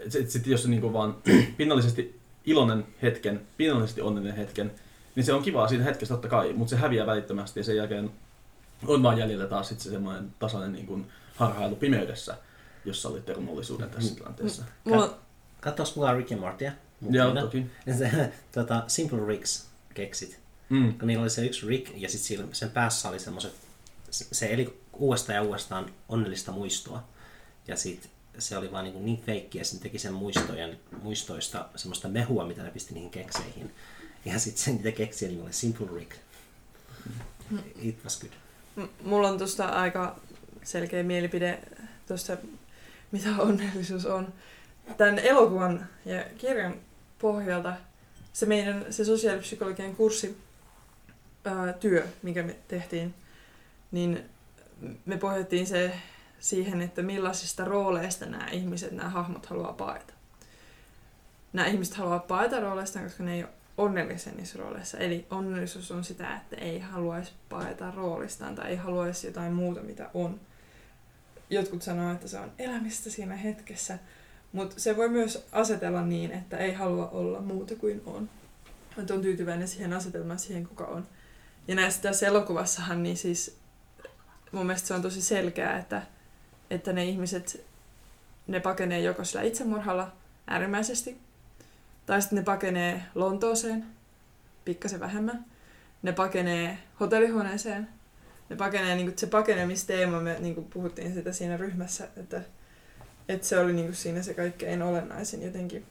[0.09, 1.17] sitten sit jos niin kuin vaan
[1.57, 4.73] pinnallisesti iloinen hetken, pinnallisesti onnellinen hetken,
[5.15, 8.11] niin se on kivaa siinä hetkessä totta kai, mutta se häviää välittömästi ja sen jälkeen
[8.87, 12.37] on vaan jäljellä taas sit se semmoinen tasainen niin kuin harhailu pimeydessä,
[12.85, 14.65] jossa oli termollisuuden tässä tilanteessa.
[14.85, 15.19] Mulla,
[15.61, 16.73] Katsos mulla Rick ja Mortia.
[17.11, 17.67] Joo, toki.
[17.99, 20.41] Se, tota, Simple Ricks keksit.
[20.69, 20.99] Mm.
[20.99, 23.53] Kun niillä oli se yksi Rick ja sitten sen päässä oli semmoiset,
[24.11, 27.05] se se eli uudestaan ja uudestaan onnellista muistoa.
[27.69, 32.09] Ja sitten se oli vaan niin, niin feikki ja sitten teki sen muistojen, muistoista semmoista
[32.09, 33.75] mehua, mitä ne pisti niihin kekseihin.
[34.25, 36.13] Ja sitten se niitä keksiä nimi oli Simple Rick.
[37.83, 38.33] It was good.
[38.77, 40.21] m- mulla on tuosta aika
[40.63, 41.59] selkeä mielipide
[42.09, 42.37] tuosta,
[43.13, 44.33] mitä onnellisuus on.
[44.97, 46.75] Tämän elokuvan ja kirjan
[47.19, 47.77] pohjalta
[48.33, 50.37] se meidän se sosiaalipsykologian kurssi
[51.45, 53.15] ää, työ, mikä me tehtiin,
[53.91, 54.25] niin
[55.05, 55.93] me pohjattiin se
[56.45, 60.13] siihen, että millaisista rooleista nämä ihmiset, nämä hahmot haluaa paeta.
[61.53, 64.99] Nämä ihmiset haluaa paeta rooleistaan, koska ne ei ole onnellisia niissä rooleissa.
[64.99, 70.11] Eli onnellisuus on sitä, että ei haluaisi paeta roolistaan tai ei haluaisi jotain muuta, mitä
[70.15, 70.41] on.
[71.51, 73.99] Jotkut sanoo, että se on elämistä siinä hetkessä,
[74.53, 78.31] mutta se voi myös asetella niin, että ei halua olla muuta kuin on.
[78.99, 81.07] Että on tyytyväinen siihen asetelmaan, siihen kuka on.
[81.69, 83.57] Ja näissä tässä elokuvassahan, niin siis
[84.53, 86.03] mun mielestä se on tosi selkeää, että,
[86.71, 87.67] että ne ihmiset,
[88.47, 90.13] ne pakenee joko sillä itsemurhalla
[90.47, 91.19] äärimmäisesti,
[92.07, 93.87] tai sitten ne pakenee Lontooseen,
[94.65, 95.45] pikkasen vähemmän.
[96.03, 97.89] Ne pakenee hotellihuoneeseen.
[98.51, 102.43] Ne pakenee, niin se pakenemisteema, me niin puhuttiin sitä siinä ryhmässä, että,
[103.29, 105.87] että se oli niin siinä se kaikkein olennaisin jotenkin.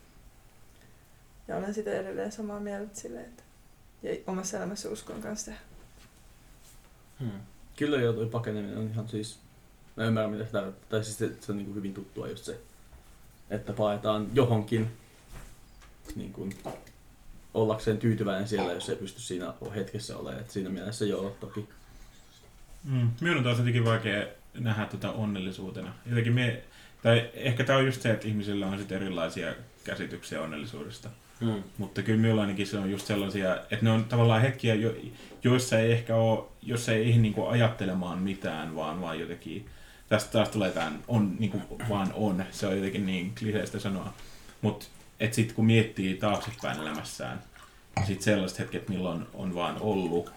[1.47, 3.43] Ja olen sitä edelleen samaa mieltä silleen, että
[4.03, 5.59] ja omassa elämässä uskon kanssa tehdä.
[7.19, 7.41] Hmm.
[7.77, 9.39] Kyllä joo, toi pakeneminen on ihan siis,
[9.95, 12.45] mä ymmärrän mitä se tarkoittaa, tai siis se, se on niin kuin hyvin tuttua just
[12.45, 12.59] se,
[13.49, 14.87] että paetaan johonkin
[16.15, 16.53] niin kuin,
[17.53, 20.41] ollakseen tyytyväinen siellä, jos ei pysty siinä hetkessä olemaan.
[20.41, 21.69] Et siinä mielessä joo, toki.
[22.83, 23.09] Mm.
[23.21, 25.93] Minun on taas jotenkin vaikea nähdä tätä onnellisuutena.
[26.05, 26.63] Jotenkin me,
[27.03, 31.09] tai ehkä tämä on just se, että ihmisillä on sitten erilaisia käsityksiä onnellisuudesta.
[31.41, 31.63] Hmm.
[31.77, 34.95] Mutta kyllä minulla ainakin se on just sellaisia, että ne on tavallaan hetkiä, jo,
[35.43, 39.65] joissa ei ehkä ole, jos ei ehdi niinku ajattelemaan mitään, vaan, vaan jotenkin,
[40.13, 44.13] tästä taas tulee tämän, on niinku vaan on, se on jotenkin niin kliseistä sanoa.
[44.61, 44.85] Mutta
[45.19, 47.43] että sitten kun miettii taaksepäin elämässään,
[47.95, 50.31] niin sitten sellaiset hetket, milloin on vaan ollut,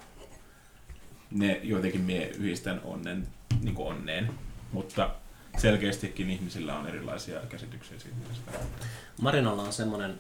[1.31, 3.29] ne jotenkin mie yhdistän onnen,
[3.63, 4.31] niin onneen.
[4.73, 5.11] Mutta
[5.59, 8.17] selkeästikin ihmisillä on erilaisia käsityksiä siitä.
[9.21, 10.19] Marinolla on semmoinen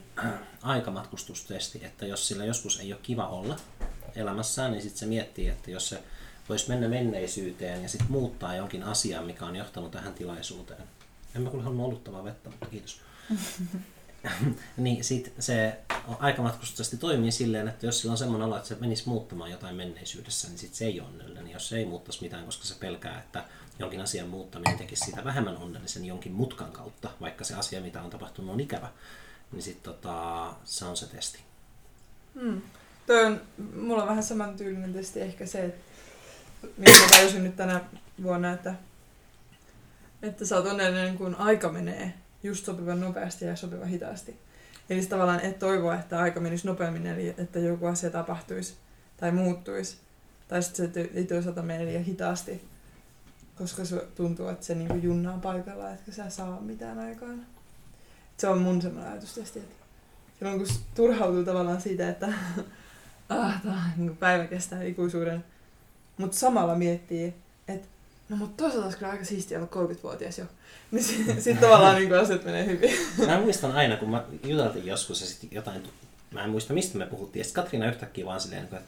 [0.62, 3.56] aikamatkustustesti, että jos sillä joskus ei ole kiva olla
[4.16, 6.02] elämässään, niin sitten se miettii, että jos se
[6.48, 10.82] voisi mennä menneisyyteen ja sitten muuttaa jonkin asian, mikä on johtanut tähän tilaisuuteen.
[11.36, 13.00] En mä kuule halunnut oluttavaa vettä, mutta kiitos.
[14.76, 15.78] niin sit se
[16.18, 20.48] aikamatkustusesti toimii silleen, että jos sillä on semmoinen olo, että se menisi muuttamaan jotain menneisyydessä,
[20.48, 21.50] niin sit se ei ole onnellinen.
[21.50, 23.44] Jos se ei muuttaisi mitään, koska se pelkää, että
[23.78, 28.10] jonkin asian muuttaminen tekisi siitä vähemmän onnellisen jonkin mutkan kautta, vaikka se asia, mitä on
[28.10, 28.88] tapahtunut, on ikävä,
[29.52, 31.40] niin sitten tota, se on se testi.
[32.40, 32.62] Hmm.
[33.06, 33.40] Toi on,
[33.74, 35.95] mulla on vähän samantyylinen testi ehkä se, että
[36.76, 37.80] mitä mä tajusin nyt tänä
[38.22, 38.74] vuonna, että,
[40.22, 44.38] että sä oot onnellinen, kun aika menee just sopivan nopeasti ja sopivan hitaasti.
[44.90, 48.74] Eli tavallaan et toivoa, että aika menisi nopeammin, eli että joku asia tapahtuisi
[49.16, 49.96] tai muuttuisi.
[50.48, 52.64] Tai sitten se ei toisaalta mene liian hitaasti,
[53.58, 57.46] koska se tuntuu, että se niinku junnaa paikalla, että sä saa mitään aikaan.
[58.36, 59.74] Se on mun semmoinen ajatustesti, että
[60.38, 62.28] silloin kun turhautuu tavallaan siitä, että
[63.28, 65.44] ah, tää, niin päivä kestää ikuisuuden,
[66.18, 67.34] mutta samalla miettii,
[67.68, 67.88] että
[68.28, 70.44] no mutta toisaalta olisi kyllä aika siistiä olla 30-vuotias jo.
[70.90, 72.90] Niin sitten sit tavallaan niin asiat menee hyvin.
[73.26, 75.82] Mä muistan aina, kun mä juteltiin joskus ja sitten jotain,
[76.30, 78.80] mä en muista mistä me puhuttiin, ja sitten Katriina yhtäkkiä vaan silleen, että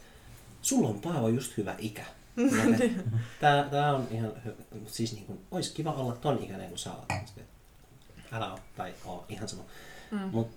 [0.61, 2.05] sulla on Paavo just hyvä ikä.
[3.41, 4.55] Tää, tää on ihan hyvä.
[4.87, 7.05] Siis niin kuin, olisi kiva olla ton ikäinen kuin sä oot.
[8.31, 9.63] Älä oo, tai oo, ihan sama.
[10.11, 10.19] Mm.
[10.19, 10.49] Mut,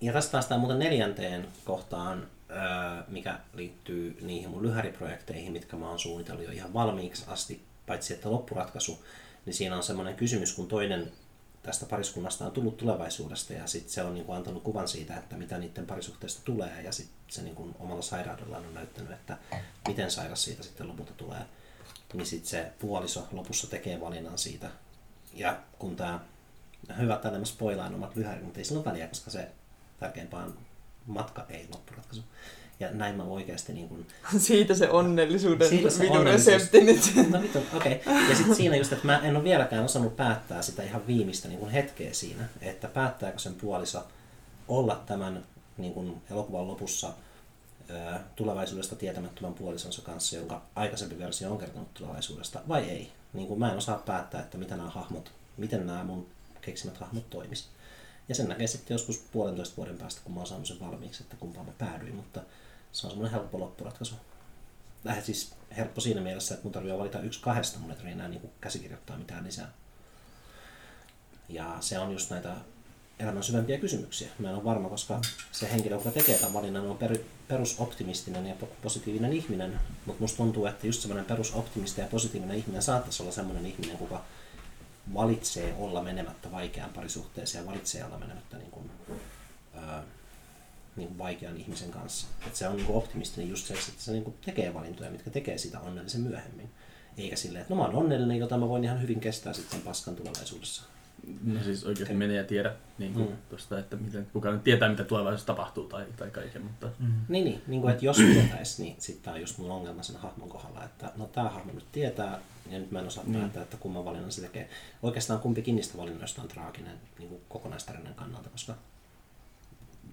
[0.00, 2.26] ja tästä päästään muuten neljänteen kohtaan,
[3.08, 8.30] mikä liittyy niihin mun lyhäriprojekteihin, mitkä mä oon suunnitellut jo ihan valmiiksi asti, paitsi että
[8.30, 9.04] loppuratkaisu,
[9.46, 11.12] niin siinä on semmoinen kysymys, kun toinen
[11.62, 15.36] tästä pariskunnasta on tullut tulevaisuudesta ja sitten se on niin kuin antanut kuvan siitä, että
[15.36, 19.38] mitä niiden parisuhteesta tulee ja sitten se niin kuin omalla sairaudellaan on näyttänyt, että
[19.88, 21.40] miten sairas siitä sitten lopulta tulee.
[22.14, 24.70] Niin sitten se puoliso lopussa tekee valinnan siitä.
[25.34, 26.20] Ja kun tämä,
[26.98, 29.48] hyvä, että mä spoilaan omat lyhärit, mutta ei sillä väliä, koska se
[30.00, 30.54] tärkeimpään
[31.06, 32.22] matka ei loppuratkaisu.
[32.80, 34.06] Ja näin mä oikeasti niin kuin...
[34.38, 36.54] Siitä se onnellisuuden Siitä se vitun onnellisuus.
[36.54, 37.30] resepti nyt.
[37.30, 38.02] No vittu, okei.
[38.06, 38.28] Okay.
[38.28, 41.60] Ja sitten siinä just, että mä en ole vieläkään osannut päättää sitä ihan viimeistä niin
[41.60, 44.06] kuin hetkeä siinä, että päättääkö sen puoliso
[44.68, 45.44] olla tämän
[45.78, 47.12] niin kuin elokuvan lopussa
[48.36, 53.12] tulevaisuudesta tietämättömän puolisonsa kanssa, jonka aikaisempi versio on kertonut tulevaisuudesta, vai ei.
[53.32, 56.26] Niin kuin mä en osaa päättää, että mitä nämä hahmot, miten nämä mun
[56.60, 57.68] keksimät hahmot toimis.
[58.28, 61.36] Ja sen näkee sitten joskus puolentoista vuoden päästä, kun mä oon saanut sen valmiiksi, että
[61.36, 62.40] kumpaan mä päädyin, mutta
[62.92, 64.14] se on semmoinen helppo loppuratkaisu.
[65.04, 68.28] Lähdet siis helppo siinä mielessä, että mun tarvii valita yksi kahdesta, mun ei tarvitse enää
[68.28, 69.72] niin käsikirjoittaa mitään lisää.
[71.48, 72.54] Ja se on just näitä
[73.18, 74.28] elämän syvempiä kysymyksiä.
[74.38, 75.20] Mä en ole varma, koska
[75.52, 77.18] se henkilö, joka tekee tämän valinnan, on per,
[77.48, 79.80] perusoptimistinen ja positiivinen ihminen.
[80.06, 84.24] Mutta musta tuntuu, että just semmoinen perusoptimisti ja positiivinen ihminen saattaisi olla semmoinen ihminen, kuka
[85.14, 88.90] valitsee olla menemättä vaikeaan parisuhteeseen ja valitsee olla menemättä niin kuin,
[89.74, 90.02] ää,
[90.96, 92.26] niin kuin vaikean ihmisen kanssa.
[92.46, 95.30] Et se on niin kuin optimistinen just se, että se niin kuin tekee valintoja, mitkä
[95.30, 96.70] tekee sitä onnellisen myöhemmin.
[97.18, 100.16] Eikä silleen, että no mä oon onnellinen, jota mä voin ihan hyvin kestää sitten paskan
[100.16, 100.95] tulevaisuudessa.
[101.44, 103.36] No siis oikeasti menee ja tiedä niin kuin, Mm.
[103.50, 107.12] tosta, että miten, kuka nyt tietää, mitä tulevaisuudessa tapahtuu tai, tai kaiken, mutta Mm.
[107.28, 110.16] Niin, niin, niin kuin, että jos tietäisi, niin sitten tämä on just mun ongelma sen
[110.16, 112.38] hahmon kohdalla, että no tämä hahmo nyt tietää,
[112.70, 113.40] ja nyt mä en osaa Niin.
[113.40, 114.68] päättää, että kumman valinnan se tekee.
[115.02, 118.74] Oikeastaan kumpikin niistä valinnoista on traaginen niin kuin kokonaistarinan kannalta, koska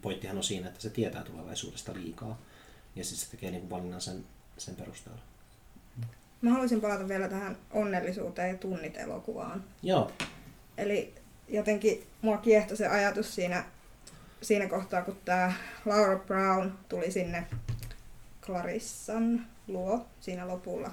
[0.02, 2.38] pointtihan on siinä, että se tietää tulevaisuudesta liikaa,
[2.96, 4.26] ja sitten se tekee niin kuin valinnan sen,
[4.58, 5.22] sen perusteella.
[6.42, 9.64] Mä haluaisin palata vielä tähän onnellisuuteen ja tunnit elokuvaan.
[9.84, 10.12] Joo,
[10.78, 11.14] Eli
[11.48, 13.66] jotenkin mua kiehtoi se ajatus siinä,
[14.42, 15.54] siinä kohtaa, kun tämä
[15.86, 17.48] Laura Brown tuli sinne
[18.42, 20.92] Clarissan luo siinä lopulla.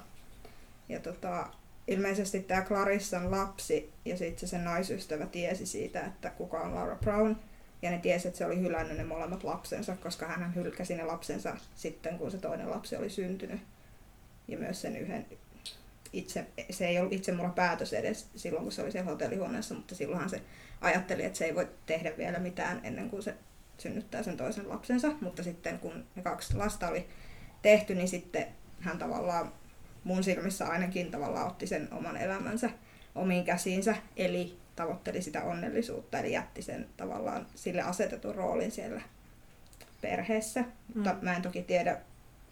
[0.89, 1.49] Ja tota,
[1.87, 6.95] ilmeisesti tämä Clarissan lapsi ja sitten se sen naisystävä tiesi siitä, että kuka on Laura
[6.95, 7.35] Brown.
[7.81, 11.57] Ja ne tiesi, että se oli hylännyt ne molemmat lapsensa, koska hän hylkäsi ne lapsensa
[11.75, 13.61] sitten, kun se toinen lapsi oli syntynyt.
[14.47, 15.25] Ja myös sen yhden
[16.13, 19.95] itse, se ei ollut itse mulla päätös edes silloin, kun se oli siellä hotellihuoneessa, mutta
[19.95, 20.41] silloinhan se
[20.81, 23.35] ajatteli, että se ei voi tehdä vielä mitään ennen kuin se
[23.77, 25.11] synnyttää sen toisen lapsensa.
[25.21, 27.07] Mutta sitten kun ne kaksi lasta oli
[27.61, 28.47] tehty, niin sitten
[28.79, 29.53] hän tavallaan
[30.03, 32.69] mun silmissä ainakin tavallaan otti sen oman elämänsä
[33.15, 39.01] omiin käsiinsä, eli tavoitteli sitä onnellisuutta, eli jätti sen tavallaan sille asetetun roolin siellä
[40.01, 40.63] perheessä.
[40.95, 41.97] Mutta mä en toki tiedä,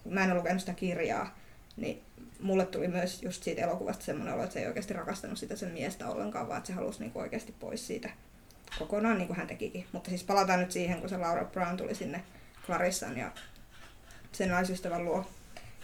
[0.06, 1.38] mä en ole lukenut sitä kirjaa,
[1.78, 2.02] niin
[2.40, 5.72] mulle tuli myös just siitä elokuvasta semmoinen olo, että se ei oikeasti rakastanut sitä sen
[5.72, 8.10] miestä ollenkaan, vaan että se halusi niinku oikeasti pois siitä
[8.80, 9.86] kokonaan, niin kuin hän tekikin.
[9.92, 12.24] Mutta siis palataan nyt siihen, kun se Laura Brown tuli sinne
[12.66, 13.32] Clarissan ja
[14.32, 15.26] sen naisystävän luo.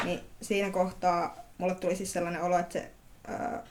[0.03, 2.91] Niin siinä kohtaa mulle tuli siis sellainen olo, että se,
[3.27, 3.63] ää,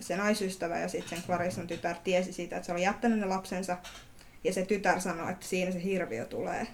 [0.00, 3.78] se naisystävä ja sitten sen Clarissan tytär tiesi siitä, että se oli jättänyt ne lapsensa.
[4.44, 6.66] Ja se tytär sanoi, että siinä se hirviö tulee.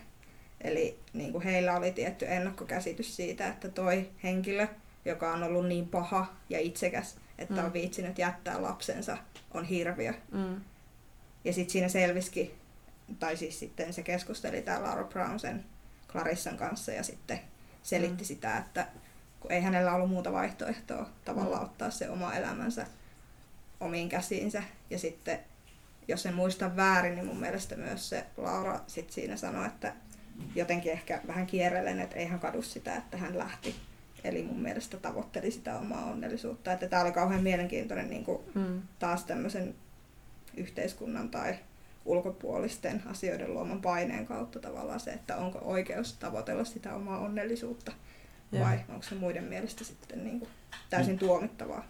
[0.60, 4.66] Eli niin kuin heillä oli tietty ennakkokäsitys siitä, että toi henkilö,
[5.06, 7.64] joka on ollut niin paha ja itsekäs, että Mm.
[7.66, 9.18] on viitsinyt jättää lapsensa,
[9.54, 10.12] on hirviö.
[10.32, 10.60] Mm.
[11.44, 12.54] Ja sitten siinä selvisikin
[13.18, 15.64] tai siis sitten se keskusteli tämä Laura Brown sen
[16.08, 17.40] Clarissan kanssa ja sitten
[17.82, 18.26] selitti Mm.
[18.26, 18.86] sitä, että
[19.40, 22.86] kun ei hänellä ollut muuta vaihtoehtoa tavallaan ottaa se oma elämänsä
[23.80, 24.62] omiin käsiinsä.
[24.90, 25.38] Ja sitten,
[26.08, 29.92] jos en muista väärin, niin mun mielestä myös se Laura sit siinä sanoi, että
[30.54, 33.74] jotenkin ehkä vähän kierrellen, että ei hän kadu sitä, että hän lähti.
[34.26, 36.72] Eli mun mielestä tavoitteli sitä omaa onnellisuutta.
[36.72, 38.82] Että tämä oli kauhean mielenkiintoinen niin kuin Mm.
[38.98, 39.74] taas tämmöisen
[40.56, 41.54] yhteiskunnan tai
[42.04, 47.92] ulkopuolisten asioiden luoman paineen kautta tavallaan se, että onko oikeus tavoitella sitä omaa onnellisuutta
[48.52, 48.64] Joo.
[48.64, 50.50] vai onko se muiden mielestä sitten niin kuin
[50.90, 51.84] täysin tuomittavaa.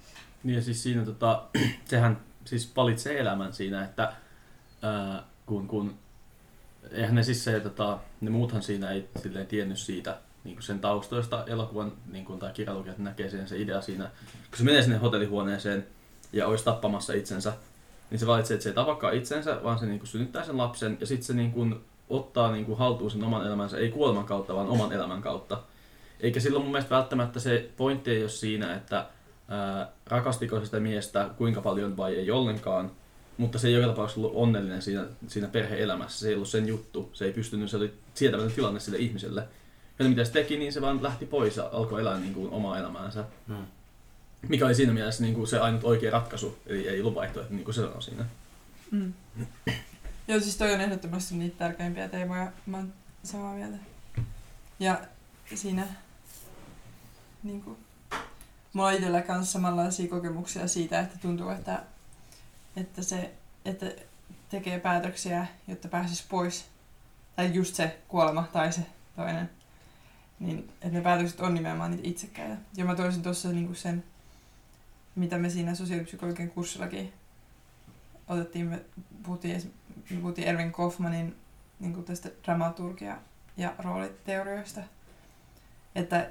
[0.44, 1.44] Niin ja siis siinä tota,
[1.84, 4.12] sehän siis valitsee elämän siinä, että
[4.82, 5.94] ää, kun, kun
[6.92, 11.44] eihän ne siis se, tota, ne muuthan siinä ei silleen tiennyt siitä niin sen taustoista
[11.46, 14.10] elokuvan niin kuin, tai kirjalukijat näkee sen se idea siinä,
[14.50, 15.86] kun se menee sinne hotellihuoneeseen
[16.32, 17.52] ja olisi tappamassa itsensä,
[18.10, 20.96] niin se valitsee, että se ei tapakaan itsensä, vaan se niin kuin, synnyttää sen lapsen
[21.00, 21.80] ja sitten se niin kuin,
[22.10, 25.62] ottaa niin kuin, haltuun sen oman elämänsä, ei kuoleman kautta, vaan oman elämän kautta.
[26.20, 29.06] Eikä silloin mun mielestä välttämättä se pointti ei ole siinä, että
[29.48, 32.90] ää, rakastiko sitä miestä kuinka paljon vai ei ollenkaan,
[33.38, 36.18] mutta se ei joka tapauksessa ollut onnellinen siinä, siinä perhe-elämässä.
[36.18, 37.10] Se ei ollut sen juttu.
[37.12, 39.48] Se ei pystynyt, se oli sietämätön tilanne sille ihmiselle.
[39.98, 42.78] Ja mitä se teki, niin se vaan lähti pois ja alkoi elää niin kuin, omaa
[42.78, 43.24] elämäänsä.
[43.48, 43.66] Hmm.
[44.48, 47.64] Mikä oli siinä mielessä niin kuin se ainut oikea ratkaisu, eli ei ollut vaihtoehto, niin
[47.64, 48.24] kuin se sanoi siinä.
[48.90, 49.12] Mm.
[50.28, 52.52] Joo, siis toi on ehdottomasti niitä tärkeimpiä teemoja.
[52.66, 52.92] Mä oon
[53.22, 53.76] samaa mieltä.
[54.80, 55.00] Ja
[55.54, 55.86] siinä
[57.42, 57.78] niin kuin,
[58.72, 61.82] mulla on itsellä kanssa samanlaisia kokemuksia siitä, että tuntuu, että,
[62.76, 63.30] että se,
[63.64, 63.86] että
[64.50, 66.64] tekee päätöksiä, jotta pääsisi pois.
[67.36, 68.80] Tai just se kuolema tai se
[69.16, 69.50] toinen.
[70.40, 72.56] Niin, että ne päätökset on nimenomaan niitä itsekkäitä.
[72.76, 74.04] Ja mä toisin tuossa niinku sen,
[75.14, 77.12] mitä me siinä sosiaalipsykologian kurssillakin
[78.28, 78.80] otettiin, me
[79.22, 79.74] puhuttiin,
[80.10, 81.36] me puhuttiin Ervin Kaufmanin
[81.80, 83.16] niin kuin tästä dramaturgia-
[83.56, 84.80] ja rooliteorioista.
[85.94, 86.30] Että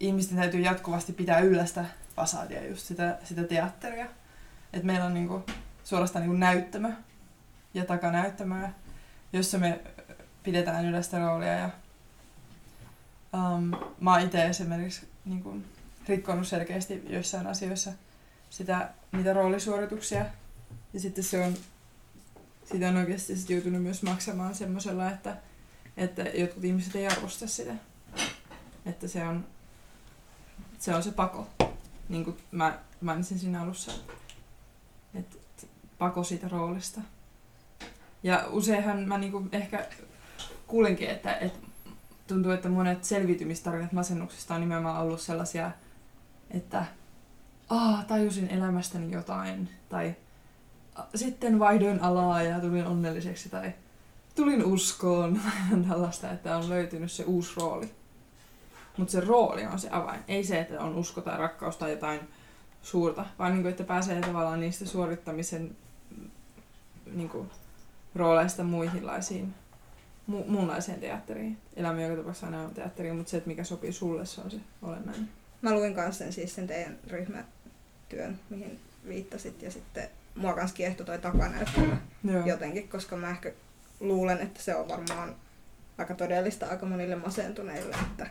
[0.00, 1.84] ihmisten täytyy jatkuvasti pitää yllä sitä
[2.16, 4.06] fasadia, just sitä, sitä teatteria.
[4.72, 5.42] Että meillä on niin kuin,
[5.84, 6.92] suorastaan niin kuin näyttämö
[7.74, 8.68] ja takanäyttämö,
[9.32, 9.80] jossa me
[10.42, 11.52] pidetään yllä sitä roolia.
[11.52, 11.70] Ja,
[13.34, 15.64] um, mä oon itse esimerkiksi niin kuin,
[16.08, 17.92] rikkonut selkeästi joissain asioissa
[18.50, 20.26] sitä, niitä roolisuorituksia
[20.92, 21.54] ja sitten se on,
[22.64, 25.36] siitä on oikeasti sit joutunut myös maksamaan semmoisella, että,
[25.96, 27.74] että jotkut ihmiset ei arvosta sitä.
[28.86, 29.46] Että se on
[30.84, 31.46] se, on se pako.
[32.08, 33.92] Niin kuin mä mainitsin siinä alussa,
[35.14, 35.36] että
[35.98, 37.00] pako siitä roolista.
[38.22, 39.86] Ja useinhan mä niinku ehkä
[40.66, 41.58] kuulenkin, että, että
[42.26, 45.70] tuntuu, että monet selviytymistarinat masennuksesta on nimenomaan ollut sellaisia,
[46.50, 46.84] että
[47.70, 50.14] Aa, tajusin elämästäni jotain, tai
[51.14, 53.72] sitten vaihdoin alaa ja tulin onnelliseksi tai
[54.34, 55.40] tulin uskoon.
[55.88, 57.90] Tällaista, että on löytynyt se uusi rooli.
[58.96, 60.20] Mutta se rooli on se avain.
[60.28, 62.20] Ei se, että on usko tai rakkaus tai jotain
[62.82, 65.76] suurta, vaan niin kuin, että pääsee tavallaan niistä suorittamisen
[67.12, 67.50] niin kuin,
[68.14, 69.54] rooleista muihinlaisiin,
[70.26, 71.58] mu- muunlaiseen teatteriin.
[71.76, 74.60] Elämä joka tapauksessa aina on teatteri, mutta se, että mikä sopii sulle, se on se
[74.82, 75.28] olennainen.
[75.62, 81.06] Mä luin kanssa sen, siis sen teidän ryhmätyön, mihin viittasit, ja sitten mua kanssa kiehtoi
[81.06, 82.46] toi takanäyttämä Joo.
[82.46, 83.52] jotenkin, koska mä ehkä
[84.00, 85.34] luulen, että se on varmaan
[85.98, 88.26] aika todellista aika monille masentuneille, että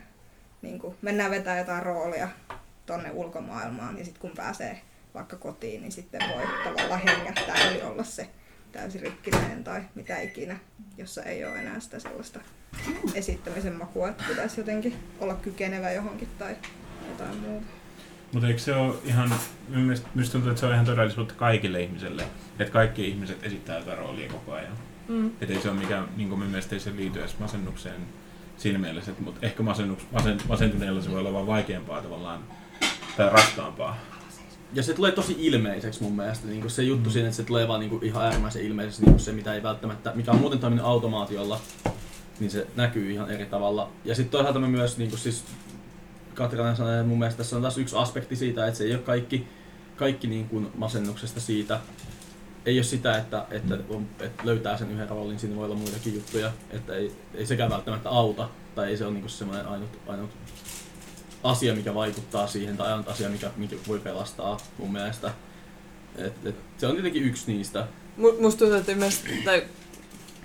[0.62, 2.30] niin kuin mennään vetää jotain roolia
[2.86, 4.82] tonne ulkomaailmaan ja sitten kun pääsee
[5.14, 8.30] vaikka kotiin, niin sitten voi tavallaan hengähtää eli olla se
[8.74, 10.60] täysin rikkinäinen tai mitä ikinä,
[10.98, 12.40] jossa ei ole enää sitä sellaista
[13.14, 16.56] esittämisen makua, että pitäisi jotenkin olla kykenevä johonkin tai
[17.10, 17.66] jotain muuta.
[18.34, 19.34] Mutta eikö se ole ihan,
[19.70, 22.24] minusta tuntuu, että se on ihan todellisuutta kaikille ihmisille,
[22.60, 24.78] että kaikki ihmiset esittää jotain roolia koko ajan.
[25.08, 25.28] Mm.
[25.28, 28.02] Että ei se ole mikään, niin kuin minun mielestä ei se liity edes masennukseen
[28.58, 32.44] siinä mielessä, että, mutta ehkä masennuks, masen, masentuneella se voi olla vaan vaikeampaa tavallaan,
[33.18, 33.98] tai raskaampaa.
[34.74, 37.80] Ja se tulee tosi ilmeiseksi mun mielestä, niin se juttu siinä, että se tulee vaan
[37.80, 41.60] niin ihan äärimmäisen ilmeisesti niin se, mitä ei välttämättä, mikä on muuten toiminut automaatiolla,
[42.40, 43.90] niin se näkyy ihan eri tavalla.
[44.06, 45.44] Ja sitten toisaalta me myös, niin kuin siis
[46.34, 49.02] Katriana sanoi, että mun mielestä tässä on taas yksi aspekti siitä, että se ei ole
[49.02, 49.48] kaikki,
[49.96, 51.80] kaikki niin kuin masennuksesta siitä,
[52.66, 56.14] ei ole sitä, että, että, on, että löytää sen yhden roolin, siinä voi olla muitakin
[56.14, 60.30] juttuja, että ei, ei sekään välttämättä auta, tai ei se ole niin semmoinen ainut, ainut
[61.44, 65.32] asia, mikä vaikuttaa siihen, tai ainut asia, mikä, mikä voi pelastaa mun mielestä.
[66.18, 67.88] Et, et, se on tietenkin yksi niistä.
[68.18, 69.64] Mu- Musta tuntuu, että ymmärsit, tai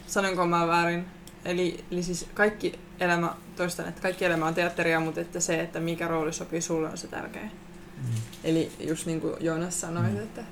[0.07, 1.07] sanonko mä väärin,
[1.44, 5.80] eli, eli siis kaikki elämä, toistan, että kaikki elämä on teatteria, mutta että se, että
[5.80, 7.42] mikä rooli sopii sulle on se tärkeä.
[7.42, 8.09] Mm.
[8.44, 10.16] Eli just niin kuin Joonas sanoi, Mm.
[10.18, 10.42] että,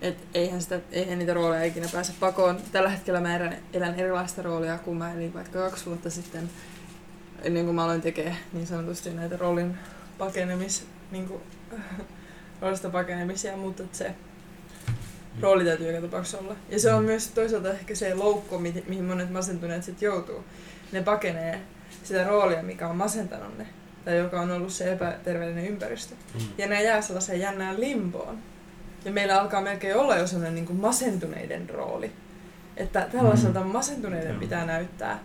[0.00, 2.58] Et eihän, sitä, eihän niitä rooleja ikinä pääse pakoon.
[2.72, 6.50] Tällä hetkellä mä elän, elän erilaista roolia kuin mä elin vaikka kaksi vuotta sitten,
[7.42, 9.78] ennen kuin mä aloin tekemään niin sanotusti näitä roolin
[10.18, 11.42] pakenemis, niin kuin,
[12.60, 14.14] roolista pakenemisia, mutta se
[15.40, 16.56] rooli täytyy joka tapauksessa olla.
[16.68, 20.44] Ja se on myös toisaalta ehkä se loukko, mi- mihin monet masentuneet sitten joutuu.
[20.92, 21.60] Ne pakenee
[22.02, 23.66] sitä roolia, mikä on masentanut ne,
[24.04, 26.14] tai joka on ollut se epäterveellinen ympäristö.
[26.34, 26.40] Mm.
[26.58, 28.38] Ja ne jää sellaiseen jännään limboon.
[29.04, 32.12] Ja meillä alkaa melkein olla jo sellainen niin kuin masentuneiden rooli.
[32.76, 34.40] Että tällaiselta masentuneiden Joo.
[34.40, 35.18] pitää näyttää.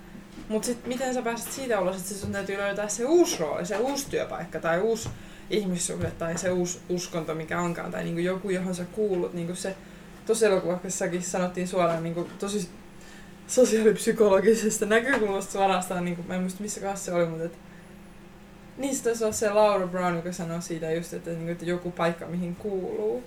[0.49, 3.77] Mutta sitten miten sä pääset siitä ulos, että sun täytyy löytää se uusi rooli, se
[3.77, 5.09] uusi työpaikka tai uusi
[5.49, 9.33] ihmissuhde tai se uusi uskonto, mikä onkaan, tai niinku joku, johon sä kuulut.
[9.33, 9.75] Niinku se,
[10.25, 12.69] tuossa elokuvassakin sanottiin suoraan niinku tosi
[13.47, 17.57] sosiaalipsykologisesta näkökulmasta suorastaan, niinku, mä en muista missä kanssa se oli, mutta
[18.77, 22.25] niin se olla se Laura Brown, joka sanoi siitä just, että, niinku, että joku paikka,
[22.25, 23.23] mihin kuuluu.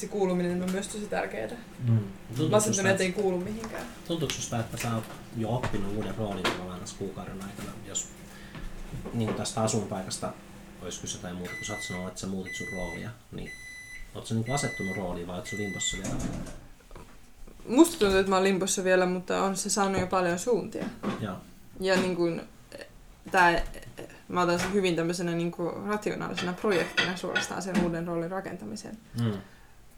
[0.00, 1.48] Se kuuluminen on myös tosi tärkeää.
[1.88, 1.98] Mm.
[2.28, 3.82] Tuntuuko Masentuneet susta, ei kuulu mihinkään.
[4.08, 5.04] tuntuuko susta, että sä oot
[5.36, 8.08] jo oppinut uuden roolin tavallaan tässä kuukauden aikana, jos
[9.12, 10.32] niin tästä asuinpaikasta
[10.82, 13.50] olisi kyse tai muuta, kun sä oot sanonut, että sä muutit sun roolia, niin
[14.14, 16.14] oot sä niin asettunut rooliin vai oot sä limpossa vielä?
[17.68, 20.84] Musta tuntuu, että mä oon limpossa vielä, mutta on se saanut jo paljon suuntia.
[21.20, 21.36] Joo.
[21.80, 22.42] Ja niin kuin,
[23.30, 23.62] tää,
[24.28, 28.98] mä otan sen hyvin tämmöisenä niin kuin rationaalisena projektina suorastaan sen uuden roolin rakentamiseen.
[29.20, 29.32] Mm.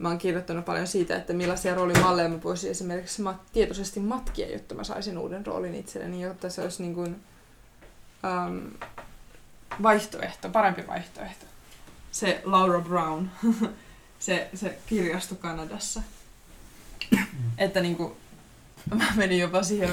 [0.03, 4.75] Mä oon kirjoittanut paljon siitä, että millaisia roolimalleja mä voisin esimerkiksi mat- tietoisesti matkia, jotta
[4.75, 7.23] mä saisin uuden roolin itselleni, jotta se olisi niin kuin,
[8.47, 8.71] um,
[9.83, 11.47] vaihtoehto, parempi vaihtoehto.
[12.13, 13.27] Se Laura Brown,
[14.19, 16.03] se, se kirjasto Kanadassa.
[17.59, 18.13] että niin kuin,
[18.95, 19.91] mä menin jopa siihen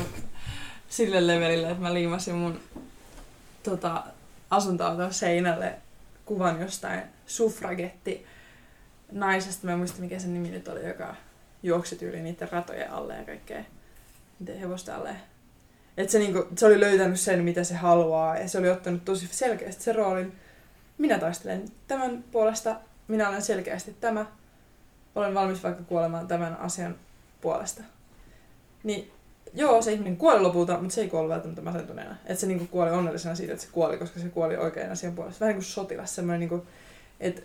[0.90, 2.60] sille levelille, että mä liimasin mun
[3.64, 4.04] tota,
[4.50, 5.74] asuntoauton seinälle
[6.26, 8.26] kuvan jostain suffragetti
[9.12, 11.16] naisesta, mä en muista mikä sen nimi nyt oli, joka
[11.64, 13.64] juoksi tyyliin niiden ratojen alle ja kaikkea,
[14.40, 15.16] niiden hevosten alle.
[15.98, 19.28] Et se, niinku, se oli löytänyt sen, mitä se haluaa, ja se oli ottanut tosi
[19.32, 20.34] selkeästi sen roolin.
[20.98, 22.76] Minä taistelen tämän puolesta,
[23.08, 24.26] minä olen selkeästi tämä,
[25.16, 26.96] olen valmis vaikka kuolemaan tämän asian
[27.42, 27.84] puolesta.
[28.84, 29.12] Niin
[29.54, 32.16] joo, se ihminen kuoli lopulta, mutta se ei kuollut välttämättä masentuneena.
[32.26, 35.40] Että se niinku kuoli onnellisena siitä, että se kuoli, koska se kuoli oikean asian puolesta.
[35.40, 36.66] Vähän niin kuin sotilas, semmoinen, niinku,
[37.20, 37.42] että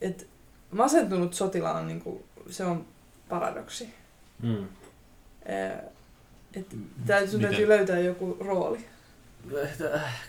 [0.00, 0.26] et
[0.70, 2.84] masentunut sotilaan, niinku, se on
[3.28, 3.94] paradoksi.
[4.42, 4.64] Mm.
[5.46, 5.70] Eh,
[6.54, 6.66] Et
[7.06, 7.50] täytyy, sun Miten?
[7.50, 8.86] täytyy löytää joku rooli.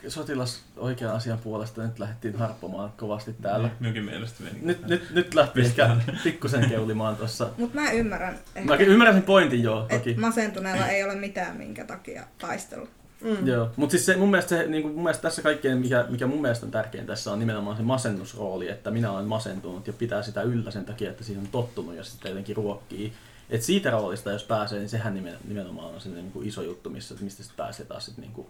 [0.07, 3.69] Sotilas oikean asian puolesta nyt lähdettiin harppomaan kovasti täällä.
[3.79, 4.59] Minunkin mielestä meni.
[4.61, 7.49] Nyt, nyt, nyt lähti ehkä pikkusen keulimaan tuossa.
[7.57, 10.13] Mutta mä ymmärrän, Mä ehkä, ymmärrän sen pointin joo, toki.
[10.15, 12.87] masentuneella ei ole mitään, minkä takia taistella.
[13.21, 13.47] Mm.
[13.47, 16.27] Joo, mutta siis se, mun, mielestä se, niin kuin, mun mielestä tässä kaikkein, mikä, mikä
[16.27, 20.23] mun mielestä on tärkein tässä on nimenomaan se masennusrooli, että minä olen masentunut ja pitää
[20.23, 23.13] sitä yllä sen takia, että siihen on tottunut ja sitten jotenkin ruokkii.
[23.49, 26.89] Et siitä roolista, jos pääsee, niin sehän nimen- nimenomaan on se niin kuin iso juttu,
[26.89, 28.47] missä, mistä sitten pääsee taas sit, niin kuin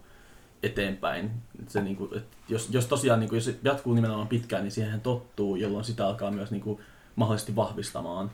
[0.62, 1.30] eteenpäin.
[1.62, 4.72] Et se, niin kuin, et jos, jos tosiaan niin kuin, jos jatkuu nimenomaan pitkään, niin
[4.72, 6.80] siihen tottuu, jolloin sitä alkaa myös niin kuin,
[7.16, 8.30] mahdollisesti vahvistamaan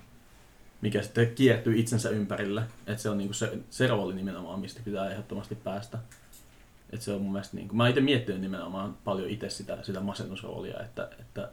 [0.80, 2.62] mikä sitten kiertyy itsensä ympärille.
[2.86, 5.98] Että se on niinku se, se rooli nimenomaan, mistä pitää ehdottomasti päästä.
[6.92, 10.00] Et se on mun mielestä, niinku, mä oon itse miettinyt nimenomaan paljon itse sitä, sitä
[10.00, 11.48] masennusroolia, että, että,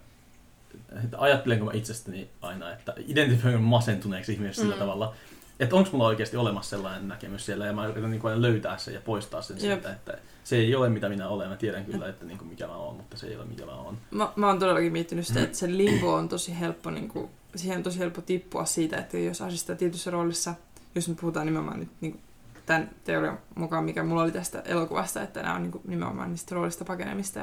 [1.03, 4.79] että ajattelenko mä itsestäni aina, että identifioin masentuneeksi ihmiseksi sillä Mm.
[4.79, 5.13] tavalla,
[5.59, 8.93] että onko mulla oikeasti olemassa sellainen näkemys siellä, ja mä yritän niinku aina löytää sen
[8.93, 9.61] ja poistaa sen Jep.
[9.61, 12.75] sieltä, että se ei ole mitä minä olen, mä tiedän kyllä, että niinku mikä mä
[12.75, 13.97] oon, mutta se ei ole mikä mä oon.
[14.11, 17.77] Mä, mä oon todellakin miettinyt sitä, että se limbo on tosi helppo, niin kuin, siihen
[17.77, 20.53] on tosi helppo tippua siitä, että jos asistaa tietyssä roolissa,
[20.95, 22.21] jos nyt puhutaan nimenomaan nyt niin kuin
[22.66, 26.55] tämän teorian mukaan, mikä mulla oli tästä elokuvasta, että nämä on niin kuin, nimenomaan niistä
[26.55, 27.39] roolista pakenemista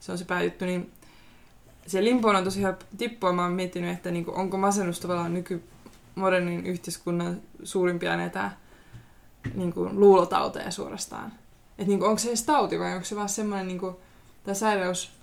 [0.00, 0.90] se on se pääjuttu, niin
[1.86, 3.32] se limboon on tosi helppo tippua.
[3.32, 8.50] Mä oon miettinyt, että niin kuin, onko masennus tavallaan nykymodernin yhteiskunnan suurimpia näitä
[9.54, 11.32] niin kuin, luulotauteja suorastaan.
[11.78, 13.96] Että niin kuin, onko se edes tauti vai onko se vaan semmoinen niin kuin,
[14.44, 15.20] tai sairaus,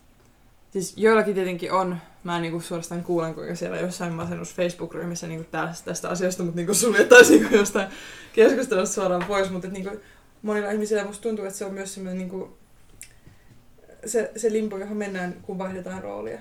[0.71, 1.97] Siis joillakin tietenkin on,
[2.27, 6.73] mä niinku suorastaan kuulen, kuinka siellä jossain masennus Facebook-ryhmissä niinku tästä, tästä asiasta, mutta niinku
[6.73, 7.87] suljettaisiin niinku jostain
[8.33, 10.01] keskustelusta suoraan pois, mutta niinku
[10.41, 12.57] monilla ihmisillä musta tuntuu, että se on myös semmoinen niinku,
[14.05, 16.39] se, se limbo, johon mennään, kun vaihdetaan roolia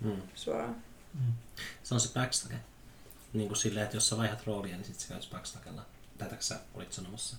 [0.00, 0.22] Mm.
[0.34, 0.76] suoraan.
[1.82, 2.54] Se on se backstake.
[3.32, 5.82] Niin kuin silleen, että jos sä vaihdat roolia, niin sit sä käyt backstakella.
[6.18, 7.36] Tätäkö sä olit sanomassa?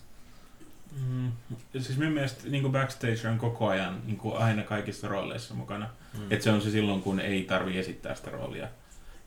[1.07, 1.31] Mm.
[1.71, 5.89] Siis minun mielestä niin backstage on koko ajan niin kuin aina kaikissa rooleissa mukana.
[6.17, 6.31] Mm.
[6.31, 8.67] Et se on se silloin, kun ei tarvi esittää sitä roolia.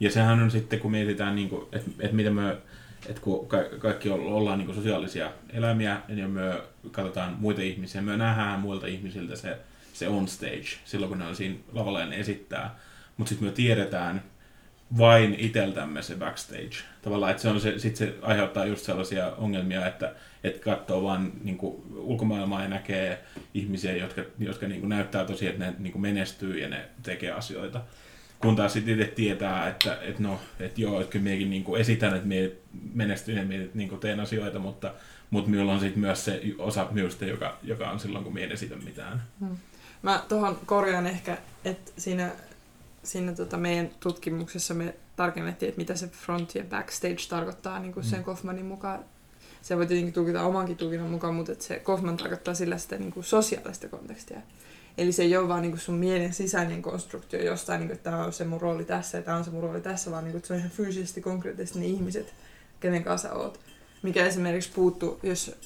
[0.01, 2.57] Ja sehän on sitten, kun mietitään, niin että et miten me,
[3.07, 8.61] että kun ka- kaikki ollaan niin sosiaalisia eläimiä, ja me katsotaan muita ihmisiä, me nähdään
[8.61, 9.59] muilta ihmisiltä se,
[9.93, 12.77] se on stage, silloin kun ne on siinä lavalla ja ne esittää.
[13.17, 14.23] Mutta sitten me tiedetään,
[14.99, 16.77] vain iteltämme se backstage.
[17.03, 21.33] Tavallaan, että se, on se, sit se aiheuttaa just sellaisia ongelmia, että, että katsoo vaan
[21.45, 23.25] niin kuin, ulkomaailmaa ja näkee
[23.55, 27.33] ihmisiä, jotka, jotka niin kuin, näyttää tosi, että ne niin kuin, menestyy ja ne tekee
[27.33, 27.81] asioita.
[28.39, 31.81] Kun taas sitten itse tietää, että, että no, että joo, että kyllä minäkin niin kuin
[31.81, 32.49] esitän, että minä
[32.95, 34.95] menestyn ja minä niin kuin teen asioita, mutta,
[35.31, 38.53] mutta minulla on sitten myös se osa minusta, joka, joka on silloin, kun minä en
[38.53, 39.23] esitä mitään.
[40.03, 42.31] Mä tuohon korjaan ehkä, että siinä,
[43.03, 48.05] siinä tota meidän tutkimuksessa me tarkennettiin, että mitä se front ja backstage tarkoittaa niin kuin
[48.05, 48.25] sen Mm.
[48.25, 49.05] Kaufmanin mukaan.
[49.63, 53.25] Se voi tietenkin tulkita omankin tulkinnan mukaan, mutta se Kaufman tarkoittaa sillä sitä niin kuin
[53.25, 54.41] sosiaalista kontekstia.
[54.99, 58.11] Eli se ei ole vaan niin kuin sun mielen sisäinen konstruktio jostain, niin kuin, että
[58.11, 60.33] tämä on se mun rooli tässä ja tämä on se mun rooli tässä, vaan niin
[60.33, 62.35] kuin, että se on ihan fyysisesti, konkreettisesti ne ihmiset,
[62.81, 63.61] kenen kanssa sä oot.
[64.03, 65.57] Mikä esimerkiksi puuttuu, jos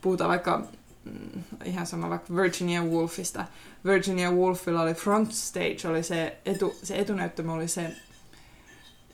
[0.00, 0.68] puhutaan vaikka
[1.04, 3.44] mm, ihan sama vaikka Virginia Woolfista.
[3.84, 7.92] Virginia Woolfilla oli front stage, oli se, etu, se etunäyttämö oli se,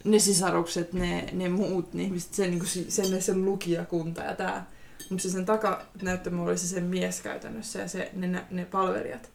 [0.05, 4.71] ne sisarukset, ne, ne muut ne ihmiset, se, si- se, se lukijakunta ja tää.
[5.11, 9.31] Mutta se sen takanäyttämö oli se sen mies käytännössä ja se, ne, ne palvelijat.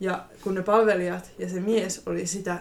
[0.00, 2.58] Ja kun ne palvelijat ja se mies oli sitä,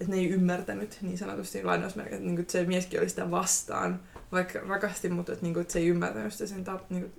[0.00, 4.00] että ne ei ymmärtänyt niin sanotusti lainausmerkit, että niinku, se mieskin oli sitä vastaan,
[4.32, 7.10] vaikka rakasti, mutta että, niinku, että se ei ymmärtänyt sitä sen ta- niinku,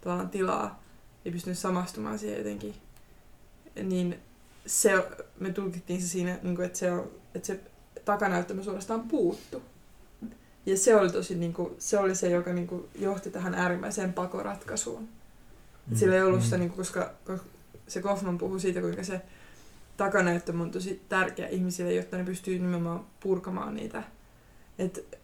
[0.00, 0.82] tavallaan tilaa,
[1.24, 2.74] ei pystynyt samastumaan siihen jotenkin.
[3.82, 4.18] Niin
[4.66, 4.92] se,
[5.40, 7.60] me tulkittiin se siinä, niin kuin, että, se on, että se
[8.04, 9.62] takanäyttämö suorastaan puuttu.
[10.66, 14.12] Ja se oli tosi, niin kuin, se oli se, joka niin kuin, johti tähän äärimmäiseen
[14.12, 15.08] pakoratkaisuun.
[15.90, 15.96] Mm.
[15.96, 17.10] Sillä ei ollut sitä, niin kuin, koska,
[17.88, 19.20] se Kaufman puhui siitä, kuinka se
[19.96, 24.02] takanäyttämö on tosi tärkeä ihmisille, jotta ne pystyy nimenomaan purkamaan niitä.
[24.78, 25.18] Et,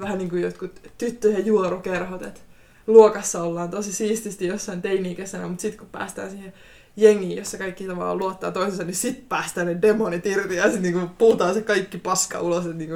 [0.00, 2.40] vähän niin kuin jotkut tyttöjen juorukerhot, että
[2.86, 6.52] luokassa ollaan tosi siististi jossain teini-ikäisenä, mutta sitten kun päästään siihen
[6.98, 11.00] jengiin, jossa kaikki tavallaan luottaa toisensa, niin sitten päästään ne demonit irti ja sitten niinku
[11.18, 12.94] puhutaan se kaikki paska ulos, että niinku,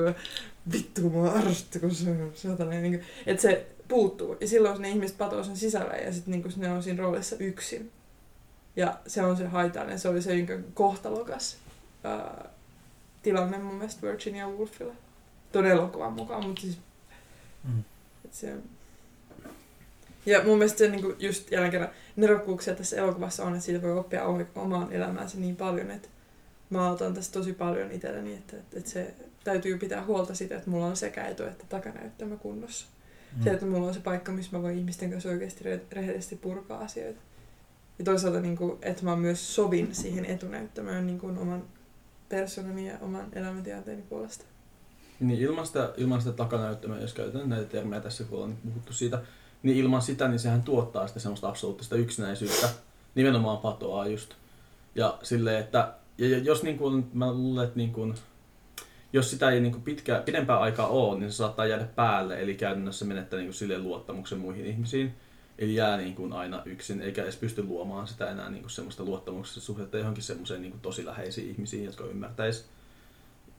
[0.73, 2.71] vittu mua arvosti, kun se on satana.
[2.71, 4.37] Niinku, että se puuttuu.
[4.41, 7.91] Ja silloin ne ihmiset patoo sen sisällä ja sitten niinku ne on siinä roolissa yksin.
[8.77, 11.57] Ja se on se haitallinen, se oli se niinku kohtalokas
[12.05, 12.49] ää,
[13.23, 14.95] tilanne mun mielestä Virginia Woolfilla.
[15.53, 16.79] Tuon elokuvan mukaan, mutta siis
[17.65, 17.83] Mm.
[18.25, 18.55] et se.
[20.27, 23.99] Ja mun mielestä se niinku just jälleen kerran nerokkuuksia tässä elokuvassa on, että siitä voi
[23.99, 26.09] oppia omaan elämäänsä niin paljon, että
[26.71, 29.15] mä otan tästä tosi paljon itselleni, että, että, että se
[29.45, 32.87] täytyy pitää huolta siitä, että mulla on sekä etu että takanäyttämä kunnossa.
[33.37, 33.43] Mm.
[33.45, 36.79] Se, että mulla on se paikka, missä mä voin ihmisten kanssa oikeasti re- rehellisesti purkaa
[36.79, 37.21] asioita.
[37.99, 41.65] Ja toisaalta, niin kuin, että mä myös sovin siihen etunäyttämään niin kuin oman
[42.29, 44.45] persoonani ja oman elämäntilanteeni puolesta.
[45.21, 49.23] Niin ilman sitä, ilman sitä takanäyttämää, jos käytetään näitä termejä tässä, kun ollaan puhuttu siitä,
[49.63, 52.69] niin ilman sitä, niin sehän tuottaa sitä semmoista absoluuttista yksinäisyyttä.
[53.15, 54.35] Nimenomaan patoaa just.
[54.95, 58.15] Ja silleen, että ja jos niin kuin, mä luulen, että niin kuin,
[59.13, 62.55] jos sitä ei niin kuin pitkä, pidempää aikaa ole, niin se saattaa jäädä päälle, eli
[62.55, 65.15] käytännössä menettää niin kuin silleen luottamuksen muihin ihmisiin.
[65.59, 69.05] Eli jää niin kuin aina yksin, eikä edes pysty luomaan sitä enää niin kuin semmoista
[69.05, 72.65] luottamuksesta suhdetta johonkin semmoiseen niin kuin tosi läheisiin ihmisiin, jotka ymmärtäisi,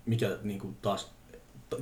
[0.05, 1.11] mikä niin kuin taas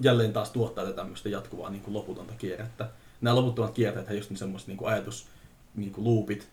[0.01, 2.89] jälleen taas tuottaa tämmöistä jatkuvaa niin kuin loputonta kierrettä.
[3.21, 5.27] Nämä loputtomat kierteet, just ne semmoiset niin kuin ajatus
[5.75, 6.47] niin kuin loopit,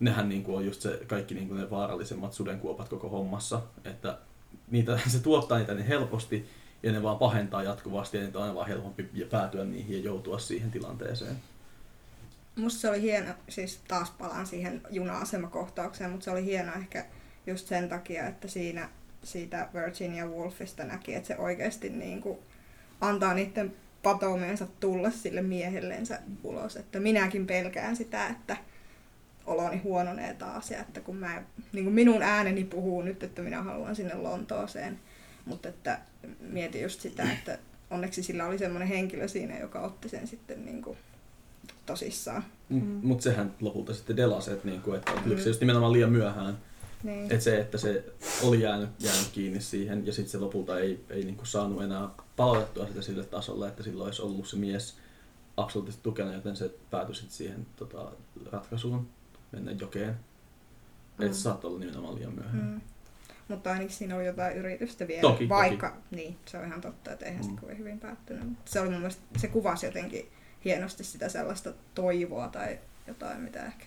[0.00, 4.18] nehän niin kuin on just se kaikki niin kuin ne vaarallisemmat sudenkuopat koko hommassa, että
[4.70, 6.48] niitä, se tuottaa niitä niin helposti
[6.82, 10.38] ja ne vaan pahentaa jatkuvasti ja niitä on aina vaan helpompi päätyä niihin ja joutua
[10.38, 11.36] siihen tilanteeseen.
[12.56, 17.04] Musta se oli hieno, siis taas palaan siihen juna-asemakohtaukseen, mutta se oli hieno ehkä
[17.46, 18.88] just sen takia, että siinä
[19.22, 22.38] siitä Virginia Woolfista näki, että se oikeasti niin kuin
[23.00, 26.76] antaa niiden patoumensa tulla sille miehellensä ulos.
[26.76, 28.56] Että minäkin pelkään sitä, että
[29.46, 31.42] oloni huononee taas ja että kun mä,
[31.72, 34.98] niin kuin minun ääneni puhuu nyt, että minä haluan sinne Lontooseen,
[35.44, 35.98] mutta että
[36.40, 37.58] mietin just sitä, että
[37.90, 40.98] onneksi sillä oli semmoinen henkilö siinä, joka otti sen sitten niin kuin
[41.86, 42.44] tosissaan.
[42.68, 42.76] Mm.
[42.84, 43.00] Mm.
[43.02, 45.48] Mutta sehän lopulta sitten delasi, että, niinku, että oliko se Mm.
[45.48, 46.58] just nimenomaan liian myöhään.
[47.04, 47.22] Niin.
[47.32, 48.04] Että se, että se
[48.42, 52.86] oli jäänyt, jäänyt kiinni siihen ja sitten se lopulta ei, ei niinku saanut enää palautettua
[52.86, 54.96] sitä sille tasolle, että silloin olisi ollut se mies
[55.56, 58.12] absoluuttisesti tukena, joten se päätyi sitten siihen tota,
[58.52, 59.08] ratkaisuun
[59.52, 60.16] mennä jokeen.
[61.18, 61.24] Mm.
[61.24, 62.64] Että se saattoi olla nimenomaan liian myöhään.
[62.64, 62.80] Mm.
[63.48, 67.26] Mutta ainakin siinä oli jotain yritystä vielä, Toki, vaikka, niin, se on ihan totta, että
[67.26, 67.54] eihän Mm.
[67.54, 68.48] se kovin hyvin päättynyt.
[68.48, 70.28] Mutta se oli mun mielestä, se kuvasi jotenkin
[70.64, 73.84] hienosti sitä sellaista toivoa tai jotain, mitä ehkä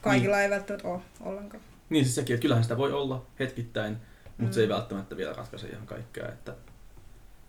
[0.00, 1.62] kaikilla ei välttämättä ole ollenkaan.
[1.90, 4.52] Niin siis sekin, että kyllähän sitä voi olla hetkittäin, mutta Mm.
[4.52, 6.28] se ei välttämättä vielä ratkaise ihan kaikkea.
[6.28, 6.54] Että,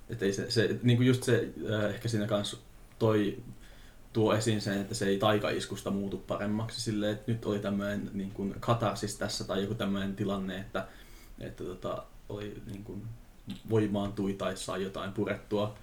[0.09, 2.57] että ei se, se, niin kuin just se äh, ehkä siinä kanssa
[2.99, 3.37] toi
[4.13, 8.31] tuo esiin sen, että se ei taikaiskusta muutu paremmaksi silleen, että nyt oli tämmöinen niin
[8.31, 10.87] kuin katarsis tässä tai joku tämmöinen tilanne, että,
[11.39, 13.01] että tota, oli niin kuin
[13.69, 15.75] voimaantui tai sai jotain purettua.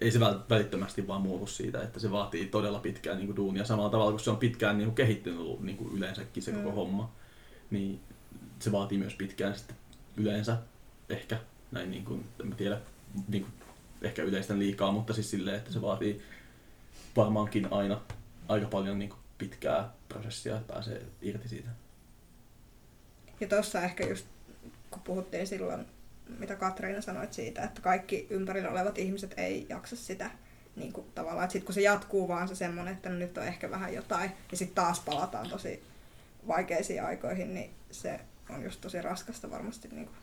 [0.00, 3.64] Ei se väl- välittömästi vaan muutu siitä, että se vaatii todella pitkään niin kuin duunia.
[3.64, 6.74] Samalla tavalla kuin se on pitkään niin kuin kehittynyt niin kuin yleensäkin se koko Mm.
[6.74, 7.12] homma,
[7.70, 8.00] niin
[8.58, 9.76] se vaatii myös pitkään sitten
[10.16, 10.56] yleensä
[11.08, 11.40] ehkä,
[11.70, 12.80] näin niin kuin, en mä tiedä,
[13.28, 13.52] niin kuin,
[14.02, 16.22] ehkä yleisten liikaa, mutta siis silleen, että se vaatii
[17.16, 18.00] varmaankin aina
[18.48, 21.70] aika paljon niin kuin pitkää prosessia, että pääsee irti siitä.
[23.40, 24.26] Ja tuossa ehkä just,
[24.90, 25.86] kun puhuttiin silloin,
[26.38, 30.30] mitä Katriina sanoit siitä, että kaikki ympärillä olevat ihmiset ei jaksa sitä
[30.76, 33.46] niin kuin tavallaan, että sit kun se jatkuu vaan se semmoinen, että no nyt on
[33.46, 35.82] ehkä vähän jotain, ja sitten taas palataan tosi
[36.48, 38.20] vaikeisiin aikoihin, niin se
[38.50, 40.16] on just tosi raskasta varmasti niin kuin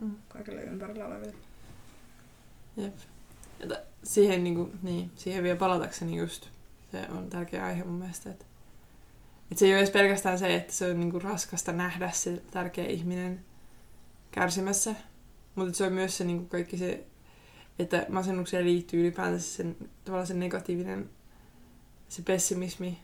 [0.00, 0.16] Mm.
[0.28, 1.34] kaikille ympärillä oleville.
[2.76, 2.94] Jep.
[3.60, 6.46] Että siihen, niin kuin, niin, siihen vielä palatakseni just,
[6.92, 8.44] se on tärkeä aihe mun mielestä, että,
[9.50, 12.42] että se ei ole edes pelkästään se, että se on niin kuin, raskasta nähdä se
[12.50, 13.44] tärkeä ihminen
[14.30, 14.94] kärsimässä,
[15.54, 17.04] mutta se on myös se niin kuin kaikki se,
[17.78, 21.10] että masennukseen liittyy ylipäänsä sen, tavallaan se negatiivinen,
[22.08, 22.98] se pessimismi,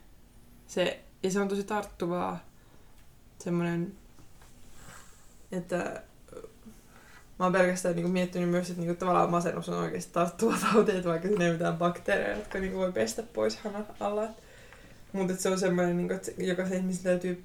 [0.66, 2.44] se, ja se on tosi tarttuvaa,
[3.38, 3.92] semmoinen,
[5.52, 6.02] että
[7.38, 11.08] mä oon pelkästään niinku miettinyt myös, että niinku tavallaan masennus on oikeasti tarttuva tauti, että
[11.08, 14.28] vaikka siinä ei mitään bakteereja, jotka niinku voi pestä pois hanan alla.
[15.12, 17.44] Mutta se on semmoinen, niinku, että se- jokaisen ihmisen täytyy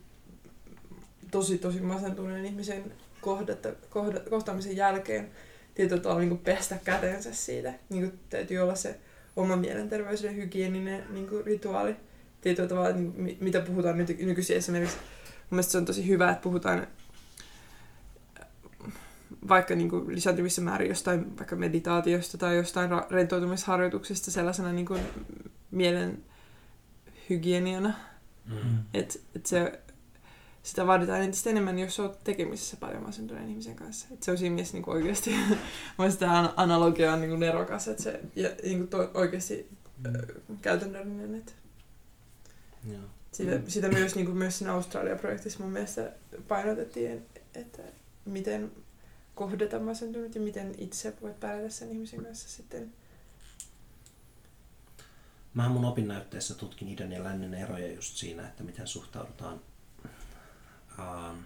[1.32, 5.32] tosi tosi masentuneen ihmisen kohdata, kohda, kohtaamisen jälkeen
[5.76, 7.74] tietyllä tavalla niinku pestä kätensä siitä.
[7.89, 9.00] Niinku, täytyy olla se
[9.36, 11.96] oma mielenterveys ja hygieninen niinku, rituaali.
[12.42, 14.98] Tietyllä tavalla, niinku, mi- mitä puhutaan nyt, nykyisin esimerkiksi.
[15.52, 16.88] Mun mielestä se on tosi hyvä, että puhutaan
[19.47, 25.02] vaikka niin kuin lisääntyvissä määrin jostain vaikka meditaatiosta tai jostain ra- rentoutumisharjoituksesta sellaisena niin kuin
[25.72, 26.24] mielen
[27.30, 27.93] hygieniana.
[28.45, 28.78] Mm.
[28.93, 29.80] Että et se,
[30.64, 34.08] sitä vaaditaan entistä enemmän, jos olet tekemisissä paljon masentuneen ihmisen kanssa.
[34.12, 35.36] Et se on siinä mielessä niin kuin oikeasti,
[35.97, 39.70] mun tämä an- analogia on niin kuin nerokas, että se ja, niin kuin to, oikeasti
[40.06, 40.10] ö,
[40.62, 41.36] käytännöllinen.
[41.36, 41.52] Että
[42.90, 43.02] Joo.
[43.32, 43.64] sitä, Mm.
[43.68, 46.12] sitä myös, niin kuin myös siinä Australia-projektissa mun mielestä
[46.48, 47.82] painotettiin, että
[48.26, 48.72] miten
[49.36, 52.94] kohdata masentunut ja miten itse voit pärjätä sen ihmisen kanssa sitten.
[55.54, 59.62] Mä mun opinnäytteessä tutkin idän ja lännen eroja just siinä, että miten suhtaudutaan
[61.00, 61.38] ähm,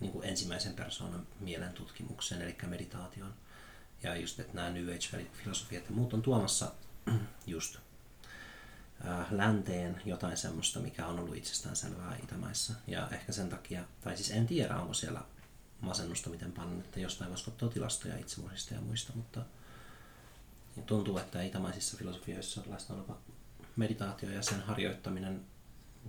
[0.00, 3.34] niin kuin ensimmäisen persoonan mielen tutkimukseen, eli meditaatioon.
[4.02, 6.72] Ja just, että nämä New Age-filosofiat ja muut on tuomassa
[7.46, 7.82] just äh,
[9.30, 12.72] länteen jotain semmoista, mikä on ollut itsestään selvää Itämaissa.
[12.86, 15.22] Ja ehkä sen takia, tai siis en tiedä, onko siellä
[15.80, 19.40] masennusta miten paljon, että jostain voisi ottaa tilastoja itsemurhista ja muista, mutta
[20.86, 23.18] tuntuu, että itämaisissa filosofioissa on läsnä oleva
[23.76, 25.44] meditaatio ja sen harjoittaminen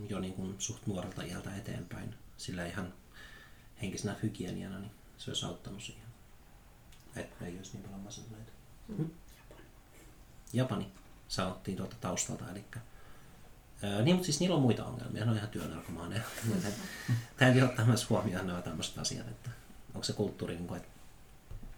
[0.10, 2.94] jo niin kuin suht nuorelta iältä eteenpäin, sillä ihan
[3.82, 6.04] henkisenä hygieniana, niin se olisi auttanut siihen.
[7.16, 8.52] Että ei olisi niin paljon masentuneita.
[8.88, 9.10] Mm.
[10.54, 10.91] Japani
[11.34, 12.65] sanottiin tuolta taustalta, eli
[13.84, 16.21] Öö, niin, mutta siis niillä on muita ongelmia, ne on ihan työnarkomaaneja.
[17.38, 19.49] Täytyy ottaa myös huomioon nämä tämmöiset asiat, että
[19.93, 20.89] onko se kulttuuri, niin kuin, että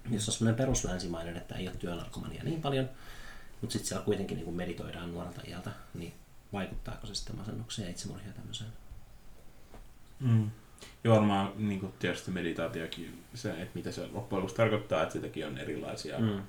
[0.10, 2.90] jos on semmoinen peruslänsimainen, että ei ole työnarkomania niin paljon,
[3.62, 6.14] mutta sitten siellä kuitenkin niin kuin meditoidaan nuorelta iältä, niin
[6.54, 8.70] vaikuttaako se sitten masennukseen ja itsemurhiin ja tämmöiseen?
[10.20, 10.52] Mm.
[11.04, 15.48] Ja varmaan niin kuin tietysti meditaatiokin, se, että mitä se loppujen lopuksi tarkoittaa, että sitäkin
[15.48, 16.42] on erilaisia mm.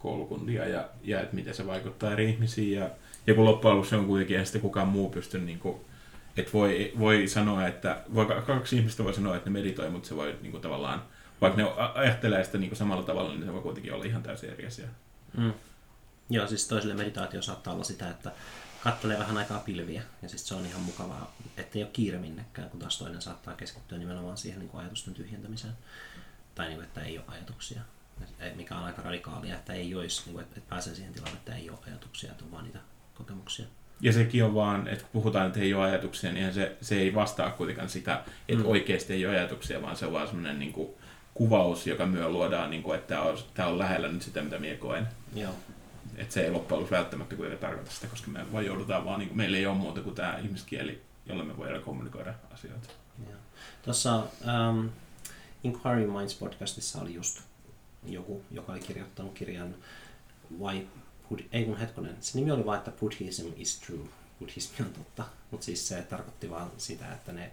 [0.00, 2.78] Koulukuntia ja, ja että miten se vaikuttaa eri ihmisiin.
[2.78, 2.90] Ja,
[3.26, 5.80] ja kun loppujen lopuksi on kuitenkin, ei sitten kukaan muu pysty, niin kuin,
[6.36, 10.16] että voi, voi sanoa, että voi, kaksi ihmistä voi sanoa, että ne meditoi, mutta se
[10.16, 11.02] voi niin kuin, tavallaan,
[11.40, 14.50] vaikka ne ajattelee sitä niin kuin samalla tavalla, niin se voi kuitenkin olla ihan täysin
[14.50, 14.88] eri asia.
[15.36, 15.52] Mm.
[16.30, 18.32] Joo, siis toiselle meditaatio saattaa olla sitä, että
[18.84, 22.80] kattelee vähän aikaa pilviä ja siis se on ihan mukavaa, ettei ole kiire minnekään, kun
[22.80, 25.72] taas toinen saattaa keskittyä nimenomaan siihen niin kuin ajatusten tyhjentämiseen.
[26.54, 27.80] Tai niin kuin, että ei ole ajatuksia,
[28.54, 31.54] mikä on aika radikaalia, että ei olisi, niin kuin, että että pääsee siihen tilaan, että
[31.54, 32.78] ei ole ajatuksia, että on vaan niitä
[33.14, 33.66] kokemuksia.
[34.00, 37.14] Ja sekin on vaan, että kun puhutaan, että ei ole ajatuksia, niin se, se ei
[37.14, 38.14] vastaa kuitenkaan sitä,
[38.48, 38.60] että Mm.
[38.60, 38.66] mm.
[38.66, 40.90] oikeasti ei ole ajatuksia, vaan se on vaan semmoinen niin kuin,
[41.34, 44.58] kuvaus, joka myö luodaan, niin kuin, että tämä on, tämä on lähellä nyt sitä, mitä
[44.58, 45.08] minä koen.
[45.34, 45.52] Joo.
[46.16, 49.28] Että se ei loppujen lopuksi välttämättä kuitenkaan tarkoita sitä, koska me vaan joudutaan vaan, niin
[49.28, 52.88] kuin, meillä ei ole muuta kuin tämä ihmiskieli, jolla me voidaan kommunikoida asioita.
[53.26, 53.38] Joo.
[53.82, 54.90] Tuossa um,
[55.64, 57.40] Inquiry Minds podcastissa oli just
[58.06, 59.74] joku, joka oli kirjoittanut kirjan
[61.32, 64.08] Bud- ei kun hetkonen, se nimi oli vaan, että Buddhism is true,
[64.38, 67.52] buddhismi on totta, mutta siis se tarkoitti vaan sitä, että ne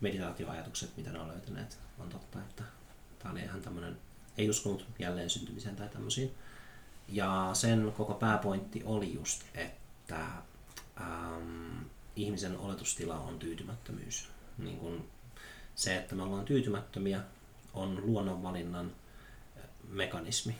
[0.00, 2.62] meditaatioajatukset, mitä ne on löytäneet, on totta, että
[3.18, 3.96] tämä oli ihan tämmöinen,
[4.38, 6.34] ei uskonut jälleen syntymiseen tai tämmöisiin.
[7.08, 10.26] Ja sen koko pääpointti oli just, että
[11.00, 11.82] ähm,
[12.16, 14.28] ihmisen oletustila on tyytymättömyys.
[14.58, 15.04] Niin kun
[15.74, 17.20] se, että me ollaan tyytymättömiä,
[17.74, 18.92] on luonnonvalinnan
[19.88, 20.54] mekanismi.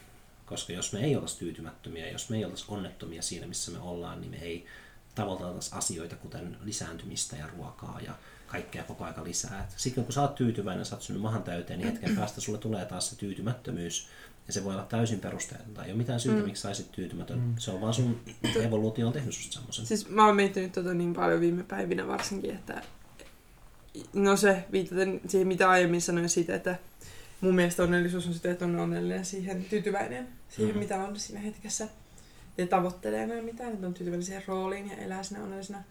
[0.47, 4.21] Koska jos me ei oltaisi tyytymättömiä, jos me ei oltaisi onnettomia siinä, missä me ollaan,
[4.21, 4.67] niin me ei
[5.15, 8.13] tavoiteltaisi asioita, kuten lisääntymistä ja ruokaa ja
[8.47, 9.69] kaikkea koko aika lisää.
[9.77, 12.85] Sitten kun sä oot tyytyväinen, sä oot syönyt mahan täyteen, niin hetken päästä sulle tulee
[12.85, 14.09] taas se tyytymättömyys.
[14.47, 15.85] Ja se voi olla täysin perusteetonta.
[15.85, 16.45] Ei ole mitään syytä, Mm.
[16.45, 17.39] miksi sä olisit tyytymätön.
[17.39, 17.55] Mm.
[17.59, 18.21] Se on vaan sun
[18.63, 19.87] evoluutio on tehnyt susta semmoisen.
[19.87, 22.83] Siis mä oon miettinyt tota niin paljon viime päivinä varsinkin, että
[24.13, 26.77] no se viitaten siihen, mitä aiemmin sanoin siitä, että
[27.41, 30.79] mun mielestä onnellisuus on sitä, että on onnellinen siihen, tyytyväinen siihen, Mhm.
[30.79, 31.89] mitä on siinä hetkessä.
[32.59, 35.83] Ja tavoittelee enää mitään, että on tyytyväinen siihen rooliin ja elää siinä onnellisena.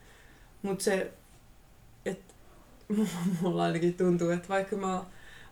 [0.62, 1.12] Mutta se,
[2.06, 2.34] että
[3.42, 5.04] mulla ainakin tuntuu, että vaikka mä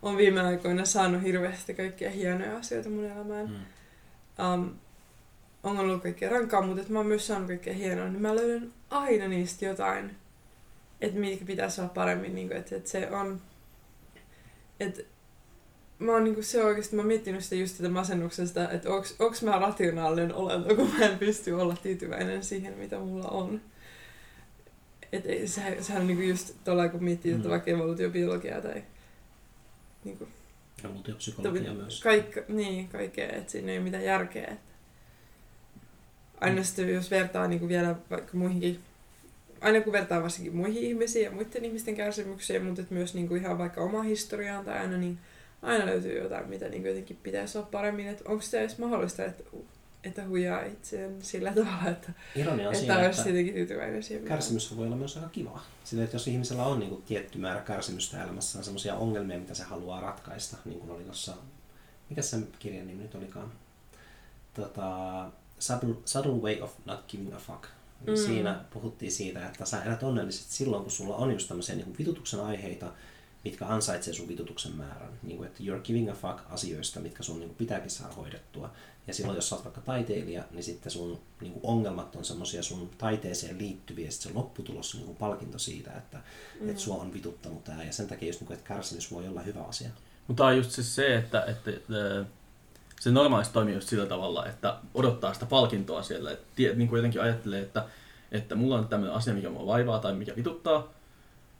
[0.01, 4.53] oon viime aikoina saanut hirveästi kaikkia hienoja asioita mun elämään, Mm.
[4.53, 4.73] um,
[5.63, 8.73] on ollut kaikkea rankkaa, mutta että mä oon myös saanut kaikkea hienoa, niin mä löydän
[8.89, 10.15] aina niistä jotain,
[11.01, 13.41] että mitkä pitäisi olla paremmin, niin kuin, että, että se on,
[14.79, 15.01] että
[16.01, 19.41] mä oon niin se oikeasti, mä oon miettinyt sitä just tätä masennuksesta, että onks, onks
[19.41, 23.61] mä rationaalinen olento, kun mä en pysty olla tyytyväinen siihen, mitä mulla on.
[25.11, 27.43] Et ei, se, sehän on niinku just tuolla, kun miettii mm.
[27.43, 27.49] Mm.
[27.49, 28.83] vaikka evoluutiobiologiaa tai
[30.03, 30.27] niinku,
[30.85, 32.01] Evoluutiopsykologia myös.
[32.01, 34.47] Kaikka, niin, kaikkea, että siinä ei ole mitään järkeä.
[34.47, 34.71] Että
[36.41, 38.79] aina sitten, jos vertaa niin kuin vielä vaikka muihinkin,
[39.61, 43.41] aina kun vertaa varsinkin muihin ihmisiin ja muiden ihmisten kärsimyksiin, mutta että myös niin kuin
[43.41, 45.17] ihan vaikka oma historiaan tai aina, niin
[45.61, 48.07] aina löytyy jotain, mitä niin jotenkin pitäisi olla paremmin.
[48.07, 49.43] Että onko se edes mahdollista, että,
[50.03, 54.25] että huijaa itseään sillä tavalla, että, Ironia on että siinä, olisi jotenkin tyytyväinen siihen.
[54.25, 55.65] kärsimys voi olla myös aika kivaa.
[55.83, 59.63] Sillä, että jos ihmisellä on niin kuin, tietty määrä kärsimystä elämässään, semmoisia ongelmia, mitä se
[59.63, 61.33] haluaa ratkaista, niin kuin oli tuossa,
[62.09, 63.51] mikä sen kirjan nimi nyt olikaan?
[64.53, 65.29] Tota,
[65.59, 67.63] Subtle, Subtle Way of Not Giving a Fuck.
[68.05, 68.11] Mm.
[68.11, 68.17] Mm.
[68.17, 71.97] Siinä puhuttiin siitä, että sä elät onnellisesti silloin, kun sulla on just tämmöisiä niin kuin
[71.97, 72.91] vitutuksen aiheita,
[73.43, 75.19] mitkä ansaitsee sun vitutuksen määrän.
[75.23, 78.71] Niin kuin, että you're giving a fuck asioista, mitkä sun niin kuin, pitääkin saada hoidettua.
[79.07, 82.63] Ja silloin, jos sä oot vaikka taiteilija, niin sitten sun niin kuin, ongelmat on semmoisia
[82.63, 86.21] sun taiteeseen liittyviä, ja sitten se lopputulos on niin kuin, palkinto siitä, että
[86.61, 86.69] mm.
[86.69, 87.83] et sua on vituttanut tämä.
[87.83, 89.89] Ja sen takia just, niin kuin, että kärsimys voi olla hyvä asia.
[90.27, 92.25] Mutta on just siis se, että, että, että
[92.99, 96.31] se normaalisti toimii just sillä tavalla, että odottaa sitä palkintoa siellä.
[96.31, 96.45] Että
[96.75, 97.85] niin kuin jotenkin ajattelee, että,
[98.31, 100.93] että mulla on tämmöinen asia, mikä mua vaivaa tai mikä vituttaa.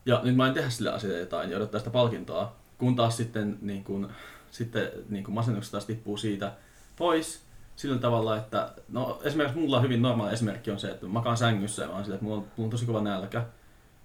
[0.05, 2.55] Ja nyt mä en tehdä sille asialle jotain ja odottaa sitä palkintoa.
[2.77, 4.07] Kun taas sitten, niin kuin,
[4.51, 6.51] sitten niin kuin masennuksesta taas tippuu siitä
[6.97, 7.43] pois
[7.75, 11.37] sillä tavalla, että no esimerkiksi mulla on hyvin normaali esimerkki on se, että mä makaan
[11.37, 13.45] sängyssä ja mä oon sillä, että mulla on, mulla on tosi kova nälkä.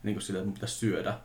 [0.03, 1.19] Niin kuin sillä, että mun pitäisi syödä.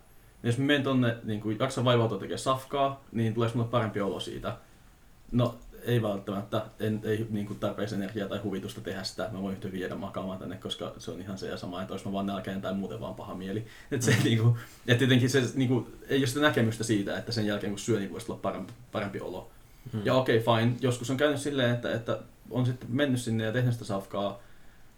[0.43, 4.01] Ja jos mä menen tonne, niin kuin jaksan vaivautua tekemään safkaa, niin tuleeko mulle parempi
[4.01, 4.57] olo siitä?
[5.31, 6.65] No, ei välttämättä.
[6.79, 9.29] En, ei niin kuin tarpeeksi energiaa tai huvitusta tehdä sitä.
[9.31, 11.93] Mä voin yhtä hyvin jäädä makaamaan tänne, koska se on ihan se ja sama, että
[11.93, 13.65] olisi mä vaan nälkäinen tai muuten vaan paha mieli.
[13.91, 14.55] Että se, niin kuin,
[14.87, 17.99] että tietenkin se niin kuin, ei ole sitä näkemystä siitä, että sen jälkeen kun syö,
[17.99, 19.51] niin voisi olla parempi, parempi olo.
[19.91, 20.01] Hmm.
[20.05, 20.75] Ja okei, okay, fine.
[20.81, 24.39] Joskus on käynyt silleen, että, että on sitten mennyt sinne ja tehnyt sitä safkaa.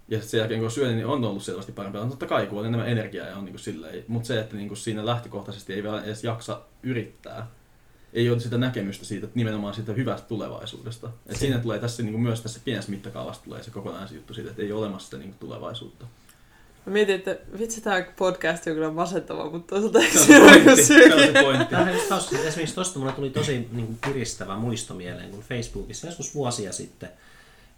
[0.08, 1.98] Ja sitten sen jälkeen kun syönyt, niin on ollut selvästi parempi.
[1.98, 4.06] On totta kai, kun on enemmän energiaa ja on niin kuin silleen.
[4.08, 7.48] Mutta se, että niin kuin siinä lähtökohtaisesti ei vielä edes jaksa yrittää.
[8.14, 11.10] Ei ole sitä näkemystä siitä, että nimenomaan siitä hyvästä tulevaisuudesta.
[11.28, 14.62] Et siinä tulee tässä niin kuin myös tässä pienessä mittakaavassa tulee se kokonaisjuttu siitä, että
[14.62, 16.06] ei ole olemassa sitä niin kuin tulevaisuutta.
[16.86, 20.54] Mä mietin, että vitsi tää podcast on kyllä masentava, mutta toisaalta eikö Se se ole
[20.54, 20.86] se pointti.
[20.86, 21.10] syy?
[21.10, 21.76] Se on se pointti.
[22.10, 26.74] Tos, esimerkiksi tuosta mulle tuli tosi niin kuin, piristävä muisto mieleen, kun Facebookissa joskus vuosia
[26.74, 27.10] sitten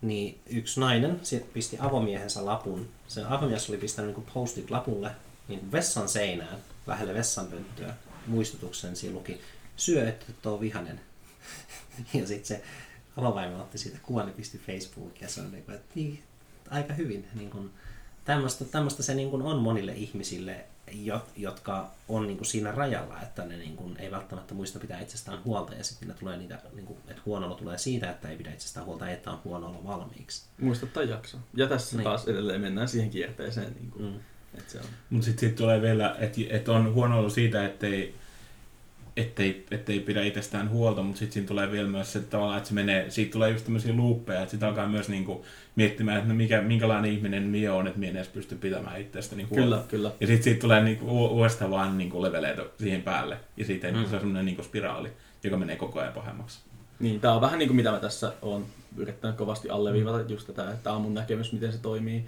[0.02, 1.22] niin yksi nainen
[1.54, 2.88] pisti avomiehensä lapun.
[3.08, 5.12] Se avomies oli pistänyt niin postit lapulle
[5.48, 6.58] niin vessan seinään,
[6.88, 7.94] lähelle vessanpönttöä,
[8.28, 8.96] muistutuksen.
[8.96, 9.42] Siinä luki,
[9.78, 11.00] syö, että et ole vihanen.
[12.14, 12.64] Ja sitten se
[13.18, 16.24] avovaimo otti siitä kuvan ja pisti Facebookiin ja se on niin kuin, että niin,
[16.70, 17.28] aika hyvin.
[17.36, 17.70] Niin kuin,
[18.26, 23.22] tämmöistä, tämmöistä se niin kuin on monille ihmisille, jo- jotka on niin kuin siinä rajalla,
[23.22, 26.60] että ne niin kuin ei välttämättä muista pitää itsestään huolta ja sitten ne tulee niitä,
[26.74, 29.68] niin kuin, että huono olo tulee siitä, että ei pidä itsestään huolta, että on huono
[29.70, 30.44] olo valmiiksi.
[30.62, 31.38] Muista tai jakso.
[31.54, 32.04] Ja tässä Niin.
[32.04, 33.74] taas edelleen mennään siihen kierteeseen.
[33.74, 34.20] Niin kuin, Mm.
[34.58, 34.86] että se on.
[35.10, 38.16] Mutta sitten sit tulee vielä, että et on huono ollut siitä, ettei,
[39.18, 42.76] ettei, ettei pidä itsestään huolta, mutta sitten siinä tulee vielä myös se tavallaan, että se
[42.76, 46.62] menee, siitä tulee just tämmöisiä luuppeja, että sitten alkaa myös niinku miettimään, että no mikä,
[46.62, 49.64] minkälainen ihminen minä on, että minä en edes pysty pitämään itsestäni huolta.
[49.64, 50.12] Kyllä, kyllä.
[50.20, 53.38] Ja sitten siitä tulee niinku uudestaan vaan niinku leveleitä siihen päälle.
[53.58, 53.98] Ja siitä Mm.
[53.98, 54.06] mm.
[54.06, 55.10] se on semmoinen niinku spiraali,
[55.44, 56.60] joka menee koko ajan pahemmaksi.
[57.00, 58.66] Niin, tää on vähän niin kuin mitä mä tässä on
[58.98, 62.26] yrittänyt kovasti alleviivata, just tätä, että tää on mun näkemys, miten se toimii.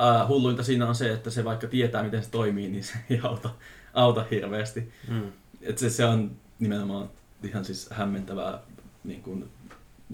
[0.00, 3.20] Äh, hulluinta siinä on se, että se vaikka tietää, miten se toimii, niin se ei
[3.22, 3.50] auta,
[3.94, 4.92] auta hirveästi.
[5.08, 5.32] Mm.
[5.66, 7.10] Et se, se on nimenomaan
[7.42, 8.58] ihan siis hämmentävää
[9.04, 9.50] niin kuin,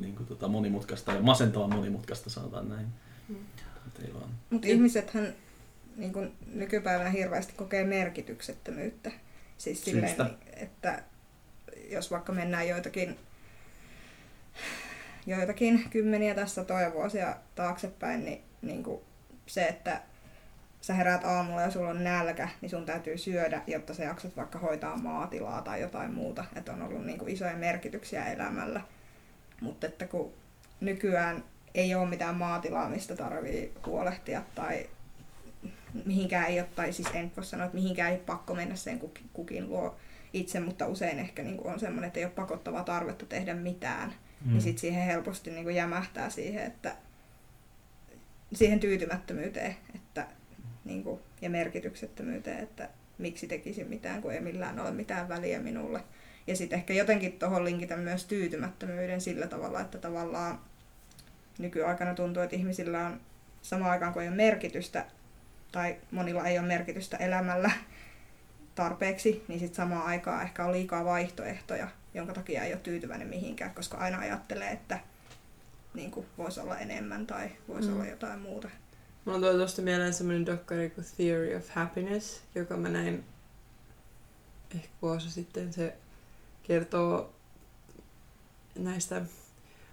[0.00, 2.86] niin kuin tota monimutkaista ja masentavan monimutkaista sanotaan näin.
[3.28, 3.36] Mm.
[4.50, 4.76] Mutta Niin.
[4.76, 5.34] ihmisethän
[5.96, 9.10] niin kun nykypäivänä hirveästi kokee merkityksettömyyttä.
[9.58, 10.30] Siis silleen, Syystä.
[10.56, 11.02] että
[11.90, 13.18] jos vaikka mennään joitakin
[15.26, 19.00] joitakin kymmeniä tässä satoja vuosia taaksepäin, niin, niin kuin
[19.46, 20.02] se, että
[20.82, 24.58] sä heräät aamulla ja sulla on nälkä, niin sun täytyy syödä, jotta sä jaksat vaikka
[24.58, 26.44] hoitaa maatilaa tai jotain muuta.
[26.56, 28.80] Että on ollut niin kuin isoja merkityksiä elämällä.
[29.60, 30.32] Mutta että kun
[30.80, 31.44] nykyään
[31.74, 34.86] ei ole mitään maatilaa, mistä tarvii huolehtia tai
[36.04, 39.00] mihinkään ei ole, tai siis en voi sanoa, että mihinkään ei pakko mennä sen
[39.32, 39.96] kukin, luo
[40.32, 44.12] itse, mutta usein ehkä niin on semmoinen, että ei ole pakottavaa tarvetta tehdä mitään.
[44.44, 44.52] Mm.
[44.52, 46.96] Niin sitten siihen helposti niin jämähtää siihen, että
[48.54, 49.76] siihen tyytymättömyyteen
[50.84, 52.88] niin kuin, ja merkityksettömyyteen, että
[53.18, 56.00] miksi tekisin mitään, kun ei millään ole mitään väliä minulle.
[56.46, 60.60] Ja sitten ehkä jotenkin tuohon linkitä myös tyytymättömyyden sillä tavalla, että tavallaan
[61.58, 63.20] nykyaikana tuntuu, että ihmisillä on
[63.62, 65.06] samaan aikaan, kun ei ole merkitystä,
[65.72, 67.70] tai monilla ei ole merkitystä elämällä
[68.74, 73.74] tarpeeksi, niin sitten samaan aikaan ehkä on liikaa vaihtoehtoja, jonka takia ei ole tyytyväinen mihinkään,
[73.74, 74.98] koska aina ajattelee, että
[75.94, 77.94] niin kuin voisi olla enemmän tai voisi mm.
[77.94, 78.68] olla jotain muuta.
[79.24, 83.24] Mulla tulee tuosta mieleen semmoinen dokkari kuin Theory of Happiness, joka mä näin
[84.74, 85.72] ehkä vuosi sitten.
[85.72, 85.94] Se
[86.62, 87.32] kertoo
[88.78, 89.22] näistä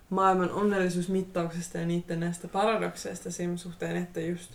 [0.09, 4.51] maailman onnellisuusmittauksesta ja niiden näistä paradokseista siinä suhteen, että just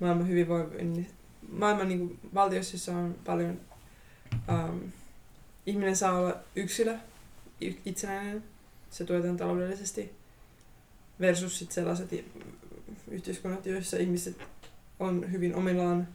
[0.00, 1.10] maailman hyvinvoinnin,
[1.52, 3.60] maailman niin kuin, valtioissa on paljon,
[4.48, 4.92] um,
[5.66, 6.96] ihminen saa olla yksilö,
[7.60, 8.44] itsenäinen,
[8.90, 10.12] se tuetaan taloudellisesti,
[11.20, 12.10] versus sit sellaiset
[13.10, 14.36] yhteiskunnat, joissa ihmiset
[15.00, 16.08] on hyvin omillaan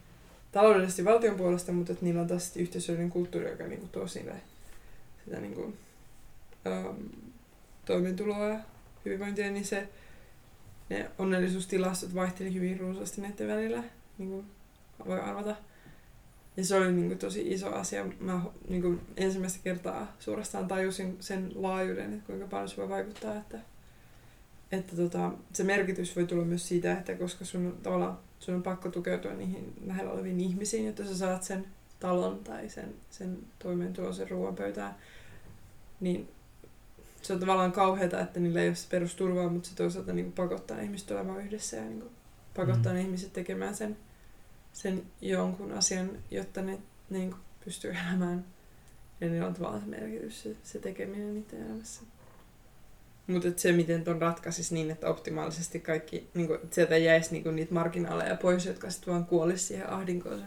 [0.52, 4.34] taloudellisesti valtion puolesta, mutta että niillä on taas yhteisöllinen kulttuuri, joka niinku tuo sille
[5.26, 5.62] sitä niinku,
[6.66, 7.10] um,
[7.86, 8.60] toimeentuloa ja
[9.06, 9.90] hyvinvointia, niin se,
[10.90, 13.84] ne onnellisuustilastot vaihteli hyvin runsaasti näiden välillä,
[14.18, 14.46] niin kuin
[15.06, 15.56] voi arvata.
[16.58, 18.06] Ja se oli niin kuin, tosi iso asia.
[18.20, 23.36] Mä niin kuin, ensimmäistä kertaa suorastaan tajusin sen laajuuden, että kuinka paljon se voi vaikuttaa.
[23.36, 23.60] Että,
[24.76, 28.90] että tota, se merkitys voi tulla myös siitä, että koska sun, tavallaan, sun on pakko
[28.90, 31.66] tukeutua niihin lähellä oleviin ihmisiin, jotta sä saat sen
[32.00, 34.96] talon tai sen, sen toimeentulon, sen ruoan pöytään,
[36.00, 36.30] niin
[37.22, 40.34] se on tavallaan kauheata, että niillä ei ole se perusturvaa, mutta se toisaalta niin kuin
[40.34, 42.12] pakottaa ihmiset olemaan yhdessä ja niin kuin
[42.56, 43.00] pakottaa mm.
[43.00, 43.98] ihmiset tekemään sen,
[44.74, 46.72] sen jonkun asian, jotta ne,
[47.10, 48.46] ne niin kuin pystyy elämään.
[49.22, 52.02] Ja niillä on tavallaan se merkitys, se, se tekeminen niiden elämässä.
[53.28, 57.44] Mutta se, miten ton ratkaisisi niin, että optimaalisesti kaikki, niin kuin, että sieltä jäisi niin
[57.44, 60.46] kuin, niitä marginaaleja pois, jotka sitten vaan kuolisi siihen ahdinkoonsa,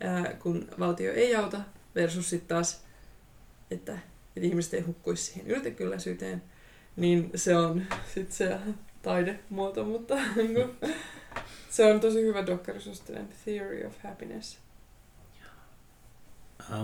[0.00, 1.60] ää, kun valtio ei auta,
[1.94, 2.84] versus sitten taas,
[3.70, 3.98] että
[4.36, 6.42] että ihmiset ei hukkuisi siihen yltäkylläisyyteen,
[6.96, 7.82] niin se on
[8.14, 8.58] sitten se
[9.02, 10.86] taidemuoto, mutta niinku,
[11.70, 12.78] se on tosi hyvä dokkari,
[13.44, 14.58] Theory of Happiness.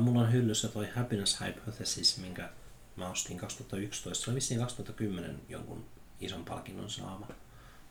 [0.01, 2.49] Mulla on hyllyssä toi Happiness Hypothesis, minkä
[2.97, 4.25] mä ostin 2011.
[4.25, 5.85] Se oli vissiin 2010 jonkun
[6.21, 7.29] ison palkinnon saama,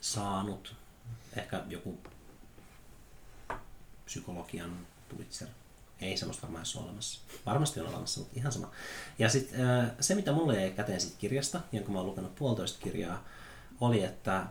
[0.01, 0.75] saanut.
[1.37, 1.99] Ehkä joku
[4.05, 5.47] psykologian Pulitzer
[6.01, 7.21] ei semmoista varmaan ole olemassa.
[7.45, 8.71] Varmasti on olemassa, mutta ihan sama.
[9.19, 9.59] Ja sitten
[9.99, 13.25] se, mitä mulle jäi käteen siitä kirjasta, jonka mä oon lukenut puolitoista kirjaa,
[13.81, 14.45] oli, että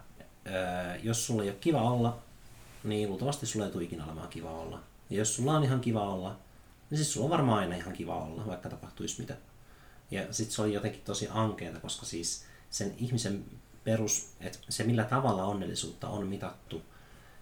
[1.02, 2.18] jos sulla ei ole kiva olla,
[2.84, 4.82] niin luultavasti sulla ei tule ikinä olemaan kiva olla.
[5.10, 6.38] Ja jos sulla on ihan kiva olla,
[6.90, 9.36] niin siis sulla on varmaan aina ihan kiva olla, vaikka tapahtuisi mitä.
[10.10, 13.44] Ja sitten se oli jotenkin tosi ankeeta, koska siis sen ihmisen
[13.84, 16.82] perus, että se millä tavalla onnellisuutta on mitattu,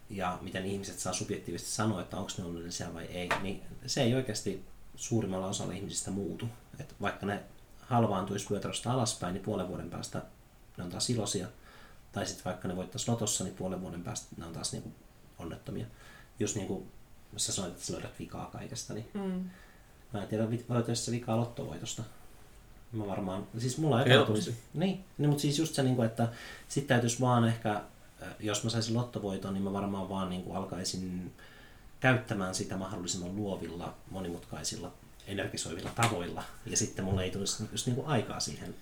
[0.09, 4.15] ja miten ihmiset saa subjektiivisesti sanoa, että onko ne onnellisia vai ei, niin se ei
[4.15, 4.65] oikeasti
[4.95, 6.45] suurimmalla osalla ihmisistä muutu.
[6.79, 7.43] Et vaikka ne
[7.81, 10.21] halvaantuisi vyötäröstä alaspäin, niin puolen vuoden päästä
[10.77, 11.47] ne on taas iloisia.
[12.11, 14.91] Tai sitten vaikka ne voittaisi lotossa, niin puolen vuoden päästä ne on taas niinku
[15.37, 15.85] onnettomia.
[16.39, 16.87] Jos niinku,
[17.37, 19.49] sä sanoit, että sä löydät vikaa kaikesta, niin mm.
[20.13, 22.03] mä en tiedä, löytäisi se vikaa lottovoitosta.
[22.91, 24.55] Mä varmaan, siis mulla ei tulisi.
[24.73, 26.27] Niin, niin, mutta siis just se, niinku, että
[26.67, 27.81] sitten täytyisi vaan ehkä
[28.39, 31.31] jos mä saisin lottovoiton, niin mä varmaan vaan niin kuin alkaisin
[31.99, 34.93] käyttämään sitä mahdollisimman luovilla, monimutkaisilla,
[35.27, 36.43] energisoivilla tavoilla.
[36.65, 38.75] Ja sitten mulla ei tulisi just niin kuin aikaa siihen,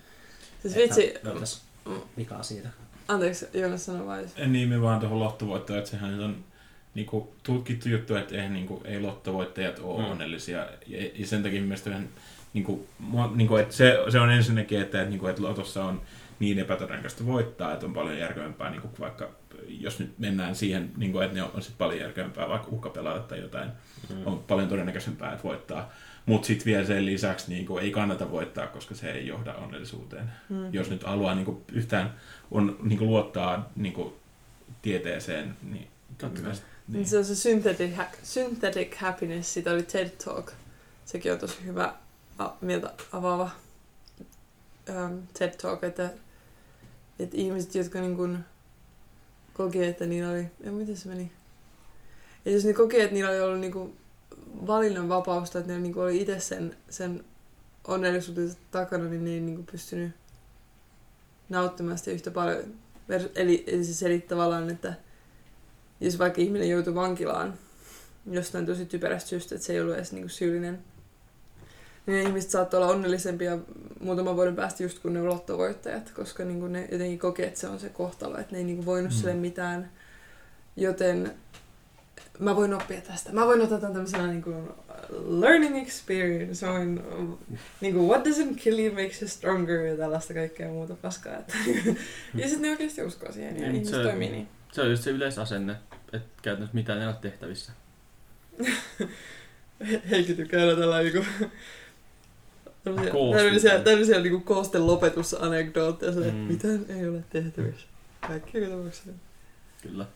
[0.62, 1.14] siis vitsi,
[2.16, 2.68] vikaa siitä.
[3.08, 4.26] Anteeksi, Joonas sano vai?
[4.46, 6.44] Niin, me vaan tuohon lottovoittoon, että sehän on
[6.94, 10.10] niinku, tutkittu juttu, että ei, niinku, ei lottovoittajat ole mm.
[10.10, 10.66] onnellisia.
[10.86, 12.08] Ja, ja sen takia mielestäni vähän,
[12.54, 12.86] niinku,
[13.34, 16.00] niinku, että se, se on ensinnäkin, että, että, niinku, että lotossa on
[16.38, 19.30] niin epätodennäköistä voittaa, että on paljon järkevämpää, niin kuin vaikka
[19.68, 23.20] jos nyt mennään siihen, niin kuin, että ne on, on sit paljon järkevämpää, vaikka uhkapelata
[23.20, 23.70] tai jotain,
[24.10, 24.26] mm.
[24.26, 25.92] on paljon todennäköisempää, että voittaa.
[26.26, 30.32] Mutta sitten vielä sen lisäksi niin kuin, ei kannata voittaa, koska se ei johda onnellisuuteen.
[30.48, 30.74] Mm.
[30.74, 32.14] Jos nyt haluaa niin kuin, yhtään
[32.50, 34.14] on, niin kuin, luottaa niin kuin,
[34.82, 35.88] tieteeseen, niin
[36.42, 37.06] myös, niin.
[37.06, 37.92] Se on se synthetic,
[38.22, 40.52] synthetic happiness, siitä oli TED Talk.
[41.04, 41.94] Sekin on tosi hyvä
[42.60, 43.50] mieltä avaava
[44.88, 46.10] um, TED Talk, että
[47.18, 48.38] että ihmiset, jotka niin kuin
[49.54, 51.32] kokee, että niillä oli, ja miten se meni?
[52.44, 53.96] Ja jos ne kokee, että niillä oli ollut niin kuin
[54.66, 57.24] valinnan vapausta, että ne niin kuin oli itse sen, sen
[57.88, 60.12] onnellisuuden takana, niin ne ei niin kuin pystynyt
[61.48, 62.64] nauttimaan sitä yhtä paljon.
[63.34, 64.94] Eli, eli se selittää tavallaan, että
[66.00, 67.54] jos vaikka ihminen joutuu vankilaan
[68.30, 70.78] jostain tosi typerästä syystä, että se ei ollut edes niin kuin syyllinen,
[72.12, 73.58] ne ihmiset saattoi olla onnellisempia
[74.00, 77.60] muutaman vuoden päästä just kun ne on lottovoittajat, koska niin kuin ne jotenkin kokee, että
[77.60, 79.16] se on se kohtalo, että ne ei niin kuin voinut Mm.
[79.16, 79.90] sille mitään.
[80.76, 81.34] Joten
[82.38, 83.32] mä voin oppia tästä.
[83.32, 84.68] Mä voin ottaa tämän tämmöisenä niin kuin
[85.40, 86.66] learning experience.
[86.66, 87.02] Mä voin,
[87.80, 91.36] niin kuin, what doesn't kill you makes you stronger ja tällaista kaikkea muuta paskaa.
[91.36, 91.54] Että,
[92.34, 94.48] ja sitten ne oikeasti uskoo siihen ja Niin, ihmiset se- toimii niin.
[94.72, 95.76] Se on just se yleisasenne,
[96.12, 97.72] että käytännössä mitään ei ole tehtävissä.
[100.10, 101.24] Heikki tykkää tällä niinku...
[103.36, 106.36] Tämmöisiä, tämmöisiä, niinku koosten lopetusanekdootteja, mm.
[106.36, 107.86] Mitään ei ole tehtävissä.
[108.26, 109.10] Kaikki tapauksessa.
[109.82, 110.06] Kyllä.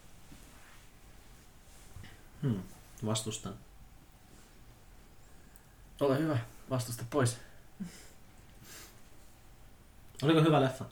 [2.42, 2.62] Hmm.
[3.06, 3.54] Vastustan.
[6.00, 6.38] Ole hyvä,
[6.70, 7.38] vastusta pois.
[10.22, 10.84] Oliko hyvä leffa?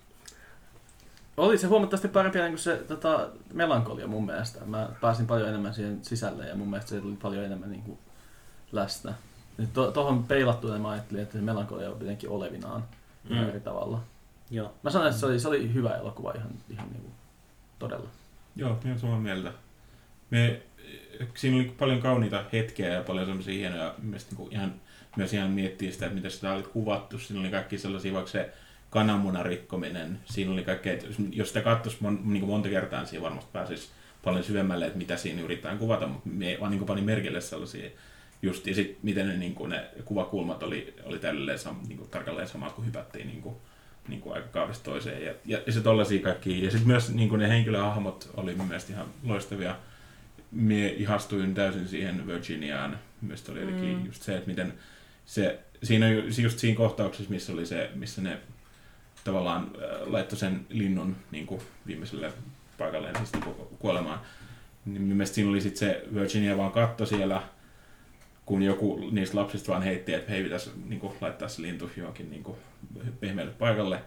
[1.37, 4.65] Oli se huomattavasti parempi kuin se tota, melankolia mun mielestä.
[4.65, 7.99] Mä pääsin paljon enemmän siihen sisälle ja mun mielestä se tuli paljon enemmän niin kuin
[8.73, 9.15] läsnä.
[9.61, 12.85] Nyt to, tohon peilattuna mä ajattelin, että se melankolia on jotenkin olevinaan
[13.31, 13.49] mm.
[13.49, 14.03] Eri tavalla.
[14.51, 14.75] Joo.
[14.83, 17.13] Mä sanoin, että se oli, se oli hyvä elokuva ihan, ihan niin kuin,
[17.79, 18.09] todella.
[18.57, 19.53] Joo, minä olen samaa mieltä.
[20.31, 20.63] Me,
[21.35, 24.75] siinä oli paljon kauniita hetkiä ja paljon semmoisia hienoja, mielestäni niin ihan,
[25.17, 27.19] myös ihan miettii sitä, että miten sitä oli kuvattu.
[27.19, 28.53] Siinä oli kaikki sellaisia, vaikka se
[28.91, 33.01] kananmunan rikkominen, siinä oli kaikkea, että jos- jos sitä katsoisi mon, niin kuin monta kertaa,
[33.01, 33.89] niin siinä varmasti pääsisi
[34.25, 37.91] paljon syvemmälle, että mitä siinä yritetään kuvata, mutta me vaan niin kuin panin merkille sellaisia
[38.43, 42.11] just, ja sitten miten ne, niin kuin ne kuvakulmat oli, oli tällainen sam, niin kuin,
[42.11, 43.55] tarkalleen samat, kun hypättiin niin kuin,
[44.09, 45.25] niin kuin aikakaudesta toiseen.
[45.25, 46.65] Ja, ja, ja se tollaisia kaikki.
[46.65, 49.77] Ja sitten myös niin kuin ne henkilöhahmot oli mun mielestä ihan loistavia.
[50.51, 52.99] Mie ihastuin täysin siihen Virginiaan.
[53.21, 54.07] Mielestäni oli jotenkin Mm.
[54.07, 54.75] just se, että miten
[55.27, 56.07] se, siinä
[56.43, 58.39] just siinä kohtauksessa, missä oli se, missä ne
[59.25, 62.33] tavallaan äh, laittoi sen linnun niin kuin viimeiselle
[62.79, 63.31] paikalleen siis
[63.79, 64.21] kuolemaan.
[64.85, 67.43] Niin mun mielestä siinä oli sitten se Virginia vaan katto siellä,
[68.51, 72.31] kun joku niistä lapsista vaan heitti, että hei, pitäisi niin kuin, laittaa se lintu johonkin
[72.31, 72.57] niin kuin,
[73.21, 74.03] pehmeälle paikalle.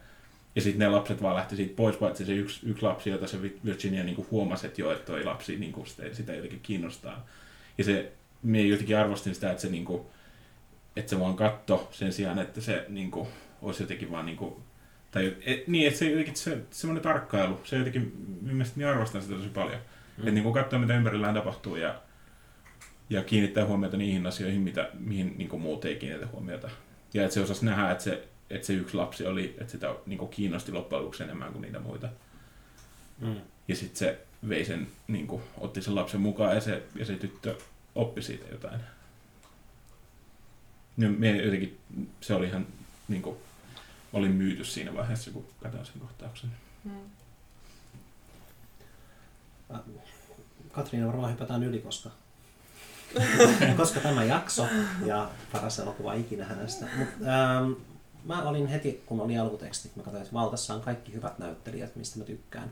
[0.55, 3.41] Ja sitten ne lapset vaan lähti siitä pois, paitsi se yksi, yksi lapsi, jota se
[3.41, 7.25] Virginia niin kuin huomasi, että joo, että toi lapsi niin kuin, sitä, sitä jotenkin kiinnostaa.
[7.77, 8.11] Ja se,
[8.41, 10.01] minä jotenkin arvostin sitä, että se, niin kuin,
[10.95, 13.27] että se vaan katto sen sijaan, että se niin kuin,
[13.61, 14.55] olisi jotenkin vaan niin kuin,
[15.11, 18.13] tai et, niin, että se jotenkin se, semmoinen tarkkailu, se jotenkin,
[18.75, 19.77] minä arvostan sitä tosi paljon.
[19.77, 20.19] Mm.
[20.19, 21.95] Että niin kuin katsoo, mitä ympärillään tapahtuu ja,
[23.13, 26.69] ja kiinnittää huomiota niihin asioihin, mitä, mihin niin kuin muut ei kiinnitä huomiota.
[27.13, 30.19] Ja että se osasi nähdä, että se, että se yksi lapsi oli, että sitä niin
[30.19, 32.09] kuin kiinnosti loppujen lopuksi enemmän kuin niitä muita.
[33.19, 33.35] Mm.
[33.67, 37.15] Ja sitten se vei sen, niin kuin, otti sen lapsen mukaan ja se, ja se
[37.15, 37.55] tyttö
[37.95, 38.81] oppi siitä jotain.
[40.97, 41.79] Ja me jotenkin,
[42.21, 42.67] se oli ihan,
[43.07, 43.37] niin kuin,
[44.13, 46.51] olin myyty siinä vaiheessa, kun katsoin sen kohtauksen.
[46.83, 46.91] Mm.
[50.71, 52.09] Katriina varmaan hypätään yli, koska,
[53.77, 54.67] koska tämä jakso
[55.05, 56.85] ja paras elokuva ikinä hänestä.
[56.97, 57.71] Mut, ähm,
[58.25, 62.19] mä olin heti, kun oli alkutekstit, mä katsoin, että Valtassa on kaikki hyvät näyttelijät, mistä
[62.19, 62.71] mä tykkään.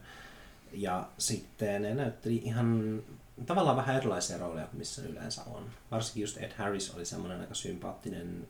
[0.73, 3.01] Ja sitten ne näytteli ihan
[3.45, 5.69] tavallaan vähän erilaisia rooleja kuin missä yleensä on.
[5.91, 8.47] Varsinkin just Ed Harris oli semmoinen aika sympaattinen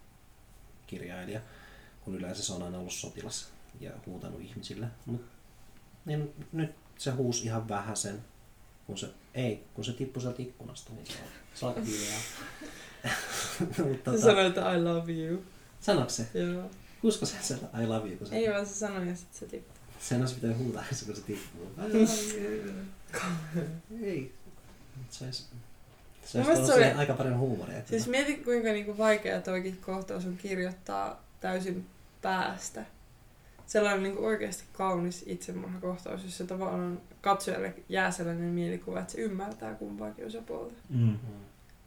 [0.88, 1.41] kirjailija,
[2.01, 3.49] kun yleensä se on aina ollut sotilas
[3.80, 4.88] ja huutanut ihmisille.
[5.05, 5.22] Mut,
[6.05, 8.23] niin nyt se huusi ihan vähän sen,
[8.88, 11.06] kun se, ei, kun se tippui sieltä ikkunasta, niin
[11.56, 12.20] se on, hiljaa.
[13.60, 15.44] Mutta Se tota, sanoi, että I love you.
[15.82, 16.28] sanoiko se?
[16.34, 16.70] Joo.
[17.03, 19.45] Usko se sieltä I love you, kun se, Ei vaan se sanoi ja sitten se
[19.45, 19.76] tippui.
[19.99, 21.72] sen olisi pitänyt huutaa, kun se tippuu.
[21.78, 21.94] I love
[23.60, 23.66] you.
[24.03, 24.34] Ei.
[25.10, 27.82] Se olisi, se Mun olisi mielestä ollut se oli- siihen aika paljon huumoria.
[27.86, 31.86] Siis mieti kuinka niinku vaikea toikin kohtaus on kirjoittaa täysin
[32.22, 32.86] päästä.
[33.67, 40.25] Sellainen niinku oikeasti kaunis itsemurhakohtaus, jossa tavallaan katsojalle jää sellainen mielikuva, että se ymmärtää kumpaakin
[40.25, 40.73] osapuolta.
[40.89, 40.99] Mm.
[40.99, 41.17] Mm.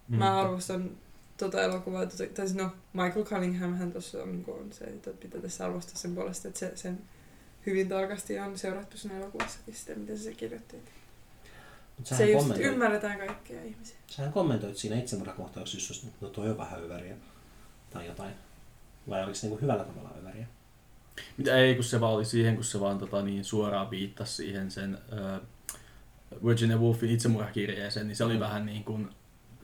[0.08, 0.16] Mm.
[0.16, 0.90] Mä arvostan
[1.36, 5.10] tota elokuvaa, tota, tai siis no Michael Cunningham hän tuossa on, niinku on se, että
[5.10, 6.98] pitää tässä arvostaa sen puolesta, että se, sen
[7.66, 10.76] hyvin tarkasti on seurattu sen elokuvassakin sitä, miten se kirjoitti.
[11.98, 13.96] Mut Se just kommentoit, ymmärretään kaikkia ihmisiä.
[14.06, 17.16] sähän kommentoit siinä itsemurhakohtauksessa, että no toi on vähän öväriä
[17.90, 18.34] tai jotain.
[19.08, 20.46] Vai oliko se niinku hyvällä tavalla öväriä?
[21.36, 24.70] Mitä ei, kun se vaan oli siihen, kun se vaan tota, niin suoraan viittasi siihen
[24.70, 28.40] sen uh, Virginia Woolfin itsemurhakirjeeseen, niin se oli Mm.
[28.40, 29.08] vähän niin kuin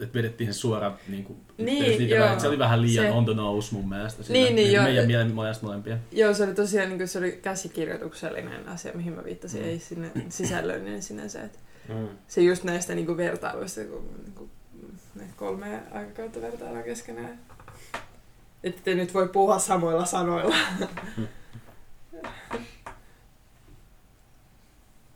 [0.00, 2.24] että vedettiin se suora niin kuin, Niin, niitä joo.
[2.24, 2.40] välillä.
[2.40, 4.22] se oli vähän liian Se- on the nose mun mielestä.
[4.22, 4.40] siinä.
[4.40, 4.84] Niin, niin, joo.
[4.84, 5.98] Meidän mielen mielestä molempia.
[6.12, 9.68] Joo, se oli tosiaan niin kuin, se oli käsikirjoituksellinen asia, mihin mä viittasin, Mm.
[9.68, 11.42] ei sinne sisällöllinen sinänsä.
[11.42, 11.58] Että
[11.88, 12.08] Mm.
[12.28, 14.50] se just näistä niin kuin, vertailuista, kun niin kuin,
[15.14, 17.38] ne kolme aikakautta vertaillaan keskenään.
[18.64, 20.56] Että te nyt voi puhua samoilla sanoilla.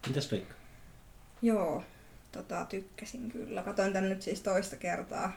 [0.09, 0.55] Mitäs Riikka?
[1.43, 1.85] Joo,
[2.33, 3.63] tota, tykkäsin kyllä.
[3.63, 5.33] Katoin tän nyt siis toista kertaa.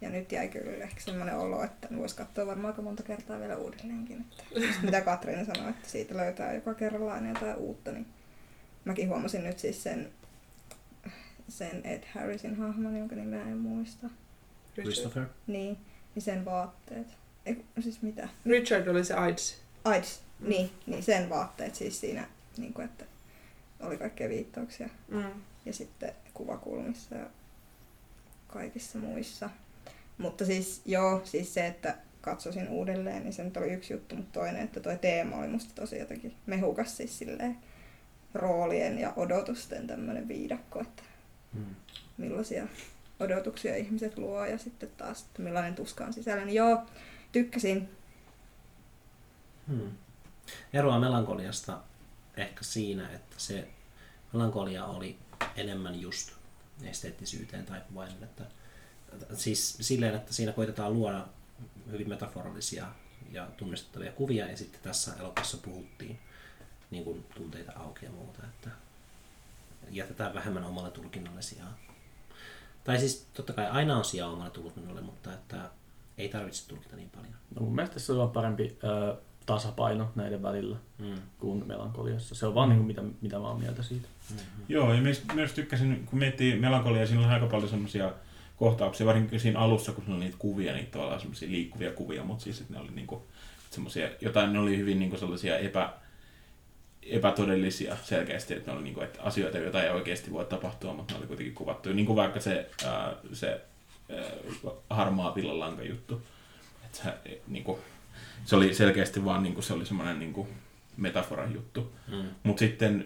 [0.00, 3.56] Ja nyt jäi kyllä ehkä semmoinen olo, että voisi katsoa varmaan aika monta kertaa vielä
[3.56, 4.24] uudelleenkin.
[4.30, 8.06] Että just mitä Katriina sanoi, että siitä löytää joka kerralla aina jotain uutta, niin
[8.84, 10.12] mäkin huomasin nyt siis sen,
[11.48, 14.06] sen Ed Harrisin hahmon, jonka nimeä en muista.
[14.74, 15.26] Christopher?
[15.46, 15.78] Niin,
[16.14, 17.06] niin sen vaatteet.
[17.46, 18.28] Ei, siis mitä?
[18.46, 19.60] Richard oli se AIDS.
[19.84, 23.04] AIDS, niin, niin sen vaatteet siis siinä, niin kuin, että
[23.80, 25.24] oli kaikkea viittauksia Mm.
[25.66, 27.26] ja sitten kuvakulmissa ja
[28.46, 29.50] kaikissa muissa.
[30.18, 34.40] Mutta siis joo, siis se, että katsoisin uudelleen, niin se nyt oli yksi juttu, mutta
[34.40, 37.58] toinen, että toi teema oli musta tosi jotenkin mehukas siis silleen
[38.34, 41.02] roolien ja odotusten tämmöinen viidakko, että
[41.52, 41.64] Mm.
[42.16, 42.66] millaisia
[43.20, 46.44] odotuksia ihmiset luo ja sitten taas, että millainen tuska on sisällä.
[46.44, 46.82] Niin joo,
[47.32, 47.88] tykkäsin.
[49.68, 49.90] Hmm.
[50.72, 51.80] Eroa melankoliasta
[52.36, 53.68] ehkä siinä, että se
[54.32, 55.18] melankolia oli
[55.56, 56.32] enemmän just
[56.82, 58.22] esteettisyyteen taipuvainen.
[58.22, 58.44] Että,
[59.34, 61.26] siis silleen, että siinä koitetaan luoda
[61.90, 62.86] hyvin metaforallisia
[63.30, 66.18] ja tunnistettavia kuvia ja sitten tässä elokuvassa puhuttiin
[66.90, 68.42] niin kuin tunteita auki ja muuta.
[68.44, 68.70] Että
[69.90, 71.78] jätetään vähemmän omalle tulkinnalle sijaa.
[72.84, 75.70] Tai siis totta kai aina on sijaa omalle tulkinnalle, mutta että
[76.18, 77.34] ei tarvitse tulkita niin paljon.
[77.54, 79.16] No mun mielestä se on parempi ö,
[79.48, 81.14] tasapaino näiden välillä Mm.
[81.38, 82.34] kuin melankoliassa.
[82.34, 84.08] Se on vaan niin kuin, mitä, mitä mä oon mieltä siitä.
[84.30, 84.64] Mm-hmm.
[84.68, 88.12] Joo, ja myös, myös tykkäsin, kun miettii melankoliaa, siinä oli aika paljon semmoisia
[88.56, 92.44] kohtauksia, varsinkin siinä alussa, kun siinä oli niitä kuvia, niitä tavallaan semmoisia liikkuvia kuvia, mutta
[92.44, 93.26] siis että ne oli niinku
[93.70, 95.92] semmoisia, jotain ne oli hyvin niinku sellaisia epä,
[97.02, 101.18] epätodellisia selkeästi, että ne oli niinku, että asioita, joita ei oikeasti voi tapahtua, mutta ne
[101.18, 101.92] oli kuitenkin kuvattu.
[101.92, 103.60] Niin kuin vaikka se, ää, se
[104.16, 104.24] ää,
[104.90, 106.22] harmaa villalanka juttu.
[106.84, 107.78] Että se, niinku,
[108.44, 110.48] se oli selkeästi vaan niinku, se oli semmoinen niinku,
[110.96, 111.92] metaforan juttu.
[112.08, 112.24] Mm.
[112.42, 113.04] Mutta sitten,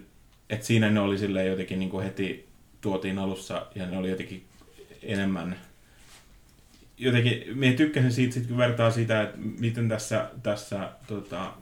[0.50, 2.48] että siinä ne oli silleen jotenkin niin kuin heti
[2.80, 4.44] tuotiin alussa ja ne oli jotenkin
[5.02, 5.56] enemmän
[7.02, 11.52] jotenkin, me tykkäsin siitä, sit, kun vertaa sitä, että miten tässä, tässä tota,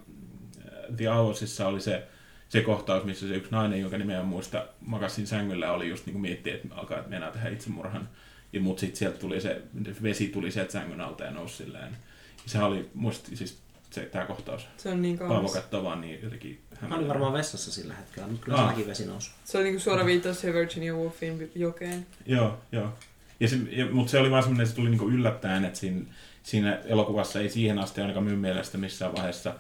[0.97, 2.07] The Hoursissa oli se,
[2.49, 6.23] se kohtaus, missä se yksi nainen, jonka nimeä muista, makasin sängyllä, oli just niin kuin
[6.23, 8.09] miettii, että alkaa, että meinaa tehdä itsemurhan.
[8.53, 9.63] Ja mut sitten sieltä tuli se,
[10.03, 11.97] vesi tuli sieltä sängyn alta ja nousi silleen.
[12.47, 13.59] Sehän oli musta siis
[13.91, 14.69] se, tämä kohtaus.
[14.77, 15.53] Se on niin Paavo kaunis.
[15.53, 18.65] katsoo vaan niin jotenkin Mä olin varmaan vessassa sillä hetkellä, mutta kyllä Ah.
[18.65, 19.31] se näki vesi nousu.
[19.45, 22.07] Se oli niinku suora viittaus siihen Virginia Woolfin jokeen.
[22.27, 22.93] Joo, joo.
[23.41, 26.01] Ja se, ja, mutta se oli vaan semmoinen, se tuli niinku yllättäen, että siinä,
[26.43, 29.55] siinä elokuvassa ei siihen asti ainakaan minun mielestä missään vaiheessa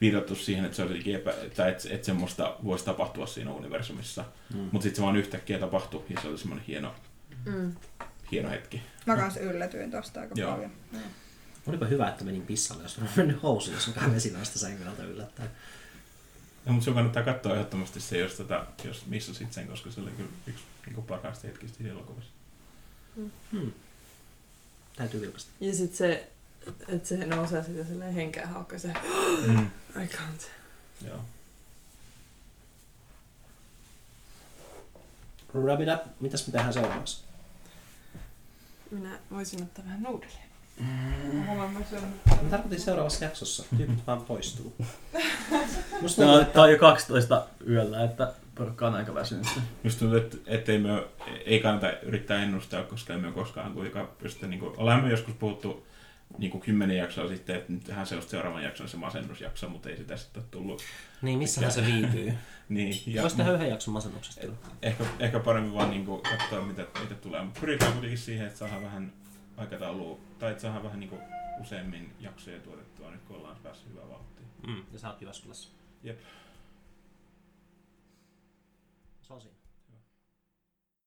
[0.00, 4.24] viitattu siihen, että se olisi epä, tai että, että semmoista voisi tapahtua siinä universumissa.
[4.54, 4.58] Mm.
[4.60, 6.94] Mutta sitten se vaan yhtäkkiä tapahtui ja se oli semmoinen hieno,
[7.46, 7.72] Mm.
[8.32, 8.82] hieno hetki.
[9.06, 10.52] Mä kanssa yllätyin tosta aika Joo.
[10.52, 10.70] paljon.
[10.92, 11.02] Joo.
[11.70, 15.04] Olipa hyvä, että menin pissalle, jos olisi mennyt housuun, jos mä vesi nousta sängyn alta
[15.04, 15.50] yllättäen.
[16.66, 20.10] Ja, mutta sun kannattaa katsoa ehdottomasti se, jos, tota, jos missasit sen, koska se oli
[20.10, 22.30] kyllä yksi niin parhaista hetkistä siinä elokuvassa.
[23.52, 23.72] Hmm.
[24.96, 25.50] Täytyy vilkasta.
[25.60, 26.30] Ja sit se,
[26.88, 28.92] että se nousee sitä silleen henkeä haukkaa se,
[29.46, 29.66] Mm.
[30.02, 30.46] I can't.
[31.06, 31.24] Joo.
[35.54, 36.20] Wrap it up.
[36.20, 37.24] Mitäs me tehdään seuraavaksi?
[38.90, 40.49] Minä voisin ottaa vähän nuudelia.
[41.46, 41.72] Mä on...
[42.42, 43.64] Mä tarkoitin seuraavassa jaksossa.
[43.76, 44.74] Tyypit vaan poistuu.
[46.02, 49.46] Musta Tää tuntuu, on, että tää on jo 12 yöllä, että porukka on aika väsynyt.
[49.84, 51.04] Just tuntuu, että ettei me,
[51.46, 55.86] ei kannata yrittää ennustaa, koska emme koskaan kuitenkaan pysty, niin kuin, olemme joskus puhuttu
[56.38, 59.96] niin kuin kymmenen jaksoa sitten, että nyt tehdään se seuraavan jakson se masennusjakso, mutta ei
[59.96, 60.82] sitä sitten ole tullut.
[61.22, 62.32] Niin, missähän se viipyy?
[62.68, 64.40] Niin, ja, Voisi tehdä yhden jakson masennuksesta.
[64.40, 64.50] et,
[64.82, 67.42] ehkä, ehkä paremmin vaan niin kuin, katsoa, mitä, mitä tulee.
[67.42, 69.12] Mutta pyritään kuitenkin siihen, että saadaan vähän
[69.60, 71.22] aikataulua, tai että saadaan vähän niin kuin,
[71.60, 74.46] useammin jaksoja tuotettua nyt, kun ollaan päässyt hyvää vauhtia.
[74.66, 74.82] Mm.
[74.92, 75.68] Ja sä oot Jyväskylässä.
[76.02, 76.20] Jep.